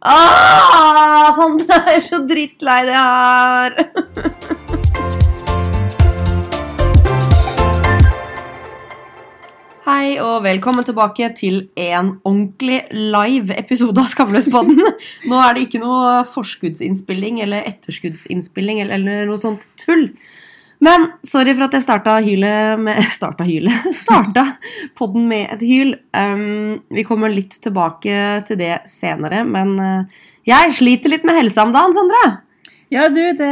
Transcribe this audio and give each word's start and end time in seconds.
Ah, 0.00 1.28
Sandra 1.36 1.76
er 1.92 2.00
så 2.00 2.22
drittlei 2.24 2.86
det 2.88 2.96
her. 2.96 3.74
Hei 9.84 10.14
og 10.24 10.46
velkommen 10.46 10.86
tilbake 10.88 11.28
til 11.36 11.66
en 11.76 12.14
ordentlig 12.24 12.78
live 12.96 13.52
episode 13.60 14.00
av 14.00 14.08
Skamløspodden. 14.08 14.80
Nå 15.28 15.42
er 15.44 15.52
det 15.58 15.66
ikke 15.66 15.82
noe 15.84 16.22
forskuddsinnspilling 16.32 17.42
eller 17.44 17.68
etterskuddsinnspilling 17.68 18.80
eller 18.86 19.28
noe 19.28 19.42
sånt 19.42 19.68
tull. 19.84 20.08
Men 20.80 21.10
sorry 21.26 21.52
for 21.56 21.66
at 21.66 21.74
jeg 21.76 21.84
starta 21.84 22.16
hylet 22.24 22.80
med 22.80 23.00
Starta 23.12 23.44
hylet? 23.44 23.90
Starta 23.96 24.46
podden 24.96 25.26
med 25.28 25.52
et 25.56 25.64
hyl. 25.68 25.94
Um, 26.16 26.80
vi 26.88 27.04
kommer 27.04 27.32
litt 27.32 27.58
tilbake 27.60 28.40
til 28.48 28.60
det 28.60 28.78
senere, 28.88 29.44
men 29.44 29.74
uh, 29.76 30.22
jeg 30.48 30.78
sliter 30.78 31.12
litt 31.12 31.26
med 31.28 31.36
helsa 31.36 31.66
om 31.66 31.74
dagen, 31.74 31.92
Sandra. 31.96 32.22
Ja, 32.90 33.04
du, 33.06 33.20
det, 33.38 33.48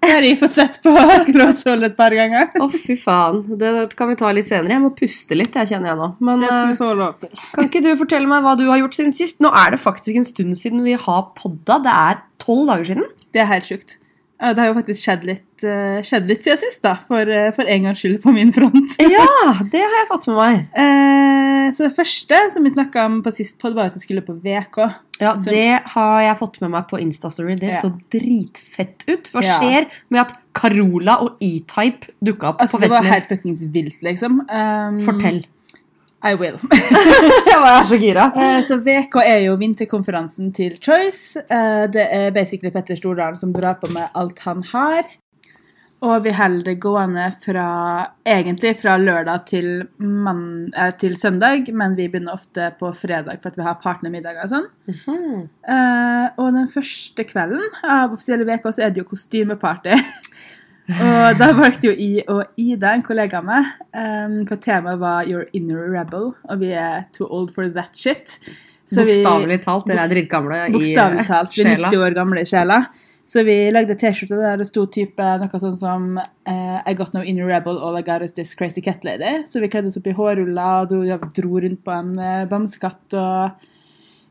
det 0.00 0.08
har 0.08 0.24
jeg 0.24 0.38
fått 0.40 0.54
sett 0.56 0.78
på 0.80 0.94
Gråsvoll 1.28 1.84
et 1.90 1.96
par 1.98 2.14
ganger. 2.16 2.48
Å, 2.56 2.68
fy 2.72 2.96
faen. 2.96 3.42
Det 3.60 3.90
kan 3.98 4.08
vi 4.08 4.16
ta 4.22 4.30
litt 4.32 4.48
senere. 4.48 4.78
Jeg 4.78 4.84
må 4.86 4.92
puste 4.96 5.36
litt, 5.36 5.58
jeg 5.58 5.74
kjenner 5.74 5.92
jeg 5.92 6.00
nå. 6.00 6.08
Men 6.24 6.40
Det 6.40 6.48
skal 6.48 6.64
uh, 6.64 6.70
vi 6.70 6.78
få 6.78 6.92
lov 6.96 7.18
til. 7.20 7.34
kan 7.58 7.68
ikke 7.68 7.82
du 7.84 7.90
fortelle 8.00 8.30
meg 8.30 8.46
hva 8.46 8.54
du 8.56 8.64
har 8.70 8.80
gjort 8.80 8.96
siden 8.96 9.12
sist? 9.16 9.42
Nå 9.44 9.52
er 9.52 9.74
det 9.74 9.82
faktisk 9.82 10.22
en 10.22 10.28
stund 10.28 10.56
siden 10.62 10.86
vi 10.86 10.96
har 10.96 11.26
podda. 11.36 11.76
Det 11.84 11.96
er 12.06 12.22
tolv 12.40 12.70
dager 12.72 12.92
siden. 12.94 13.10
Det 13.34 13.44
er 13.44 13.50
helt 13.52 13.68
sjukt. 13.68 13.99
Ja, 14.40 14.54
Det 14.54 14.62
har 14.62 14.70
jo 14.70 14.74
faktisk 14.80 15.02
skjedd 15.04 15.24
litt, 15.28 15.64
eh, 15.68 15.98
skjedd 16.06 16.26
litt 16.30 16.42
siden 16.46 16.58
sist, 16.62 16.80
da, 16.82 16.94
for, 17.06 17.28
eh, 17.28 17.50
for 17.52 17.68
en 17.68 17.82
gangs 17.84 18.00
skyld 18.00 18.22
på 18.22 18.32
min 18.32 18.52
front. 18.52 18.96
Ja, 18.98 19.52
det 19.70 19.82
har 19.84 19.96
jeg 19.98 20.08
fått 20.08 20.26
med 20.30 20.36
meg. 20.40 20.62
Eh, 21.60 21.72
så 21.76 21.84
det 21.86 21.94
første 21.94 22.38
som 22.50 22.64
vi 22.64 22.70
snakka 22.72 23.04
om 23.06 23.18
på 23.22 23.30
sist 23.36 23.58
pod, 23.60 23.74
var 23.76 23.90
at 23.90 23.94
jeg 23.94 24.02
skulle 24.06 24.22
på 24.26 24.34
VK. 24.42 24.78
Ja, 25.20 25.34
Så- 25.36 25.50
Det 25.52 25.82
har 25.92 26.20
jeg 26.24 26.38
fått 26.38 26.60
med 26.62 26.70
meg 26.72 26.88
på 26.88 26.98
Instastory. 26.98 27.54
Det 27.60 27.68
Ja. 27.74 27.80
så 27.82 27.92
dritfett 28.10 29.04
ut. 29.06 29.30
Hva 29.30 29.42
Ja. 29.44 29.58
skjer 29.60 29.86
med 30.10 30.20
at 30.22 30.32
Carola 30.54 31.20
og 31.22 31.36
E-Type 31.40 32.08
dukka 32.24 32.48
opp 32.48 32.60
Altså, 32.62 32.78
på 32.78 32.80
det 32.80 32.90
var 32.90 33.02
helt 33.02 33.28
fuckings 33.28 33.62
vilt, 33.70 34.00
liksom. 34.02 34.40
Um, 34.50 35.00
Fortell. 35.04 35.44
I 36.22 36.34
will. 36.36 36.58
jeg 37.48 37.56
er 37.56 37.86
så 37.88 37.96
gira. 38.00 38.26
Eh, 38.36 38.58
så 38.66 38.76
VK 38.84 39.22
er 39.24 39.38
jo 39.46 39.56
vinterkonferansen 39.60 40.52
til 40.56 40.76
Choice. 40.82 41.40
Eh, 41.40 41.86
det 41.92 42.06
er 42.12 42.34
basically 42.36 42.72
Petter 42.74 42.98
Stordalen 42.98 43.40
som 43.40 43.54
drar 43.56 43.78
på 43.80 43.88
med 43.94 44.12
alt 44.14 44.44
han 44.44 44.62
har. 44.74 45.08
Og 46.00 46.22
vi 46.24 46.32
holder 46.32 46.64
det 46.64 46.78
gående 46.80 47.26
fra 47.42 47.64
egentlig 48.24 48.72
fra 48.80 48.94
lørdag 48.96 49.42
til, 49.50 49.66
mann, 50.00 50.72
eh, 50.72 50.92
til 50.96 51.16
søndag, 51.20 51.68
men 51.76 51.96
vi 51.96 52.08
begynner 52.08 52.38
ofte 52.38 52.70
på 52.80 52.92
fredag 52.96 53.42
for 53.42 53.50
at 53.50 53.58
vi 53.58 53.66
har 53.66 53.80
partnermiddager 53.82 54.46
og 54.46 54.52
sånn. 54.54 54.68
Mhm. 54.88 55.48
Eh, 55.68 56.26
og 56.40 56.54
den 56.56 56.68
første 56.72 57.24
kvelden 57.24 57.84
av 57.84 58.12
offisielle 58.12 58.48
VK 58.48 58.72
så 58.72 58.86
er 58.86 58.90
det 58.90 59.04
jo 59.04 59.10
kostymeparty. 59.12 59.92
og 60.90 61.38
da 61.38 61.50
valgte 61.56 61.90
jo 61.90 61.94
jeg 61.94 62.24
og 62.30 62.58
Ida, 62.60 62.94
en 62.94 63.04
kollega 63.06 63.40
av 63.40 63.46
meg, 63.46 63.68
um, 63.94 64.40
for 64.48 64.60
temaet 64.62 64.98
var 65.00 65.28
'Your 65.28 65.46
inner 65.52 65.86
rebel', 65.92 66.32
og 66.48 66.60
vi 66.60 66.72
er 66.72 67.04
too 67.12 67.28
old 67.28 67.52
for 67.54 67.68
that 67.68 67.96
shit. 67.96 68.38
Så 68.90 69.04
Bokstavelig 69.06 69.60
talt. 69.62 69.86
Dere 69.86 70.02
er 70.04 70.10
dritgamle 70.10 70.56
i 70.66 70.72
Bokstavelig 70.74 71.22
eh, 71.22 71.26
talt. 71.28 71.54
Vi 71.54 71.62
sjela. 71.62 71.88
90 71.88 72.04
år 72.06 72.14
gamle 72.16 72.42
i 72.42 72.48
sjela. 72.48 72.80
Så 73.30 73.44
vi 73.46 73.70
lagde 73.70 73.94
T-skjorte 73.94 74.34
der 74.40 74.56
det 74.58 74.66
sto 74.66 74.88
type 74.90 75.22
noe 75.38 75.58
sånn 75.62 75.76
som 75.78 76.06
uh, 76.18 76.78
I 76.82 76.94
got 76.98 77.14
no 77.14 77.22
inner 77.22 77.46
rebel, 77.46 77.78
all 77.78 77.94
I 77.94 78.02
got 78.02 78.24
is 78.26 78.32
this 78.34 78.56
crazy 78.58 78.82
cat 78.82 79.04
lady. 79.06 79.44
Så 79.46 79.60
vi 79.62 79.68
kledde 79.70 79.86
oss 79.92 80.00
opp 80.00 80.08
i 80.10 80.16
hårruller 80.16 80.82
og 80.82 80.88
dro, 80.90 81.28
dro 81.36 81.60
rundt 81.62 81.84
på 81.86 81.94
en 81.94 82.16
uh, 82.18 82.48
bamsekatt 82.50 83.14
og 83.14 83.68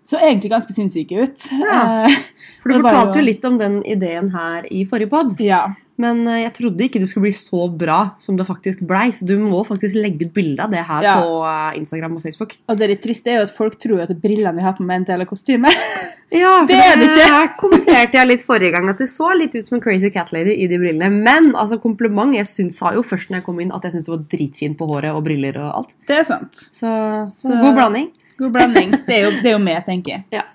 så 0.09 0.17
egentlig 0.17 0.51
ganske 0.51 0.73
sinnssyke 0.73 1.23
ut. 1.23 1.45
Ja. 1.53 1.79
Eh, 2.07 2.17
For 2.63 2.71
du 2.71 2.79
fortalte 2.81 3.19
jo 3.19 3.27
litt 3.27 3.45
om 3.45 3.59
den 3.59 3.79
ideen 3.85 4.31
her 4.33 4.65
i 4.73 4.83
forrige 4.89 5.11
pod. 5.11 5.35
ja. 5.43 5.67
Men 5.99 6.21
eh, 6.31 6.41
jeg 6.45 6.53
trodde 6.55 6.85
ikke 6.85 6.99
det 7.03 7.09
skulle 7.11 7.27
bli 7.27 7.35
så 7.35 7.65
bra 7.75 7.97
som 8.23 8.37
det 8.39 8.45
faktisk 8.47 8.79
blei. 8.87 9.09
Så 9.11 9.25
du 9.27 9.35
må 9.43 9.59
faktisk 9.67 9.97
legge 9.99 10.29
ut 10.29 10.33
bilde 10.33 10.63
av 10.63 10.71
det 10.71 10.85
her 10.87 11.03
Ja. 11.03 11.15
på 11.19 11.41
eh, 11.43 11.79
Instagram 11.81 12.15
og 12.15 12.23
Facebook. 12.23 12.55
Og 12.71 12.77
det 12.79 12.87
litt 12.93 13.01
triste 13.03 13.33
er 13.33 13.41
jo 13.41 13.47
at 13.49 13.55
folk 13.55 13.75
tror 13.81 14.05
at 14.05 14.13
brillene 14.23 14.61
jeg 14.61 14.67
har 14.69 14.77
på 14.79 14.85
meg, 14.87 14.95
er 14.95 15.03
en 15.03 15.09
del 15.11 15.25
av 15.27 15.29
kostymet. 15.33 15.75
Ja, 16.29 16.59
for 16.61 16.67
Det 16.69 16.75
er 16.77 16.99
det 17.01 17.05
ikke. 17.09 17.23
her 17.33 17.47
kommenterte 17.57 18.13
jeg 18.19 18.27
litt 18.29 18.43
forrige 18.45 18.69
gang 18.75 18.85
at 18.91 18.99
du 19.01 19.07
så 19.09 19.31
litt 19.33 19.55
ut 19.57 19.65
som 19.65 19.79
en 19.79 19.81
crazy 19.81 20.11
cat 20.13 20.29
lady 20.31 20.53
i 20.61 20.67
de 20.69 20.77
brillene. 20.77 21.07
Men 21.25 21.47
altså, 21.57 21.79
kompliment. 21.81 22.35
Jeg 22.37 22.45
syns, 22.45 22.77
sa 22.77 22.91
jo 22.93 23.01
først 23.01 23.31
når 23.31 23.39
jeg 23.39 23.45
kom 23.47 23.57
inn 23.63 23.71
at 23.73 23.81
jeg 23.87 23.95
syntes 23.95 24.05
det 24.05 24.13
var 24.13 24.27
dritfint 24.35 24.77
på 24.77 24.85
håret 24.91 25.09
og 25.17 25.23
briller 25.25 25.57
og 25.57 25.71
alt. 25.79 25.95
Det 26.05 26.19
er 26.19 26.27
sant. 26.29 26.53
Så, 26.53 26.85
så 27.33 27.49
Så- 27.49 27.57
god 27.63 27.73
blanding. 27.79 28.11
God 28.37 28.53
blanding. 28.53 28.93
Det 29.07 29.15
er 29.17 29.23
jo, 29.25 29.31
det 29.41 29.49
er 29.49 29.57
jo 29.57 29.63
med, 29.65 29.81
tenker 29.89 30.19
jeg. 30.19 30.23
Ja. 30.37 30.45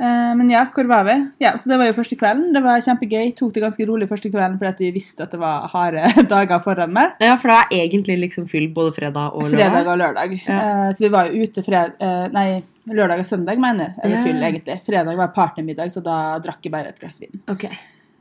Eh, 0.00 0.32
men 0.36 0.48
ja, 0.48 0.62
hvor 0.72 0.86
var 0.88 1.04
vi? 1.04 1.14
Ja, 1.44 1.52
så 1.60 1.68
Det 1.68 1.76
var 1.76 1.90
jo 1.90 1.96
første 1.98 2.16
kvelden. 2.16 2.54
Det 2.54 2.62
var 2.64 2.80
kjempegøy. 2.80 3.34
Tok 3.36 3.52
det 3.52 3.64
ganske 3.66 3.86
rolig 3.88 4.08
første 4.08 4.30
kvelden 4.32 4.56
fordi 4.60 4.88
jeg 4.88 4.96
visste 4.96 5.26
at 5.26 5.34
det 5.34 5.40
var 5.42 5.68
harde 5.74 6.06
dager 6.32 6.62
foran 6.64 6.94
meg. 6.96 7.18
Ja, 7.20 7.36
for 7.40 7.52
det 7.52 7.58
er 7.60 7.84
egentlig 7.84 8.16
liksom 8.22 8.48
fyll 8.48 8.70
både 8.72 8.94
fredag 8.96 9.36
og 9.36 9.50
lørdag. 9.50 9.60
Fredag 9.60 9.92
og 9.92 10.00
lørdag. 10.00 10.36
Ja. 10.46 10.58
Eh, 10.58 10.88
så 10.96 11.04
vi 11.04 11.12
var 11.12 11.28
jo 11.28 11.44
ute 11.44 11.64
fred 11.66 12.00
eh, 12.00 12.26
Nei, 12.32 12.46
lørdag 12.88 13.20
og 13.20 13.28
søndag, 13.28 13.60
mener 13.60 13.90
jeg. 13.90 13.96
Eller 14.06 14.24
fyll, 14.24 14.42
egentlig. 14.48 14.80
Fredag 14.86 15.20
var 15.20 15.34
partnermiddag, 15.36 15.92
så 15.92 16.02
da 16.04 16.16
drakk 16.42 16.64
jeg 16.64 16.72
bare 16.72 16.94
et 16.94 17.00
glass 17.02 17.20
vin. 17.20 17.42
Ok. 17.52 17.68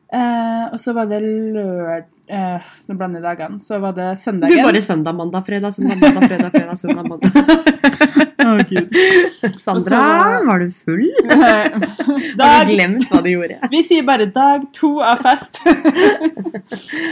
Uh, 0.09 0.73
og 0.73 0.79
så 0.81 0.95
var 0.97 1.06
det 1.06 1.19
lørdag 1.22 2.07
Uh, 2.29 2.66
Nå 2.85 2.94
blander 2.94 3.23
jeg 3.23 3.25
dagene. 3.25 3.57
Så 3.57 3.79
var 3.81 3.95
det 3.97 4.12
Du 4.13 4.22
søndagen. 4.22 4.62
bare 4.62 4.81
søndag, 4.85 5.16
mandag, 5.18 5.45
fredag, 5.47 5.73
søndag, 5.73 5.97
mandag, 5.97 6.28
fredag, 6.29 6.51
fredag, 6.53 6.78
søndag, 6.78 7.09
mandag. 7.09 8.25
Å, 8.49 9.49
Sandra, 9.65 9.99
så- 10.01 10.45
var 10.47 10.59
du 10.63 10.69
full? 10.73 11.05
Har 12.39 12.65
du 12.65 12.73
glemt 12.73 13.05
hva 13.11 13.21
du 13.25 13.29
gjorde? 13.31 13.59
Vi 13.71 13.81
sier 13.87 14.05
bare 14.07 14.25
dag 14.33 14.65
to 14.75 14.91
av 15.05 15.21
fest. 15.25 15.61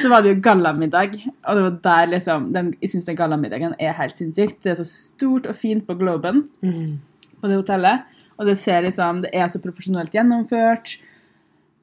så 0.01 0.09
var 0.11 0.23
det 0.25 0.33
jo 0.35 0.41
gallamiddag, 0.43 1.17
og 1.47 1.55
det 1.59 1.65
var 1.67 1.75
der 1.89 2.13
liksom 2.17 2.49
den, 2.55 2.73
Jeg 2.81 2.93
syns 2.93 3.09
den 3.09 3.19
gallamiddagen 3.19 3.75
er 3.79 3.95
helt 3.97 4.15
sinnssykt. 4.17 4.61
Det 4.63 4.73
er 4.75 4.79
så 4.81 4.87
stort 4.89 5.47
og 5.51 5.55
fint 5.59 5.85
på 5.87 5.97
Globen 5.99 6.43
Mm. 6.63 6.97
på 7.41 7.47
det 7.49 7.57
hotellet, 7.59 8.01
og 8.37 8.45
det 8.47 8.57
ser 8.59 8.81
liksom 8.85 9.21
Det 9.25 9.29
er 9.33 9.47
så 9.47 9.59
profesjonelt 9.63 10.11
gjennomført. 10.13 10.97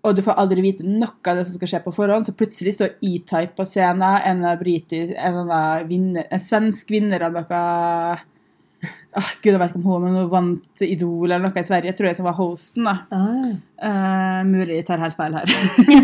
Og 0.04 0.12
du 0.16 0.20
får 0.20 0.36
aldri 0.36 0.60
vite 0.60 0.84
noe 0.84 1.08
av 1.30 1.38
det 1.38 1.46
som 1.48 1.54
skal 1.56 1.68
skje 1.70 1.78
på 1.86 1.92
forhånd, 1.96 2.26
så 2.26 2.34
plutselig 2.36 2.74
står 2.76 2.90
E-Type 3.00 3.54
på 3.56 3.64
scenen, 3.64 4.02
en 4.28 4.42
av 4.44 4.58
briti, 4.60 4.98
en, 5.16 5.38
en 5.48 6.40
svensk 6.44 6.90
vinner 6.92 7.22
av 7.24 7.32
noe 7.32 7.60
Åh, 9.14 9.32
Gud, 9.40 9.52
jeg 9.52 9.60
vet 9.62 9.70
ikke 9.70 9.80
om 9.80 9.88
hun 9.88 10.04
men 10.06 10.16
hun 10.18 10.30
vant 10.32 10.84
Idol 10.86 11.28
eller 11.30 11.44
noe 11.46 11.60
i 11.60 11.66
Sverige, 11.66 11.92
tror 11.94 12.10
jeg, 12.10 12.18
som 12.18 12.26
var 12.28 12.38
hosten. 12.38 12.88
da. 12.88 12.96
Ah. 13.14 13.50
Uh, 13.84 14.40
mulig 14.48 14.80
jeg 14.80 14.86
tar 14.88 15.02
helt 15.02 15.18
feil 15.18 15.36
her. 15.36 15.52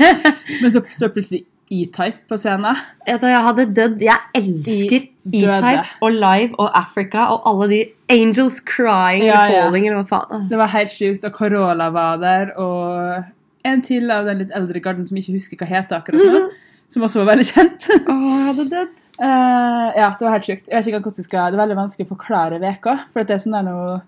Men 0.60 0.72
så 0.74 0.82
står 0.84 1.12
plutselig 1.14 1.44
E-Type 1.70 2.26
på 2.28 2.36
scenen. 2.40 2.78
Da 3.06 3.28
jeg 3.30 3.42
hadde 3.46 3.66
dødd 3.70 4.00
Jeg 4.02 4.18
elsker 4.34 5.04
E-Type 5.30 5.84
og 6.02 6.16
Live 6.16 6.58
og 6.58 6.70
Africa 6.74 7.28
og 7.34 7.46
alle 7.46 7.68
de 7.70 7.80
Angels 8.10 8.58
Crying 8.66 9.28
Ja, 9.28 9.44
ja. 9.46 9.66
Falling 9.66 9.86
eller 9.86 10.02
hva 10.02 10.08
faen. 10.10 10.48
Det 10.50 10.58
var 10.58 10.72
helt 10.74 10.90
sjukt, 10.90 11.26
og 11.28 11.36
Corolla 11.36 11.90
var 11.94 12.18
der, 12.22 12.50
og 12.58 13.70
en 13.70 13.84
til 13.86 14.10
av 14.10 14.26
den 14.26 14.42
litt 14.42 14.54
eldre 14.56 14.82
garden 14.82 15.06
som 15.06 15.18
ikke 15.20 15.36
husker 15.36 15.60
hva 15.60 15.68
heter 15.70 16.00
akkurat 16.00 16.26
nå, 16.26 16.42
som 16.90 17.06
også 17.06 17.22
var 17.22 17.32
veldig 17.32 17.46
kjent. 17.46 17.88
Åh, 18.00 18.24
jeg 18.26 18.46
hadde 18.48 18.68
dødd. 18.72 19.02
Uh, 19.20 19.88
ja, 20.00 20.08
det 20.16 20.26
var 20.26 20.34
helt 20.36 20.48
sjukt. 20.48 20.70
Jeg 20.70 20.76
vet 20.76 20.88
ikke 20.90 21.02
hvordan 21.02 21.20
jeg 21.20 21.28
skal, 21.28 21.50
Det 21.50 21.58
er 21.58 21.62
veldig 21.64 21.78
vanskelig 21.78 22.08
å 22.08 22.12
forklare 22.14 22.62
veka, 22.62 22.96
for 23.12 23.26
det 23.26 23.36
er 23.36 23.42
sånn 23.44 23.58
der 23.58 23.66
noe 23.68 23.98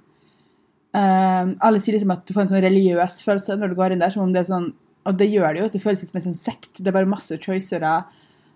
uh, 0.96 1.44
Alle 1.68 1.82
sier 1.82 1.98
liksom 1.98 2.14
at 2.14 2.24
du 2.26 2.34
får 2.34 2.46
en 2.46 2.52
sånn 2.54 2.64
religiøs 2.64 3.20
følelse 3.26 3.58
når 3.60 3.72
du 3.72 3.78
går 3.78 3.94
inn 3.94 4.02
der, 4.02 4.14
som 4.14 4.24
om 4.24 4.32
det 4.34 4.42
er 4.42 4.50
sånn 4.50 4.70
Og 5.08 5.20
det 5.20 5.30
gjør 5.30 5.52
det 5.52 5.62
jo, 5.62 5.70
det 5.74 5.82
føles 5.84 6.02
ut 6.02 6.10
som 6.10 6.20
en 6.20 6.28
sånn 6.30 6.40
sekt. 6.40 6.72
Det 6.78 6.88
er 6.88 6.96
bare 6.96 7.10
masse 7.10 7.38
choicere 7.42 8.00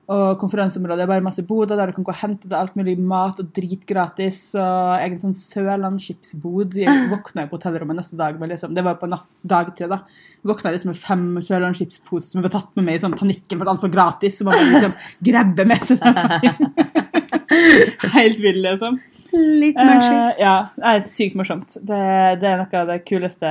og 0.06 0.36
konferanseområdet 0.38 1.00
Det 1.00 1.04
er 1.04 1.10
bare 1.10 1.24
masse 1.24 1.42
boder 1.42 1.78
der 1.78 1.90
du 1.90 1.96
kan 1.96 2.04
gå 2.06 2.12
og 2.12 2.20
hente 2.20 2.46
deg 2.46 2.60
alt 2.60 2.76
mulig 2.78 2.94
mat 3.02 3.40
og 3.42 3.48
drit 3.56 3.82
gratis. 3.88 4.38
Og 4.54 5.00
egen 5.00 5.18
sånn 5.18 5.34
Sørlandsskipsbod. 5.34 6.76
Jeg 6.78 7.08
våkna 7.12 7.46
jo 7.46 7.50
på 7.50 7.58
hotellrommet 7.58 7.98
neste 7.98 8.18
dag. 8.20 8.38
Men 8.38 8.52
liksom, 8.52 8.74
det 8.76 8.84
var 8.86 9.00
på 9.00 9.10
natt, 9.10 9.26
dag 9.42 9.72
tre, 9.74 9.90
da. 9.90 10.04
Våkna 10.46 10.70
liksom 10.76 10.92
med 10.92 11.00
fem 11.02 11.26
Sørlandsskipsposer 11.42 12.30
som 12.30 12.38
jeg 12.38 12.46
ble 12.46 12.54
tatt 12.54 12.70
med 12.78 12.86
meg 12.86 13.00
i 13.00 13.02
sånn 13.02 13.18
panikken 13.18 13.58
for 13.58 13.66
at 13.66 13.72
alt 13.74 13.86
var 13.88 13.94
gratis. 13.98 14.38
Så 14.38 14.46
man 14.46 14.60
må 14.60 14.76
liksom 14.76 14.94
grabbe 15.30 15.66
med 15.66 15.90
seg. 15.90 15.98
Helt 18.16 18.42
vill, 18.42 18.62
liksom. 18.62 19.02
Litt 19.34 19.74
munchies. 19.80 20.38
Uh, 20.38 20.38
ja, 20.38 20.56
det 20.78 20.92
er 20.92 21.06
sykt 21.10 21.34
morsomt. 21.38 21.80
Det, 21.82 22.02
det 22.38 22.52
er 22.52 22.62
noe 22.62 22.84
av 22.84 22.94
det 22.94 23.02
kuleste 23.08 23.50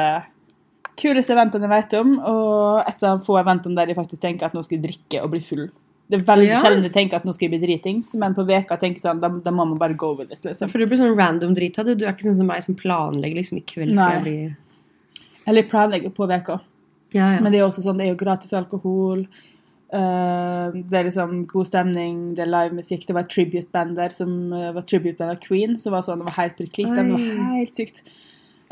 kuleste 0.95 1.33
eventene 1.35 1.67
jeg 1.67 1.71
vet 1.73 1.93
om, 1.99 2.13
og 2.23 2.85
et 2.87 3.01
av 3.03 3.19
få 3.25 3.35
eventene 3.41 3.75
der 3.75 3.89
jeg 3.91 3.97
faktisk 3.97 4.21
tenker 4.23 4.47
at 4.47 4.53
nå 4.55 4.61
skal 4.63 4.77
jeg 4.77 4.85
drikke 4.85 5.25
og 5.25 5.33
bli 5.33 5.41
full. 5.43 5.65
Det 6.09 6.21
er 6.21 6.25
veldig 6.25 6.47
Ja. 6.47 6.61
sjelden 6.61 6.83
du 6.83 6.89
tenker 6.89 7.15
at 7.17 7.23
nå 7.25 7.33
skal 7.33 7.49
jeg 7.49 7.59
bli 7.59 7.67
dritings, 7.67 8.13
men 8.15 8.35
på 8.35 8.45
veka 8.45 8.77
tenker 8.77 9.01
jeg 9.01 9.05
sånn, 9.07 9.21
da, 9.21 9.29
da 9.29 9.51
må 9.51 9.65
man 9.65 9.77
bare 9.77 9.95
go 9.97 10.13
with 10.13 10.31
it. 10.31 10.43
liksom. 10.43 10.69
For 10.69 10.77
du 10.77 10.85
blir 10.85 10.99
sånn 10.99 11.17
random 11.17 11.55
drita. 11.55 11.83
Du. 11.83 11.95
du 11.95 12.05
er 12.05 12.13
ikke 12.13 12.27
sånn 12.29 12.37
som 12.37 12.47
meg 12.47 12.63
som 12.63 12.75
planlegger 12.75 13.39
liksom 13.39 13.57
i 13.57 13.65
kveld 13.65 13.95
skal 13.95 14.11
jeg 14.11 14.23
Nei. 14.23 14.29
bli 14.29 14.55
Eller 15.47 15.61
jeg 15.61 15.69
planlegger 15.71 16.13
på 16.13 16.27
veka. 16.29 16.61
Ja, 17.13 17.33
ja. 17.35 17.41
Men 17.41 17.51
det 17.51 17.59
er 17.59 17.67
også 17.67 17.83
sånn, 17.85 17.97
det 17.97 18.05
er 18.07 18.13
jo 18.13 18.21
gratis 18.21 18.53
alkohol. 18.53 19.27
Uh, 19.93 20.73
det 20.73 20.93
er 20.97 21.05
liksom 21.07 21.45
god 21.47 21.67
stemning, 21.69 22.35
det 22.35 22.43
er 22.43 22.51
livemusikk. 22.51 23.05
Det 23.07 23.13
var 23.15 23.25
et 23.25 23.29
tribute-band 23.29 23.95
der 23.95 24.09
som 24.09 24.51
uh, 24.51 24.71
var 24.73 24.81
tribute-band 24.81 25.31
av 25.31 25.41
Queen, 25.41 25.77
som 25.79 25.93
var 25.93 26.01
sånn, 26.01 26.19
det 26.19 26.29
var 26.29 26.39
helt 26.41 26.57
prikk 26.57 26.89
Det 26.89 27.05
var 27.11 27.53
helt 27.55 27.75
sykt. 27.77 28.01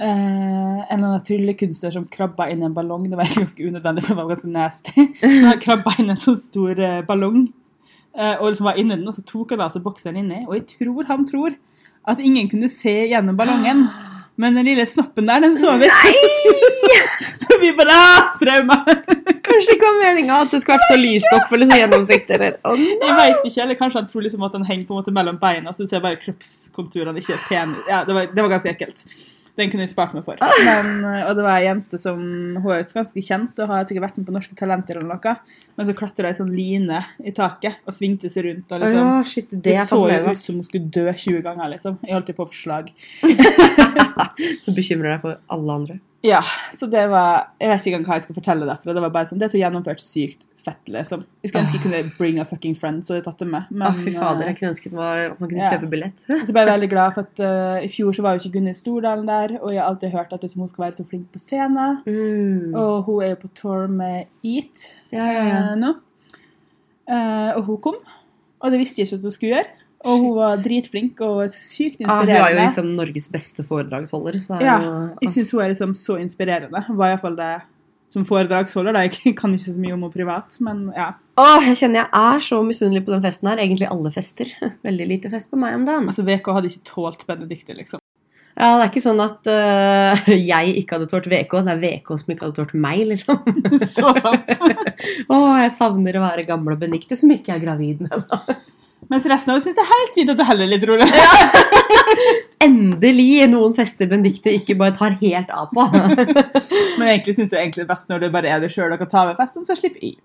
Eh, 0.03 0.77
en 0.83 0.97
eller 0.97 1.07
annen 1.07 1.25
tryllekunstner 1.25 1.95
som 1.95 2.05
krabba 2.11 2.49
inn 2.51 2.63
i 2.63 2.67
en 2.67 2.75
ballong. 2.75 3.09
Det 3.09 3.17
var 3.17 3.25
egentlig 3.25 3.47
ganske 3.47 3.67
unødvendig, 3.67 4.05
for 4.05 4.13
det 4.13 4.21
var 4.21 4.31
ganske 4.31 4.53
nasty. 4.53 5.09
Men 5.21 5.43
Han 5.49 5.61
krabba 5.63 5.95
inn 5.99 6.13
en 6.13 6.19
sånn 6.19 6.39
stor 6.39 6.79
uh, 6.79 7.01
ballong 7.07 7.45
uh, 8.17 8.35
og 8.39 8.49
liksom 8.51 8.69
var 8.69 8.79
inni 8.81 8.97
den, 8.97 9.07
og 9.09 9.15
så 9.17 9.25
tok 9.27 9.55
han 9.55 9.67
altså 9.67 9.83
bokseren 9.83 10.19
inni. 10.21 10.43
Og 10.47 10.57
jeg 10.59 10.65
tror 10.77 11.11
han 11.11 11.27
tror 11.29 11.55
at 12.09 12.19
ingen 12.19 12.49
kunne 12.51 12.71
se 12.71 12.97
gjennom 13.13 13.37
ballongen. 13.39 13.87
Men 14.35 14.55
den 14.57 14.65
lille 14.65 14.85
snoppen 14.89 15.27
der, 15.29 15.43
den 15.43 15.53
så 15.57 15.75
vi. 15.77 15.85
så 17.43 17.57
vi 17.61 17.69
bare 17.77 17.97
Trauma! 18.41 18.79
Kanskje 19.45 19.75
ikke 19.75 19.85
var 19.85 19.99
meninga 19.99 20.39
at 20.41 20.55
det 20.55 20.63
skulle 20.63 20.79
vært 20.79 20.89
så 20.89 20.97
lyst 20.97 21.35
opp 21.37 21.53
eller 21.53 21.69
så 21.69 21.77
gjennomsiktig. 21.77 22.33
Eller. 22.39 22.55
Oh, 22.65 22.73
no. 22.73 22.95
Jeg 23.03 23.19
vet 23.19 23.45
ikke, 23.45 23.67
eller 23.67 23.77
kanskje 23.77 24.01
han 24.01 24.09
tror 24.09 24.25
liksom 24.25 24.47
at 24.47 24.57
den 24.57 24.65
henger 24.65 24.87
på 24.89 24.95
en 24.95 25.03
måte 25.03 25.13
mellom 25.13 25.37
beina, 25.37 25.75
så 25.77 25.85
ser 25.85 26.01
bare 26.01 26.17
kroppskonturene 26.23 27.21
ikke 27.21 27.37
pene 27.45 27.77
ut. 27.77 27.85
Ja, 27.91 28.01
det 28.07 28.17
var, 28.17 28.31
det 28.33 28.47
var 28.47 28.55
ganske 28.55 28.73
ekkelt. 28.73 29.05
Den 29.59 29.69
kunne 29.69 29.85
jeg 29.85 29.91
spart 29.91 30.15
meg 30.17 30.23
for. 30.25 30.39
Men, 30.65 31.03
eh, 31.05 31.25
og 31.27 31.35
det 31.37 31.43
var 31.45 31.59
ei 31.59 31.67
jente 31.67 31.99
som 32.01 32.17
Hun 32.57 32.71
er 32.73 32.85
ganske 32.89 33.21
kjent 33.21 33.59
og 33.61 33.69
har 33.69 33.83
sikkert 33.85 34.07
vært 34.07 34.15
med 34.17 34.25
på 34.25 34.33
Norske 34.33 34.57
Talenter 34.57 34.97
eller 34.97 35.13
noe. 35.13 35.35
Men 35.77 35.89
så 35.89 35.93
klatra 35.97 36.31
ei 36.31 36.37
sånn 36.37 36.49
line 36.53 37.03
i 37.21 37.33
taket 37.37 37.83
og 37.85 37.93
svingte 37.93 38.31
seg 38.33 38.47
rundt. 38.47 38.71
Og 38.73 38.81
liksom, 38.81 39.11
ja, 39.11 39.19
shit, 39.29 39.53
det 39.53 39.61
det 39.67 39.83
så 39.89 39.99
jo 40.09 40.31
ut 40.31 40.41
som 40.41 40.57
hun 40.57 40.65
skulle 40.65 40.89
dø 40.89 41.05
20 41.11 41.43
ganger, 41.45 41.69
liksom. 41.75 41.99
Jeg 42.01 42.17
holdt 42.17 42.33
jo 42.33 42.37
på 42.39 42.47
å 42.47 42.49
få 42.49 42.57
slag. 42.63 42.89
Så 44.63 44.73
bekymrer 44.73 45.13
deg 45.13 45.21
for 45.21 45.37
alle 45.53 45.77
andre. 45.77 45.99
Ja, 46.23 46.39
så 46.71 46.87
det 46.87 47.01
var 47.11 47.49
Jeg 47.59 47.67
vet 47.67 47.81
ikke 47.83 47.97
engang 47.97 48.05
hva 48.07 48.15
jeg 48.15 48.25
skal 48.25 48.37
fortelle 48.37 48.67
derfra. 48.67 48.95
Det 48.95 49.01
var 49.03 49.11
bare 49.13 49.27
sånn, 49.27 49.41
det 49.41 49.49
er 49.49 49.53
så 49.53 49.59
gjennomført 49.59 50.03
sykt 50.03 50.45
fett, 50.63 50.81
liksom. 50.91 51.23
Jeg 51.43 51.51
skulle 51.51 51.63
ønske 51.65 51.77
jeg 51.77 51.83
kunne 51.83 51.99
bring 52.17 52.39
a 52.39 52.45
fucking 52.47 52.75
friend, 52.79 53.03
så 53.05 53.17
jeg 53.17 53.25
tatt 53.25 53.41
det 53.43 53.47
med. 53.51 53.67
Men, 53.71 53.89
Å, 53.89 53.99
fy 53.99 54.13
fader, 54.15 54.45
eh, 54.45 54.51
jeg 54.51 54.59
kunne 54.59 54.71
ønske 54.71 54.91
at 54.93 55.41
man 55.41 55.51
kunne 55.51 55.59
ja. 55.61 55.73
kjøpe 55.73 55.89
billett. 55.91 56.23
Så 56.47 56.55
ble 56.55 56.63
jeg 56.63 56.71
veldig 56.71 56.89
glad 56.93 57.17
for 57.17 57.27
at 57.27 57.43
uh, 57.43 57.83
i 57.83 57.89
fjor 57.91 58.15
så 58.15 58.25
var 58.25 58.35
jo 58.35 58.43
ikke 58.43 58.57
Gunnhild 58.57 58.79
Stordalen 58.79 59.29
der, 59.29 59.57
og 59.59 59.73
jeg 59.73 59.81
har 59.81 59.91
alltid 59.91 60.15
hørt 60.15 60.33
at 60.35 60.47
hun 60.55 60.71
skal 60.71 60.85
være 60.85 60.97
så 60.99 61.05
flink 61.07 61.29
på 61.33 61.41
scenen. 61.43 61.99
Mm. 62.07 62.73
Og 62.79 63.07
hun 63.09 63.23
er 63.25 63.33
jo 63.33 63.39
på 63.43 63.51
tour 63.59 63.87
med 63.91 64.27
Eat 64.43 64.89
Ja, 65.13 65.27
ja, 65.27 65.45
ja. 65.49 65.61
Uh, 65.71 65.77
nå. 65.79 65.93
Uh, 67.03 67.51
og 67.59 67.63
hun 67.67 67.79
kom, 67.83 68.03
og 68.63 68.71
det 68.71 68.79
visste 68.79 69.01
jeg 69.01 69.11
ikke 69.11 69.19
at 69.19 69.27
hun 69.27 69.35
skulle 69.35 69.55
gjøre. 69.57 69.79
Og 70.03 70.19
hun 70.19 70.33
var 70.35 70.59
dritflink 70.59 71.21
og 71.23 71.45
sykt 71.51 72.01
inspirerende. 72.01 72.11
Ah, 72.11 72.23
hun 72.27 72.31
er 72.35 72.41
jo 72.43 72.63
liksom 72.65 72.89
Norges 72.97 73.29
beste 73.31 73.63
foredragsholder. 73.63 74.39
Så 74.43 74.57
er 74.57 74.65
Ja, 74.65 74.73
jo, 74.83 74.95
jeg 75.21 75.31
syns 75.31 75.53
hun 75.55 75.61
er 75.63 75.71
liksom 75.71 75.93
så 75.95 76.17
inspirerende. 76.19 76.81
Var 76.89 77.13
iallfall 77.13 77.37
det 77.39 77.53
som 78.13 78.25
foredragsholder. 78.29 78.95
Da. 78.95 79.03
Jeg 79.07 79.35
kan 79.39 79.53
ikke 79.53 79.65
så 79.65 79.81
mye 79.81 79.95
om 79.95 80.05
henne 80.05 80.13
privat, 80.13 80.57
men 80.63 80.85
ja. 80.95 81.11
Åh, 81.41 81.67
jeg 81.71 81.79
kjenner 81.81 82.03
jeg 82.03 82.09
er 82.21 82.45
så 82.45 82.61
misunnelig 82.65 83.03
på 83.07 83.15
den 83.15 83.23
festen 83.25 83.49
her. 83.49 83.61
Egentlig 83.63 83.89
alle 83.89 84.13
fester. 84.13 84.49
Veldig 84.87 85.09
lite 85.09 85.33
fest 85.33 85.51
på 85.51 85.59
meg 85.59 85.77
om 85.79 85.85
dagen. 85.89 86.09
Altså, 86.11 86.25
VK 86.27 86.51
hadde 86.57 86.71
ikke 86.71 86.89
tålt 86.93 87.25
Benedicte, 87.29 87.77
liksom. 87.77 88.03
Ja, 88.53 88.75
Det 88.77 88.83
er 88.83 88.89
ikke 88.91 89.01
sånn 89.01 89.21
at 89.23 89.47
uh, 89.49 90.27
jeg 90.53 90.75
ikke 90.83 90.99
hadde 90.99 91.07
tålt 91.09 91.29
VK, 91.31 91.55
det 91.65 91.73
er 91.73 91.81
VK 91.81 92.11
som 92.21 92.35
ikke 92.35 92.45
hadde 92.45 92.59
tålt 92.59 92.75
meg, 92.77 93.01
liksom. 93.09 93.39
Så 93.81 94.13
sant. 94.19 94.53
Åh, 95.25 95.49
jeg 95.63 95.73
savner 95.73 96.19
å 96.19 96.27
være 96.27 96.45
gamle 96.45 96.77
Benikte 96.77 97.17
som 97.17 97.33
ikke 97.33 97.55
er 97.55 97.63
gravid. 97.63 98.05
Mens 99.13 99.25
resten 99.29 99.53
av 99.53 99.59
oss 99.59 99.67
syns 99.67 99.75
det 99.77 99.83
er 99.83 99.91
helt 99.91 100.15
fint 100.15 100.31
at 100.33 100.39
du 100.39 100.43
heller 100.47 100.69
litt 100.71 100.85
rolig. 100.89 101.05
Ja. 101.05 101.33
Endelig 102.65 103.45
noen 103.51 103.75
fester 103.77 104.09
Benedicte 104.09 104.49
ikke 104.57 104.73
bare 104.79 104.95
tar 104.97 105.19
helt 105.19 105.51
av 105.53 105.69
på. 105.69 105.85
Men 106.97 107.11
egentlig 107.11 107.35
syns 107.37 107.53
jeg 107.53 107.61
egentlig 107.61 107.83
det 107.83 107.85
er 107.85 107.91
best 107.91 108.09
når 108.09 108.23
det 108.23 108.31
bare 108.33 108.55
er 108.55 108.63
det 108.63 108.71
sjøl 108.73 108.95
og 108.95 109.03
kan 109.03 109.11
ta 109.11 109.27
med 109.29 109.37
festen, 109.37 109.67
så 109.67 109.77
slipper 109.77 110.01
jeg. 110.01 110.17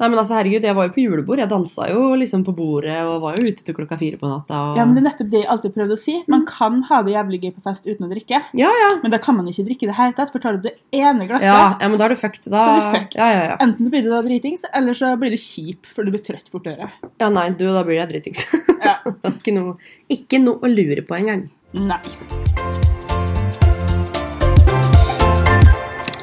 Nei, 0.00 0.08
men 0.08 0.18
altså, 0.18 0.36
herregud, 0.38 0.64
Jeg 0.64 0.76
var 0.76 0.88
jo 0.88 0.94
på 0.94 1.02
julebord. 1.02 1.42
Jeg 1.42 1.50
dansa 1.50 1.88
jo 1.90 2.04
liksom 2.16 2.44
på 2.46 2.54
bordet 2.56 2.96
og 3.04 3.20
var 3.24 3.36
jo 3.36 3.50
ute 3.50 3.64
til 3.66 3.76
klokka 3.76 3.98
fire 4.00 4.16
på 4.20 4.30
natta. 4.30 4.60
Og... 4.70 4.80
Ja, 4.80 4.86
men 4.88 4.96
Det 4.96 5.02
er 5.02 5.06
nettopp 5.10 5.32
det 5.34 5.42
jeg 5.42 5.50
alltid 5.54 5.74
prøvde 5.76 5.98
å 5.98 6.00
si. 6.00 6.16
Man 6.32 6.46
kan 6.48 6.80
ha 6.88 7.02
det 7.04 7.14
jævlig 7.14 7.42
gøy 7.44 7.52
på 7.58 7.64
fest 7.68 7.88
uten 7.88 8.08
å 8.08 8.10
drikke. 8.12 8.40
ja, 8.62 8.72
ja. 8.82 8.90
Men 9.02 9.12
da 9.12 9.20
kan 9.22 9.36
man 9.36 9.50
ikke 9.52 9.66
drikke 9.68 9.90
det 9.90 9.98
hele 10.00 10.16
tatt, 10.16 10.32
for 10.32 10.42
tar 10.42 10.56
du 10.56 10.68
det 10.70 10.74
ene 10.96 11.28
glasset, 11.28 11.48
Ja, 11.50 11.76
ja, 11.76 11.92
men 11.92 12.00
da 12.00 12.08
er 12.08 12.16
du 12.16 12.20
fucked. 12.20 12.48
Da... 12.48 12.64
så 12.64 12.72
er 12.72 12.80
du 12.80 12.96
fucked. 12.96 13.20
Ja, 13.20 13.28
ja, 13.28 13.44
ja. 13.52 13.60
Enten 13.60 13.84
så 13.84 13.92
blir 13.92 14.06
du 14.06 14.10
da 14.14 14.24
dritings, 14.24 14.64
eller 14.72 14.96
så 14.96 15.12
blir 15.20 15.36
du 15.36 15.40
kjip, 15.40 15.84
for 15.84 16.08
du 16.08 16.14
blir 16.16 16.24
trøtt 16.24 16.48
fortere. 16.52 16.90
ja, 17.20 17.28
nei, 17.28 17.50
du, 17.52 17.66
da 17.68 17.84
blir 17.84 18.00
jeg 18.00 18.12
dritings. 18.14 18.46
Ja. 18.80 18.96
ikke, 19.34 19.52
noe, 19.56 19.76
ikke 20.08 20.40
noe 20.40 20.64
å 20.64 20.72
lure 20.72 21.04
på 21.04 21.20
engang. 21.20 21.50
Nei. 21.76 22.69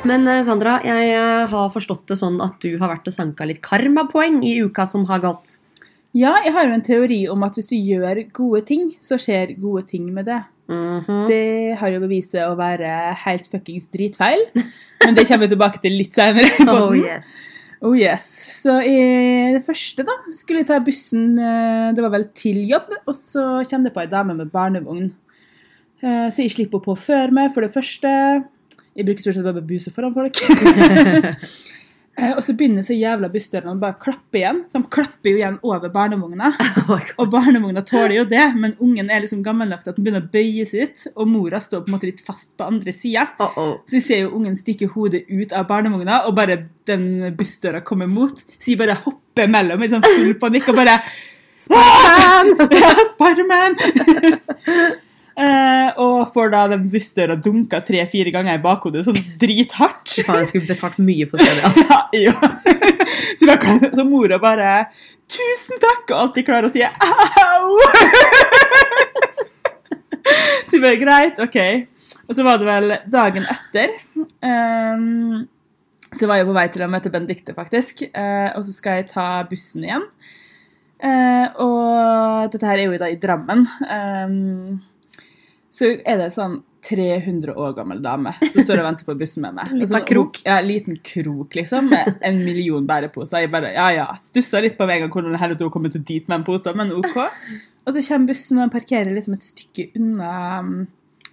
Men 0.07 0.27
eh, 0.31 0.43
Sandra, 0.47 0.77
jeg 0.85 1.13
eh, 1.13 1.45
har 1.51 1.71
forstått 1.73 2.05
det 2.11 2.17
sånn 2.19 2.37
at 2.43 2.59
du 2.63 2.77
har 2.79 2.93
vært 2.95 3.09
og 3.09 3.15
sanka 3.15 3.47
litt 3.49 3.61
karmapoeng 3.65 4.41
i 4.47 4.57
uka 4.63 4.85
som 4.89 5.05
har 5.09 5.23
gått. 5.23 5.57
Ja, 6.17 6.35
jeg 6.45 6.53
har 6.55 6.65
jo 6.69 6.77
en 6.77 6.85
teori 6.85 7.19
om 7.29 7.43
at 7.45 7.57
hvis 7.59 7.67
du 7.69 7.75
gjør 7.77 8.23
gode 8.33 8.63
ting, 8.65 8.87
så 9.03 9.19
skjer 9.21 9.51
gode 9.59 9.83
ting 9.91 10.07
med 10.15 10.25
det. 10.29 10.39
Mhm. 10.71 11.27
Det 11.29 11.77
har 11.79 11.91
jo 11.93 11.99
beviset 12.03 12.41
å 12.43 12.55
være 12.59 12.89
helt 13.23 13.45
fuckings 13.51 13.87
dritfeil, 13.93 14.41
men 15.05 15.15
det 15.15 15.27
kommer 15.27 15.45
vi 15.45 15.53
tilbake 15.53 15.83
til 15.83 15.95
litt 15.95 16.17
senere. 16.17 16.49
Oh, 16.73 16.95
yes. 16.97 17.29
Oh 17.85 17.93
yes. 17.93 18.25
Så 18.57 18.79
i 18.81 18.97
det 19.53 19.61
første 19.67 20.03
da, 20.07 20.15
skulle 20.33 20.63
jeg 20.63 20.69
ta 20.71 20.79
bussen, 20.83 21.37
eh, 21.37 21.91
det 21.95 22.03
var 22.03 22.15
vel 22.15 22.25
til 22.35 22.63
jobb, 22.67 22.89
og 23.05 23.15
så 23.15 23.45
kommer 23.69 23.91
det 23.91 23.95
på 23.95 24.03
ei 24.03 24.09
dame 24.11 24.35
med 24.39 24.51
barnevogn. 24.51 25.11
Eh, 26.01 26.27
Så 26.33 26.43
jeg 26.43 26.55
slipper 26.55 26.81
på 26.83 26.97
før 26.97 27.31
meg, 27.31 27.53
for 27.53 27.61
det 27.61 27.73
første. 27.75 28.09
Jeg 28.97 29.05
bruker 29.05 29.21
stort 29.21 29.37
sett 29.37 29.45
bare 29.45 29.67
buse 29.67 29.93
foran 29.93 30.15
folk. 30.15 30.41
Eh, 32.17 32.31
og 32.33 32.39
så 32.41 32.55
begynner 32.57 32.81
så 32.81 32.95
jævla 32.97 33.27
bussdørene 33.29 33.75
å 33.75 33.77
bare 33.77 33.93
klappe 34.01 34.39
igjen. 34.39 34.63
Så 34.65 34.79
de 34.79 34.89
klapper 34.89 35.29
jo 35.29 35.37
igjen 35.37 35.59
over 35.61 35.91
barnevogna. 35.93 36.49
Oh. 36.87 37.01
Og 37.19 37.27
barnevogna 37.27 37.81
tåler 37.83 38.13
jo 38.15 38.23
det, 38.31 38.45
men 38.55 38.71
ungen 38.79 39.09
er 39.11 39.19
liksom 39.19 39.41
gammel 39.43 39.67
nok 39.67 39.81
til 39.83 39.91
at 39.91 39.97
den 39.97 40.05
begynner 40.05 40.23
å 40.23 40.29
bøyes 40.31 40.71
ut, 40.71 41.01
og 41.19 41.27
mora 41.27 41.59
står 41.59 41.81
på 41.83 41.91
en 41.91 41.95
måte 41.97 42.07
litt 42.07 42.21
fast 42.23 42.53
på 42.55 42.63
andre 42.63 42.93
sida. 42.95 43.25
Uh 43.43 43.57
oh. 43.59 43.73
Så 43.83 43.97
vi 43.97 44.01
ser 44.05 44.21
jo 44.21 44.29
ungen 44.39 44.55
stikke 44.55 44.87
hodet 44.93 45.25
ut 45.27 45.51
av 45.51 45.67
barnevogna, 45.67 46.21
og 46.29 46.37
bare 46.39 46.61
den 46.87 47.35
bussdøra 47.35 47.83
kommer 47.83 48.07
mot. 48.07 48.39
Så 48.55 48.71
jeg 48.71 48.79
bare 48.79 48.95
hopper 49.03 49.51
mellom 49.51 49.83
i 49.83 49.91
sånn 49.91 50.07
full 50.07 50.31
panikk 50.39 50.71
og 50.71 50.79
bare 50.79 50.95
Spiderman! 51.67 52.55
Ja, 52.79 52.95
Spiderman! 53.11 53.77
Eh, 55.37 55.89
og 56.01 56.31
får 56.33 56.49
da 56.49 56.63
den 56.71 56.87
bussdøra 56.89 57.35
dunka 57.37 57.83
tre-fire 57.85 58.31
ganger 58.33 58.57
i 58.57 58.61
bakhodet 58.63 59.03
sånn 59.05 59.19
drithardt. 59.37 60.15
Faen, 60.25 60.41
jeg 60.41 60.49
skulle 60.49 60.69
betalt 60.69 60.97
mye 60.97 61.27
for 61.29 61.37
stedet. 61.41 61.63
Altså. 61.67 61.83
Ja, 62.17 62.31
ja. 62.31 62.33
Så, 63.37 63.45
bare, 63.45 63.75
så 63.83 64.03
mora 64.07 64.37
bare 64.39 64.87
'Tusen 65.27 65.77
takk!' 65.81 66.13
og 66.13 66.19
alltid 66.21 66.45
klarer 66.47 66.69
å 66.69 66.71
si 66.73 66.81
'au'. 66.81 67.77
Så 70.67 70.75
vi 70.75 70.81
bare 70.83 70.99
greit, 70.99 71.39
OK. 71.39 71.57
Og 72.27 72.35
så 72.35 72.43
var 72.43 72.59
det 72.59 72.67
vel 72.67 72.95
dagen 73.11 73.45
etter. 73.47 73.93
Um, 74.43 75.45
så 76.11 76.27
var 76.27 76.41
jeg 76.41 76.47
på 76.49 76.55
vei 76.57 76.65
til 76.73 76.83
å 76.83 76.89
møte 76.91 77.11
Benedicte, 77.13 77.55
faktisk. 77.55 78.03
Uh, 78.11 78.49
og 78.57 78.65
så 78.67 78.75
skal 78.75 78.99
jeg 78.99 79.09
ta 79.13 79.27
bussen 79.47 79.85
igjen. 79.87 80.03
Uh, 80.97 81.47
og 81.63 82.51
dette 82.51 82.67
her 82.67 82.81
er 82.81 82.89
jo 82.89 82.99
da 82.99 83.09
i 83.13 83.19
Drammen. 83.21 83.67
ehm, 83.87 84.79
så 85.77 85.91
er 86.01 86.17
det 86.23 86.31
sånn 86.35 86.59
300 86.87 87.51
år 87.59 87.73
gammel 87.75 87.99
dame 88.01 88.31
som 88.39 88.61
står 88.63 88.79
og 88.79 88.85
venter 88.87 89.07
på 89.09 89.15
bussen 89.19 89.43
med 89.43 89.57
meg. 89.57 89.71
Liten 89.75 89.91
sånn- 89.91 90.05
krok. 90.07 90.37
Ja, 90.45 90.59
liten 90.63 90.99
krok, 91.05 91.57
liksom. 91.57 91.89
Med 91.91 92.21
en 92.25 92.37
million 92.45 92.85
bæreposer. 92.87 93.43
Jeg 93.43 93.51
bare, 93.53 93.73
ja, 93.75 93.87
ja. 93.95 94.05
Stussa 94.23 94.61
litt 94.63 94.77
på 94.79 94.87
meg 94.89 95.03
gang 95.03 95.11
hvordan 95.13 95.35
det 95.35 95.41
her 95.41 95.53
hadde 95.53 95.67
kommet 95.73 95.95
seg 95.97 96.05
dit 96.07 96.29
med 96.31 96.39
en 96.39 96.45
pose, 96.47 96.71
men 96.77 96.93
OK. 96.95 97.17
Og 97.87 97.91
så 97.95 98.03
kommer 98.07 98.31
bussen 98.31 98.57
og 98.59 98.65
den 98.65 98.73
parkerer 98.77 99.11
liksom 99.15 99.35
et 99.37 99.43
stykke 99.45 99.89
unna 99.99 100.31
um, 100.63 100.71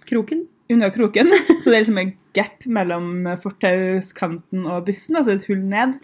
Kroken. 0.05 0.43
unna 0.71 0.91
kroken. 0.93 1.31
Så 1.61 1.71
det 1.71 1.77
er 1.77 1.81
liksom 1.81 1.97
en 2.03 2.13
gap 2.35 2.65
mellom 2.77 3.07
fortauskanten 3.41 4.65
og 4.69 4.85
bussen, 4.87 5.17
altså 5.19 5.35
et 5.37 5.47
hull 5.49 5.63
ned. 5.71 5.95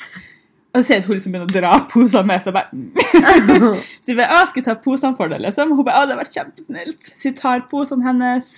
Og 0.72 0.80
så 0.80 0.86
ser 0.88 0.96
jeg 0.96 1.04
at 1.04 1.08
hun 1.10 1.18
liksom 1.18 1.34
begynner 1.34 1.50
å 1.50 1.56
dra 1.56 1.72
posene 1.92 2.28
med 2.30 2.44
så 2.44 2.52
jeg 2.52 2.56
Bare, 2.56 2.70
så 4.04 4.14
jeg 4.14 4.20
bare, 4.22 4.38
«Å, 4.38 4.46
skal 4.48 4.62
jeg 4.62 4.68
ta 4.70 4.76
posene 4.80 5.18
for 5.18 5.32
deg, 5.32 5.44
liksom? 5.44 5.74
Hun 5.76 5.84
bare, 5.88 6.00
å, 6.00 6.08
det 6.08 6.16
har 6.16 6.22
vært 6.22 6.38
kjempesnilt. 6.38 7.10
Så 7.10 7.28
jeg 7.28 7.38
tar 7.42 7.66
posene 7.72 8.08
hennes. 8.08 8.54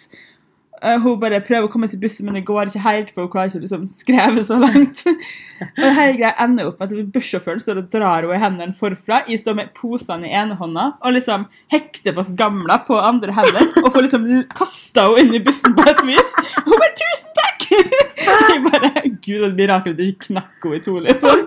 Eh, 0.83 0.99
Hun 0.99 1.19
bare 1.21 1.39
prøver 1.45 1.67
å 1.67 1.71
komme 1.71 1.87
seg 1.87 2.01
i 2.01 2.03
bussen, 2.03 2.27
men 2.27 2.35
det 2.37 2.43
går 2.47 2.67
ikke 2.69 2.83
helt, 2.83 3.13
for 3.15 3.25
hun 3.25 3.31
klarer 3.31 3.51
ikke 3.51 3.61
å 3.61 3.63
liksom 3.63 3.85
skreve 3.87 4.43
så 4.43 4.57
langt. 4.59 5.03
Og 5.83 5.87
hele 5.95 6.17
greia 6.19 6.33
ender 6.43 6.67
opp 6.69 6.81
med 6.81 6.91
at 6.91 7.11
bussjåføren 7.15 7.63
står 7.63 7.79
og 7.83 7.89
drar 7.93 8.25
henne 8.27 8.35
i 8.35 8.41
hendene 8.43 8.77
forfra. 8.77 9.21
Jeg 9.29 9.39
står 9.39 9.55
med 9.61 9.71
posene 9.77 10.27
i 10.27 10.35
ene 10.35 10.57
hånda 10.59 10.89
og 10.99 11.15
liksom 11.15 11.45
hekter 11.71 12.15
fast 12.17 12.35
gamla 12.39 12.81
på 12.87 12.97
andre 12.99 13.35
hender. 13.37 13.69
Og 13.83 13.91
får 13.93 14.07
liksom 14.09 14.27
kasta 14.57 15.07
henne 15.07 15.23
inn 15.23 15.37
i 15.39 15.43
bussen 15.45 15.75
på 15.77 15.85
et 15.87 16.03
vis. 16.07 16.35
Og 16.65 16.73
hun 16.73 16.81
bare 16.81 16.95
'tusen 16.99 17.31
takk'! 17.39 17.53
Jeg 18.23 18.61
bare, 18.65 18.89
Gud, 19.23 19.39
det 19.41 19.47
et 19.47 19.55
mirakel 19.57 19.93
at 19.95 19.99
jeg 20.01 20.13
ikke 20.13 20.27
knakk 20.29 20.65
henne 20.65 20.77
i 20.77 20.83
to, 20.83 20.93
liksom. 21.03 21.41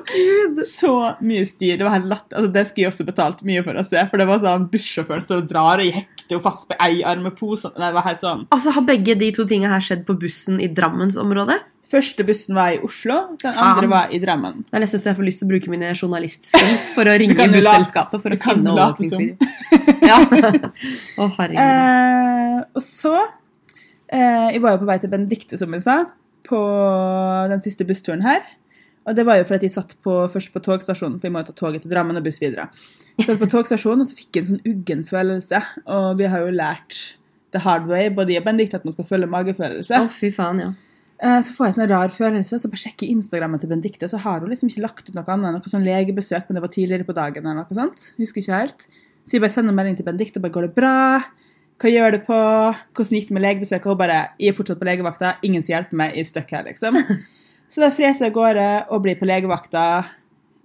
Så 0.69 0.93
mye 1.25 1.45
styr. 1.49 1.77
Det 1.79 1.87
var 1.87 1.95
helt 1.97 2.09
latt. 2.11 2.27
Altså, 2.33 2.51
det 2.53 2.65
skulle 2.69 2.85
jeg 2.87 2.93
også 2.93 3.07
betalt 3.09 3.43
mye 3.47 3.63
for 3.67 3.79
å 3.79 3.85
se. 3.87 4.03
For 4.11 4.21
det 4.21 4.27
var 4.29 4.41
sånn 4.43 4.67
bussjåføren 4.73 5.25
står 5.25 5.43
og 5.45 5.49
drar, 5.51 5.83
og 5.83 5.87
jeg 5.87 5.97
hekter 6.01 6.37
henne 6.37 6.45
fast 6.47 6.69
på 6.71 6.79
ei 6.83 7.03
arm 7.07 7.25
med 7.29 7.37
posene. 7.39 7.77
Det 7.79 7.93
var 7.97 8.07
helt 8.09 8.25
sånn. 8.25 8.45
Altså, 8.55 8.75
Har 8.77 8.87
begge 8.89 9.17
de 9.21 9.26
to 9.35 9.47
tingene 9.49 9.73
her 9.73 9.83
skjedd 9.85 10.05
på 10.07 10.15
bussen 10.21 10.61
i 10.63 10.69
Drammensområdet? 10.73 11.59
Første 11.87 12.27
bussen 12.27 12.55
var 12.59 12.75
i 12.75 12.81
Oslo, 12.83 13.17
den 13.39 13.55
Faen. 13.55 13.63
andre 13.63 13.89
var 13.91 14.13
i 14.15 14.19
Drammen. 14.23 14.65
Det 14.67 14.75
er 14.75 14.83
nesten 14.83 15.03
så 15.03 15.13
jeg 15.13 15.19
får 15.21 15.27
lyst 15.29 15.43
til 15.43 15.47
å 15.47 15.53
bruke 15.55 15.71
mine 15.71 15.93
journalistskills 15.95 16.89
for 16.97 17.07
å 17.07 17.15
ringe 17.23 17.49
busselskapet 17.55 18.23
for 18.23 18.35
å 18.35 18.41
finne 18.43 18.75
overvåkningsvideo. 18.75 19.37
Ja. 20.07 20.21
Å, 21.23 21.25
herregud. 21.39 21.59
Eh, 21.59 22.61
og 22.79 22.83
så 22.85 23.13
Eh, 24.07 24.53
jeg 24.55 24.63
var 24.63 24.77
jo 24.77 24.85
på 24.85 24.87
vei 24.87 24.99
til 25.03 25.11
Benedicte, 25.11 25.59
som 25.59 25.73
jeg 25.75 25.83
sa, 25.83 25.97
på 26.47 26.61
den 27.51 27.63
siste 27.65 27.87
bussturen 27.89 28.23
her. 28.23 28.45
Og 29.07 29.15
det 29.19 29.25
var 29.27 29.39
jo 29.39 29.47
fordi 29.47 29.69
jeg 29.69 29.75
satt 29.77 29.95
på, 30.03 30.15
først 30.31 30.53
på 30.55 30.63
togstasjonen, 30.63 31.19
for 31.21 31.29
vi 31.29 31.35
må 31.35 31.43
jo 31.43 31.49
ta 31.51 31.57
toget 31.61 31.85
til 31.85 31.93
Drammen 31.93 32.19
og 32.19 32.27
buss 32.27 32.41
videre. 32.43 32.69
Jeg 33.19 33.29
satt 33.29 33.43
på 33.43 33.51
togstasjonen, 33.51 34.03
og 34.03 34.11
så 34.11 34.19
fikk 34.19 34.39
jeg 34.39 34.45
en 34.45 34.49
sånn 34.53 34.73
uggen 34.73 35.05
følelse. 35.07 35.63
Og 35.95 36.09
vi 36.21 36.31
har 36.31 36.43
jo 36.43 36.55
lært 36.55 37.01
the 37.55 37.63
hard 37.63 37.87
way, 37.91 38.09
i 38.09 38.39
og 38.39 38.45
Benedicte, 38.45 38.81
at 38.81 38.85
man 38.85 38.95
skal 38.97 39.09
følge 39.09 39.29
magefølelse. 39.31 40.03
Å, 40.03 40.11
fy 40.13 40.31
faen, 40.35 40.61
ja. 40.65 40.73
Eh, 41.17 41.41
Så 41.41 41.55
får 41.57 41.67
jeg 41.67 41.73
en 41.73 41.79
sånn 41.79 41.91
rar 41.95 42.13
følelse, 42.13 42.59
så 42.61 42.69
bare 42.69 42.83
sjekker 42.83 43.09
Instagrammen 43.09 43.61
til 43.63 43.71
Benedicte, 43.71 44.09
så 44.11 44.21
har 44.21 44.43
hun 44.43 44.51
liksom 44.53 44.69
ikke 44.69 44.85
lagt 44.85 45.09
ut 45.09 45.15
noe 45.17 45.25
annet 45.33 45.49
enn 45.49 45.57
noe 45.57 45.73
sånn 45.73 45.87
legebesøk, 45.87 46.49
men 46.49 46.59
det 46.59 46.65
var 46.67 46.75
tidligere 46.75 47.09
på 47.09 47.17
dagen 47.17 47.47
eller 47.47 47.63
noe 47.63 47.79
sånt. 47.79 48.11
Husker 48.21 48.43
ikke 48.43 48.61
helt. 48.61 48.87
Så 49.25 49.37
jeg 49.37 49.43
bare 49.47 49.55
sender 49.55 49.75
melding 49.75 49.97
til 49.99 50.07
Benedicte, 50.07 50.43
bare 50.43 50.55
går 50.55 50.69
det 50.69 50.75
bra? 50.77 50.95
Hva 51.81 51.93
gjør 51.93 52.15
det 52.15 52.23
på? 52.29 52.37
Hvordan 52.97 53.19
gikk 53.19 53.31
det 53.31 53.37
med 53.37 53.45
legebesøket? 53.45 53.87
Og 53.89 53.97
hun 53.97 54.01
bare, 54.05 54.21
jeg 54.41 54.53
er 54.53 54.57
fortsatt 54.57 54.79
på 54.81 54.87
legevakta, 54.89 55.33
ingen 55.45 55.65
som 55.65 55.75
hjelper 55.75 55.99
meg, 56.01 56.15
jeg 56.17 56.25
er 56.25 56.31
stuck 56.31 56.53
her, 56.57 56.69
liksom. 56.69 57.01
Så 57.73 57.83
da 57.83 57.91
freser 57.91 58.29
jeg 58.29 58.33
av 58.33 58.37
gårde 58.37 58.67
og 58.95 59.03
blir 59.05 59.19
på 59.19 59.27
legevakta 59.29 59.83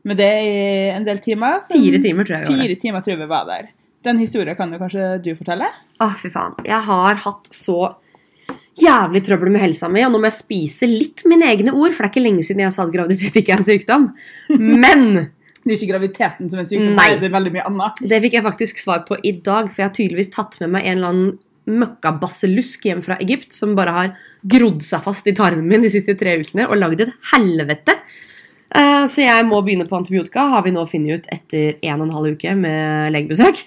med 0.08 0.20
det 0.22 0.32
i 0.46 0.56
en 0.94 1.06
del 1.08 1.20
timer. 1.24 1.62
Så 1.66 1.74
Fire 1.78 2.00
timer, 2.04 2.28
tror 2.28 2.38
jeg. 2.38 2.50
Fire 2.52 2.78
timer 2.84 3.04
tror 3.06 3.16
jeg 3.16 3.22
vi 3.24 3.30
var 3.32 3.48
der. 3.50 3.72
Den 4.04 4.18
historien 4.22 4.56
kan 4.58 4.72
jo 4.74 4.80
kanskje 4.82 5.10
du 5.22 5.34
fortelle? 5.38 5.68
Å, 6.02 6.08
fy 6.18 6.32
faen. 6.34 6.56
Jeg 6.66 6.82
har 6.88 7.20
hatt 7.26 7.52
så 7.54 7.76
jævlig 8.82 9.22
trøbbel 9.28 9.52
med 9.54 9.62
helsa 9.62 9.90
mi, 9.92 10.02
og 10.06 10.14
nå 10.14 10.22
må 10.24 10.30
jeg 10.30 10.40
spise 10.40 10.88
litt 10.90 11.22
mine 11.30 11.46
egne 11.52 11.74
ord, 11.76 11.92
for 11.94 12.06
det 12.06 12.10
er 12.10 12.14
ikke 12.16 12.24
lenge 12.24 12.46
siden 12.48 12.64
jeg 12.64 12.74
sa 12.74 12.86
at 12.88 12.94
graviditet 12.96 13.38
ikke 13.44 13.54
er 13.54 13.62
en 13.62 13.68
sykdom. 13.68 14.08
Men 14.58 15.06
Det 15.62 15.76
er 15.76 15.78
ikke 15.78 15.92
graviditeten 15.92 16.48
som 16.50 16.58
er 16.58 16.66
sykdom, 16.66 16.96
Nei. 16.98 17.12
det 17.22 17.28
er 17.28 17.34
veldig 17.36 17.52
mye 17.54 17.66
annet. 17.70 18.00
det 18.10 18.18
fikk 18.24 18.34
jeg 18.40 18.46
faktisk 18.48 18.80
svar 18.82 19.04
på 19.06 19.20
i 19.22 19.36
dag, 19.46 19.68
for 19.70 19.84
jeg 19.84 19.90
har 19.92 19.94
tydeligvis 19.94 20.32
tatt 20.34 20.56
med 20.64 20.72
meg 20.74 20.88
en 20.90 20.96
eller 20.98 21.12
annen 21.12 21.82
møkkabasselusk 21.84 22.88
hjem 22.90 23.04
fra 23.06 23.20
Egypt 23.22 23.54
som 23.54 23.76
bare 23.78 23.94
har 23.94 24.16
grodd 24.50 24.82
seg 24.82 25.04
fast 25.06 25.30
i 25.30 25.36
tarmen 25.38 25.68
min 25.70 25.86
de 25.86 25.92
siste 25.94 26.16
tre 26.18 26.34
ukene 26.42 26.66
og 26.66 26.80
lagd 26.82 27.04
et 27.06 27.12
helvete. 27.36 27.94
Eh, 28.74 29.04
Så 29.06 29.22
jeg 29.22 29.46
må 29.46 29.60
begynne 29.62 29.86
på 29.86 30.00
antibiotika, 30.00 30.48
har 30.56 30.66
vi 30.66 30.74
nå 30.74 30.88
funnet 30.90 31.22
ut 31.22 31.30
etter 31.38 31.78
en 31.84 32.00
og 32.02 32.08
en 32.08 32.16
halv 32.18 32.34
uke 32.34 32.56
med 32.58 33.14
legebesøk. 33.14 33.62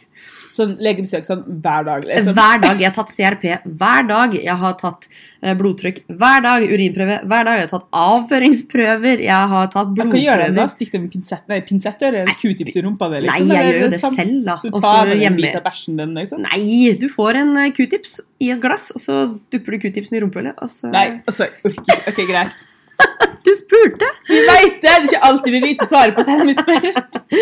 Sånn 0.54 0.76
legebesøk 0.78 1.24
sånn 1.26 1.40
hver 1.64 1.82
dag, 1.88 2.04
liksom. 2.06 2.34
Hver 2.36 2.60
dag. 2.62 2.78
Jeg 2.78 2.86
har 2.86 2.94
tatt 2.94 3.10
CRP 3.10 3.44
hver 3.80 4.04
dag. 4.06 4.34
Jeg 4.38 4.54
har 4.60 4.74
tatt 4.78 5.08
eh, 5.42 5.54
blodtrykk 5.58 5.96
hver 6.14 6.44
dag. 6.44 6.66
Urinprøve 6.70 7.16
hver 7.26 7.48
dag. 7.48 7.56
Jeg 7.58 7.64
har 7.66 7.72
tatt 7.72 7.88
avføringsprøver. 8.04 9.22
Jeg 9.24 9.48
har 9.54 9.72
tatt 9.72 9.90
blodprøver. 9.96 10.12
Hva 10.14 10.20
gjør 10.22 10.42
gjøre 10.44 10.54
da? 10.60 10.66
Stikk 10.74 10.92
det 10.92 11.00
med 11.02 11.10
pinsett? 11.16 11.42
Nei, 11.50 11.58
pinsett 11.66 12.04
eller 12.06 12.30
q-tips 12.38 12.76
i 12.78 12.84
rumpa 12.86 13.08
di? 13.10 13.22
Nei, 13.24 13.24
Liksom? 13.26 13.50
jeg 13.54 13.72
gjør 13.72 13.80
jo 13.80 13.88
det 13.94 14.00
selv, 14.04 14.36
da. 14.46 14.56
Du 14.62 14.78
tar 14.84 15.10
med 15.10 15.24
en 15.30 15.40
bit 15.40 15.58
av 15.58 15.64
bæsjen 15.66 15.98
din, 15.98 16.14
liksom? 16.20 16.44
Nei, 16.46 16.92
du 17.02 17.08
får 17.16 17.40
en 17.42 17.50
eh, 17.64 17.72
q-tips 17.74 18.14
i 18.44 18.52
et 18.54 18.62
glass, 18.62 18.90
og 18.94 19.02
så 19.02 19.18
dupper 19.50 19.74
du 19.74 19.82
q-tipsen 19.88 20.20
i 20.20 20.22
rumpehullet. 20.22 20.54
og 20.62 20.70
så- 20.70 20.92
Nei, 20.94 21.08
altså, 21.26 21.50
orker. 21.64 22.06
Ok, 22.12 22.22
greit. 22.30 22.62
Du 23.44 23.50
spurte! 23.58 24.06
Vi 24.30 24.38
veit 24.46 24.78
det! 24.80 24.86
Det 24.86 24.92
er 24.94 25.02
ikke 25.10 25.26
alltid 25.26 25.52
vi 25.52 25.60
vite 25.66 25.86
svaret 25.90 26.14
på 26.16 26.22
selv 26.24 26.46
om 26.46 26.48
vi 26.48 26.54
spør. 26.56 26.86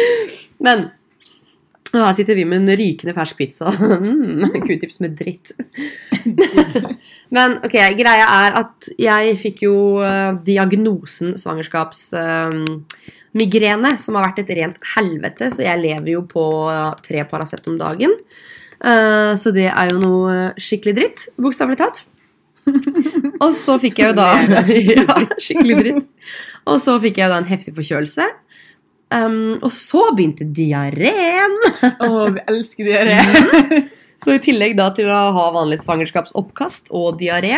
Men 0.67 0.89
og 1.93 2.07
her 2.07 2.15
sitter 2.17 2.39
vi 2.39 2.45
med 2.49 2.63
en 2.63 2.79
rykende 2.79 3.15
fersk 3.17 3.37
pizza. 3.41 3.67
Mm, 4.03 4.43
Q-tips 4.65 4.99
med 5.03 5.13
dritt. 5.19 5.47
Men 7.37 7.49
ok, 7.65 7.77
greia 7.99 8.27
er 8.27 8.51
at 8.63 8.79
jeg 9.01 9.41
fikk 9.41 9.59
jo 9.67 9.77
eh, 10.05 10.33
diagnosen 10.45 11.29
svangerskapsmigrene, 11.41 13.91
som 14.01 14.15
har 14.17 14.25
vært 14.29 14.43
et 14.43 14.55
rent 14.59 14.79
helvete, 14.95 15.45
så 15.53 15.61
jeg 15.65 15.83
lever 15.83 16.11
jo 16.15 16.21
på 16.29 16.45
eh, 16.73 16.93
tre 17.05 17.21
Paracet 17.29 17.69
om 17.71 17.77
dagen. 17.81 18.13
Eh, 18.83 19.33
så 19.39 19.49
det 19.55 19.69
er 19.71 19.87
jo 19.93 19.99
noe 20.03 20.33
skikkelig 20.61 20.95
dritt, 20.99 21.19
bokstavelig 21.41 21.79
talt. 21.81 21.99
Og 23.43 23.51
så 23.59 23.75
fikk 23.83 23.99
jeg 23.99 24.07
jo 24.13 24.17
da 24.21 24.29
ja, 24.39 24.63
Skikkelig 25.41 25.77
dritt. 25.81 26.07
Og 26.71 26.77
så 26.83 26.93
fikk 27.03 27.17
jeg 27.19 27.27
jo 27.27 27.33
da 27.35 27.39
en 27.43 27.51
heftig 27.51 27.73
forkjølelse. 27.75 28.25
Um, 29.13 29.59
og 29.61 29.73
så 29.75 30.07
begynte 30.17 30.47
diareen. 30.49 31.59
Å, 31.83 32.13
vi 32.33 32.45
elsker 32.49 32.89
diaré. 32.89 33.83
Så 34.23 34.37
i 34.37 34.43
tillegg 34.43 34.77
da 34.79 34.93
til 34.95 35.09
å 35.11 35.23
ha 35.35 35.49
vanlig 35.51 35.81
svangerskapsoppkast 35.83 36.93
og 36.95 37.17
diaré, 37.19 37.57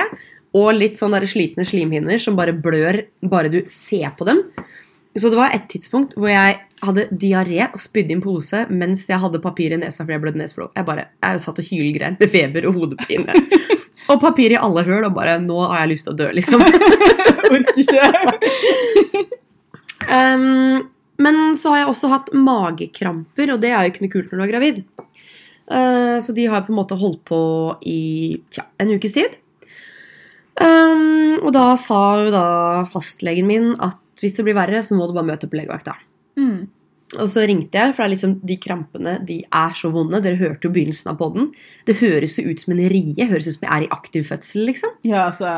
og 0.57 0.71
litt 0.73 0.97
sånn 0.97 1.13
der 1.13 1.27
slitne 1.29 1.67
slimhinner 1.69 2.17
som 2.23 2.39
bare 2.39 2.55
blør 2.57 3.03
bare 3.29 3.51
du 3.53 3.59
ser 3.69 4.15
på 4.17 4.25
dem. 4.25 4.41
Så 5.15 5.31
det 5.31 5.39
var 5.39 5.53
et 5.55 5.67
tidspunkt 5.71 6.17
hvor 6.19 6.31
jeg 6.31 6.57
hadde 6.85 7.05
diaré 7.13 7.67
og 7.69 7.79
spydde 7.83 8.15
i 8.15 8.17
en 8.17 8.23
pose 8.25 8.65
mens 8.71 9.05
jeg 9.11 9.21
hadde 9.23 9.43
papir 9.45 9.75
i 9.75 9.79
nesa 9.79 10.03
fordi 10.03 10.17
jeg 10.17 10.25
blødde 10.25 10.41
neseblod. 10.41 10.73
Jeg 10.75 10.89
bare, 10.89 11.05
jeg 11.23 11.43
satt 11.45 11.61
og 11.61 11.69
hylgrein 11.69 12.17
med 12.19 12.33
feber 12.33 12.67
og 12.71 12.81
hodepine. 12.81 13.37
og 14.11 14.19
papir 14.23 14.57
i 14.57 14.59
alle 14.59 14.83
sjøl 14.87 15.07
og 15.07 15.15
bare 15.17 15.37
Nå 15.43 15.61
har 15.69 15.85
jeg 15.85 15.93
lyst 15.93 16.09
til 16.09 16.17
å 16.17 16.19
dø, 16.19 16.33
liksom. 16.35 16.65
Orker 17.55 17.79
ikke. 17.85 19.25
Um, 20.09 20.83
men 21.23 21.56
så 21.59 21.73
har 21.73 21.83
jeg 21.83 21.90
også 21.92 22.11
hatt 22.12 22.33
magekramper, 22.35 23.54
og 23.54 23.62
det 23.62 23.71
er 23.71 23.85
jo 23.85 23.92
ikke 23.92 24.04
noe 24.04 24.14
kult 24.14 24.33
når 24.33 24.40
du 24.40 24.44
er 24.44 24.52
gravid. 24.52 24.80
Uh, 25.64 26.18
så 26.21 26.35
de 26.37 26.47
har 26.50 26.64
på 26.66 26.75
en 26.75 26.80
måte 26.80 26.99
holdt 27.00 27.23
på 27.28 27.40
i 27.88 28.00
tja, 28.52 28.66
en 28.83 28.94
ukes 28.97 29.14
tid. 29.16 29.38
Um, 30.54 31.40
og 31.42 31.50
da 31.54 31.73
sa 31.80 32.00
jo 32.23 32.33
da 32.35 32.47
fastlegen 32.92 33.49
min 33.49 33.73
at 33.83 34.00
hvis 34.23 34.37
det 34.38 34.44
blir 34.47 34.56
verre, 34.56 34.83
så 34.87 34.97
må 34.97 35.09
du 35.09 35.14
bare 35.16 35.33
møte 35.33 35.49
på 35.50 35.59
legevakta. 35.59 35.97
Mm. 36.38 36.66
Og 37.14 37.28
så 37.30 37.44
ringte 37.47 37.78
jeg, 37.78 37.94
for 37.94 38.04
det 38.04 38.14
liksom, 38.14 38.37
de 38.47 38.56
krampene 38.59 39.14
de 39.26 39.38
er 39.44 39.75
så 39.78 39.90
vonde. 39.94 40.23
Dere 40.25 40.40
hørte 40.40 40.66
jo 40.66 40.75
begynnelsen 40.75 41.12
av 41.12 41.18
podden. 41.21 41.50
Det 41.87 41.99
høres 42.00 42.38
jo 42.40 42.49
ut 42.49 42.62
som 42.62 42.75
en 42.75 42.85
rie. 42.90 43.28
Høres 43.30 43.49
ut 43.49 43.56
som 43.59 43.66
jeg 43.66 43.75
er 43.76 43.87
i 43.87 43.90
aktiv 43.94 44.26
fødsel, 44.30 44.64
liksom. 44.71 44.94
Ja, 45.06 45.28
altså 45.28 45.50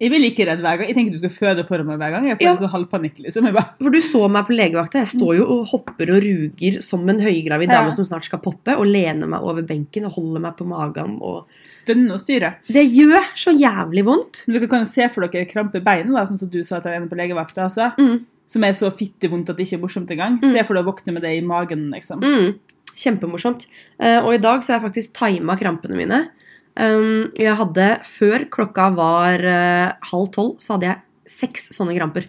Jeg 0.00 0.10
blir 0.12 0.20
like 0.20 0.44
redd 0.44 0.60
hver 0.60 0.76
gang. 0.78 0.88
Jeg 0.90 0.96
tenker 0.96 1.12
du 1.12 1.18
skal 1.18 1.30
føde 1.32 1.64
foran 1.66 1.86
meg 1.88 1.98
hver 1.98 2.10
gang. 2.12 2.26
Jeg 2.28 2.36
får 2.38 2.42
Ja. 2.44 2.56
så 2.56 2.68
halvpanikk, 2.68 3.18
liksom. 3.24 3.46
Bare, 3.52 3.70
For 3.80 3.90
du 3.90 3.98
så 4.04 4.28
meg 4.30 4.44
på 4.46 4.52
legevakta. 4.56 5.00
Jeg 5.00 5.08
står 5.16 5.36
jo 5.38 5.44
og 5.54 5.66
hopper 5.72 6.10
og 6.12 6.22
ruger 6.22 6.80
som 6.82 7.08
en 7.08 7.18
høygravid 7.20 7.70
Ja. 7.70 7.80
dame 7.80 7.92
som 7.92 8.04
snart 8.04 8.24
skal 8.24 8.38
poppe, 8.40 8.76
og 8.76 8.86
lener 8.86 9.26
meg 9.26 9.40
over 9.40 9.62
benken 9.62 10.04
og 10.04 10.12
holder 10.12 10.40
meg 10.40 10.56
på 10.56 10.66
magen. 10.66 11.18
Og 11.22 11.46
Stønner 11.64 12.12
og 12.14 12.20
styre. 12.20 12.56
det 12.68 12.86
gjør 12.92 13.24
så 13.34 13.56
jævlig 13.56 14.04
vondt. 14.04 14.44
Men 14.46 14.60
dere 14.60 14.68
kan 14.68 14.80
jo 14.80 14.90
se 14.90 15.08
for 15.08 15.26
dere 15.26 15.46
krampe 15.46 15.82
da, 15.82 16.26
sånn 16.26 16.38
som 16.38 16.48
du 16.48 16.62
sa 16.62 16.78
til 16.80 16.92
henne 16.92 17.08
på 17.08 17.16
legevakta. 17.16 17.64
Altså, 17.70 17.92
Mm. 17.96 18.24
Som 18.48 18.62
er 18.62 18.72
så 18.74 18.92
fittevondt 18.92 19.48
at 19.50 19.56
det 19.56 19.66
ikke 19.66 19.78
er 19.78 19.82
morsomt 19.82 20.10
engang. 20.10 20.38
Se 20.52 20.62
for 20.62 20.74
deg 20.74 20.84
å 20.84 20.92
våkne 20.94 21.12
med 21.14 21.22
det 21.22 21.36
i 21.36 21.40
magen, 21.44 21.90
liksom. 21.90 22.20
Mm. 22.20 22.54
Kjempemorsomt. 22.94 23.66
Eh, 23.98 24.20
og 24.24 24.34
i 24.34 24.38
dag 24.38 24.60
så 24.62 24.72
har 24.74 24.80
jeg 24.80 24.92
faktisk 24.92 25.12
tima 25.18 25.56
krampene 25.58 25.96
mine. 25.96 26.28
Um, 26.76 27.30
jeg 27.40 27.56
hadde, 27.56 27.84
Før 28.04 28.42
klokka 28.52 28.90
var 28.96 29.40
eh, 29.40 29.92
halv 30.10 30.26
tolv, 30.34 30.58
så 30.60 30.74
hadde 30.76 30.90
jeg 30.90 31.30
seks 31.36 31.70
sånne 31.76 31.94
kramper. 31.96 32.26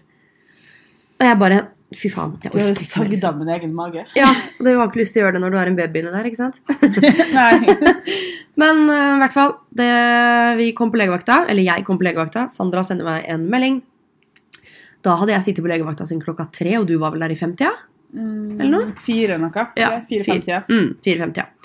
Og 1.18 1.26
jeg 1.28 1.40
bare 1.42 1.66
Fy 1.96 2.10
faen. 2.12 2.34
Jeg 2.44 2.52
Du 2.52 2.58
orker 2.60 2.74
ikke 2.74 2.82
mer. 2.82 2.88
sagd 2.90 3.12
liksom. 3.14 3.30
av 3.30 3.38
min 3.40 3.52
egen 3.56 3.74
mage. 3.76 4.02
Ja, 4.18 4.28
Du 4.60 4.68
har 4.68 4.90
ikke 4.90 5.00
lyst 5.00 5.14
til 5.16 5.22
å 5.22 5.26
gjøre 5.26 5.38
det 5.38 5.42
når 5.46 5.54
du 5.54 5.58
har 5.58 5.70
en 5.72 5.78
baby 5.78 6.02
inni 6.02 6.12
der, 6.12 6.28
ikke 6.28 6.40
sant? 6.42 6.60
Nei. 7.38 7.78
Men 8.60 8.82
i 8.92 8.98
i 8.98 9.20
hvert 9.22 9.36
fall, 9.36 9.54
det, 9.72 9.88
vi 10.60 10.74
kom 10.76 10.92
på 10.92 11.00
legevakta, 11.00 11.46
eller 11.48 11.64
jeg 11.64 11.86
kom 11.88 12.00
på 12.00 12.04
legevakta. 12.10 12.50
Sandra 12.52 12.84
sender 12.84 13.08
meg 13.08 13.30
en 13.32 13.46
melding. 13.48 13.80
Da 15.06 15.16
hadde 15.22 15.32
jeg 15.38 15.46
sittet 15.46 15.64
på 15.64 15.72
legevakta 15.72 16.08
siden 16.10 16.24
klokka 16.26 16.50
tre, 16.52 16.76
og 16.82 16.90
du 16.90 16.98
var 17.00 17.16
vel 17.16 17.24
der 17.24 17.32
i 17.32 17.40
femtida? 17.40 17.72
Mm, 18.12 18.60
Eller 18.60 18.72
noe? 18.74 18.92
Fire 19.04 19.38
noe. 19.40 19.66
Ja, 19.80 19.94
Fire-femti. 20.10 20.52
Ja. 20.52 20.62
Mm, 20.68 20.90
4.50, 21.06 21.40
ja. 21.40 21.48
Eh, 21.48 21.57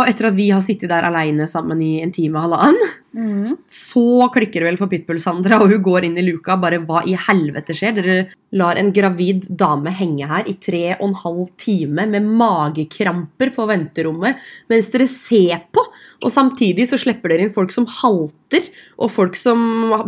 og 0.00 0.08
etter 0.10 0.30
at 0.30 0.36
vi 0.38 0.48
har 0.52 0.64
sittet 0.64 0.90
der 0.90 1.06
aleine 1.08 1.46
sammen 1.50 1.82
i 1.84 1.98
en 2.02 2.14
time 2.14 2.38
og 2.38 2.48
halvannen, 2.48 2.96
Mm. 3.18 3.56
så 3.66 4.28
klikker 4.30 4.60
det 4.60 4.66
vel 4.66 4.76
for 4.78 4.86
Pitbull-Sandra, 4.86 5.56
og 5.62 5.72
hun 5.72 5.80
går 5.82 6.04
inn 6.06 6.18
i 6.20 6.22
luka. 6.22 6.54
Bare 6.60 6.78
hva 6.84 7.00
i 7.08 7.16
helvete 7.18 7.74
skjer? 7.74 7.96
Dere 7.96 8.16
lar 8.52 8.78
en 8.78 8.92
gravid 8.94 9.48
dame 9.48 9.90
henge 9.96 10.28
her 10.28 10.46
i 10.46 10.54
tre 10.60 10.92
og 10.98 11.08
en 11.08 11.16
halv 11.22 11.48
time 11.58 12.04
med 12.12 12.28
magekramper 12.28 13.50
på 13.56 13.66
venterommet 13.66 14.38
mens 14.70 14.90
dere 14.92 15.08
ser. 15.10 15.64
Og 16.18 16.32
samtidig 16.34 16.88
så 16.90 16.98
slipper 16.98 17.30
dere 17.30 17.44
inn 17.46 17.52
folk 17.54 17.70
som 17.70 17.84
halter, 18.00 18.64
og 18.98 19.10
folk 19.14 19.36
som 19.38 19.60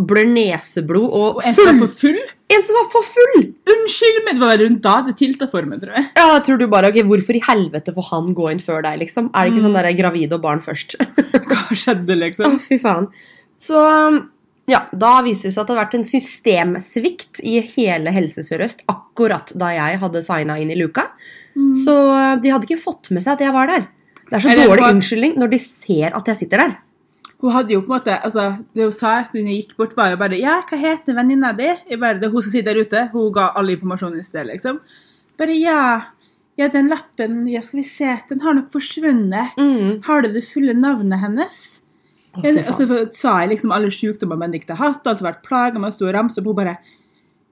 blør 0.09 0.27
neseblod, 0.27 1.07
og, 1.07 1.39
Og 1.39 1.45
en 1.47 1.55
som 1.55 1.69
var 1.69 1.79
for 1.85 1.95
full? 2.01 2.19
En 2.51 2.65
som 2.67 2.79
var 2.81 2.89
for 2.91 3.07
full! 3.07 3.45
Unnskyld, 3.71 4.19
men 4.27 4.41
det 4.41 4.43
var 4.43 4.59
rundt 4.59 4.83
da 4.83 4.97
det 5.07 5.15
tilta 5.21 5.47
for 5.53 5.69
meg, 5.71 5.85
tror 5.85 5.95
jeg. 5.95 6.09
Ja, 6.19 6.25
da 6.33 6.41
tror 6.43 6.59
du 6.59 6.67
bare, 6.73 6.91
ok, 6.91 6.99
Hvorfor 7.07 7.39
i 7.39 7.45
helvete 7.47 7.95
får 7.95 8.09
han 8.11 8.35
gå 8.35 8.49
inn 8.51 8.63
før 8.65 8.83
deg? 8.89 8.99
liksom? 9.05 9.31
Er 9.31 9.47
det 9.47 9.55
ikke 9.55 9.65
sånn 9.69 9.79
der 9.79 9.91
gravid 10.01 10.35
og 10.35 10.43
barn 10.43 10.65
først? 10.65 10.99
Hva 11.51 11.63
skjedde, 11.79 12.19
liksom? 12.19 12.59
Å, 12.59 12.63
fy 12.65 12.81
faen. 12.83 13.07
Så 13.61 13.79
ja, 14.71 14.83
da 14.91 15.13
viste 15.27 15.49
det 15.49 15.55
seg 15.55 15.63
at 15.63 15.71
det 15.71 15.75
hadde 15.77 15.85
vært 15.85 15.97
en 16.01 16.09
systemsvikt 16.11 17.41
i 17.47 17.57
hele 17.77 18.13
Helse 18.15 18.43
Sør-Øst 18.47 18.83
akkurat 18.91 19.55
da 19.59 19.71
jeg 19.75 20.03
hadde 20.03 20.23
signa 20.27 20.59
inn 20.63 20.71
i 20.75 20.79
luka. 20.79 21.07
Så 21.85 21.95
de 22.43 22.53
hadde 22.53 22.67
ikke 22.69 22.83
fått 22.83 23.11
med 23.15 23.23
seg 23.25 23.35
at 23.35 23.43
jeg 23.47 23.55
var 23.55 23.71
der. 23.71 23.89
Det 24.31 24.39
er 24.39 24.45
så 24.45 24.53
Eller 24.53 24.71
dårlig 24.71 24.87
unnskyldning 24.95 25.35
når 25.41 25.51
de 25.51 25.59
ser 25.59 26.15
at 26.15 26.31
jeg 26.31 26.37
sitter 26.45 26.63
der. 26.63 26.79
Hun 27.41 27.55
hadde 27.55 27.73
jo 27.73 27.81
på 27.81 27.89
en 27.91 27.97
måte, 27.97 28.15
altså, 28.21 28.59
Det 28.75 28.85
hun 28.85 28.93
sa 28.93 29.25
siden 29.25 29.49
jeg 29.49 29.65
gikk 29.65 29.77
bort, 29.77 29.97
var 29.97 30.11
jo 30.11 30.17
bare 30.17 30.39
'Ja, 30.39 30.61
hva 30.63 30.77
heter 30.77 31.15
venninna 31.15 31.53
di?' 31.57 31.91
Jeg 31.91 31.99
bare, 31.99 32.15
det 32.21 32.25
er 32.25 32.31
hun 32.31 32.43
som 32.43 32.53
sitter 32.53 32.75
der 32.75 32.81
ute. 32.85 33.11
Hun 33.13 33.33
ga 33.33 33.53
all 33.57 33.69
informasjonen 33.69 34.21
i 34.21 34.23
sted, 34.23 34.47
liksom. 34.47 34.81
Bare 35.39 35.57
'Ja, 35.57 36.03
ja, 36.59 36.69
den 36.69 36.89
lappen 36.89 37.49
Ja, 37.49 37.61
skal 37.63 37.79
vi 37.81 37.83
se. 37.83 38.21
Den 38.29 38.41
har 38.41 38.55
nok 38.55 38.71
forsvunnet. 38.71 39.57
Mm. 39.57 40.03
Har 40.05 40.23
du 40.23 40.33
det 40.33 40.45
fulle 40.45 40.75
navnet 40.75 41.19
hennes?' 41.19 41.81
Og 42.37 42.45
så 42.45 43.13
sa 43.13 43.41
jeg 43.41 43.49
liksom 43.51 43.73
alle 43.73 43.91
sykdommer 43.91 44.39
Benedicte 44.39 44.77
har 44.77 44.93
hatt, 44.93 45.05
har 45.05 45.15
vært 45.17 45.43
plaga 45.43 45.81
med 45.81 45.91
og 45.91 46.15
ramse 46.15 46.39
opp. 46.39 46.47
Hun 46.47 46.57
bare 46.57 46.79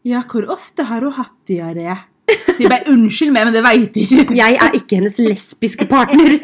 Ja, 0.05 0.23
hvor 0.23 0.47
ofte 0.49 0.85
har 0.85 1.01
hun 1.01 1.13
hatt 1.13 1.35
diaré? 1.49 1.99
Så 2.29 2.63
jeg 2.63 2.71
bare 2.71 2.93
unnskyld 2.93 3.33
meg, 3.35 3.49
men 3.49 3.57
det 3.57 3.65
veit 3.65 3.97
jeg 3.97 4.07
ikke. 4.09 4.37
Jeg 4.39 4.59
er 4.65 4.77
ikke 4.77 4.99
hennes 5.01 5.19
lesbiske 5.23 5.87
partner. 5.91 6.39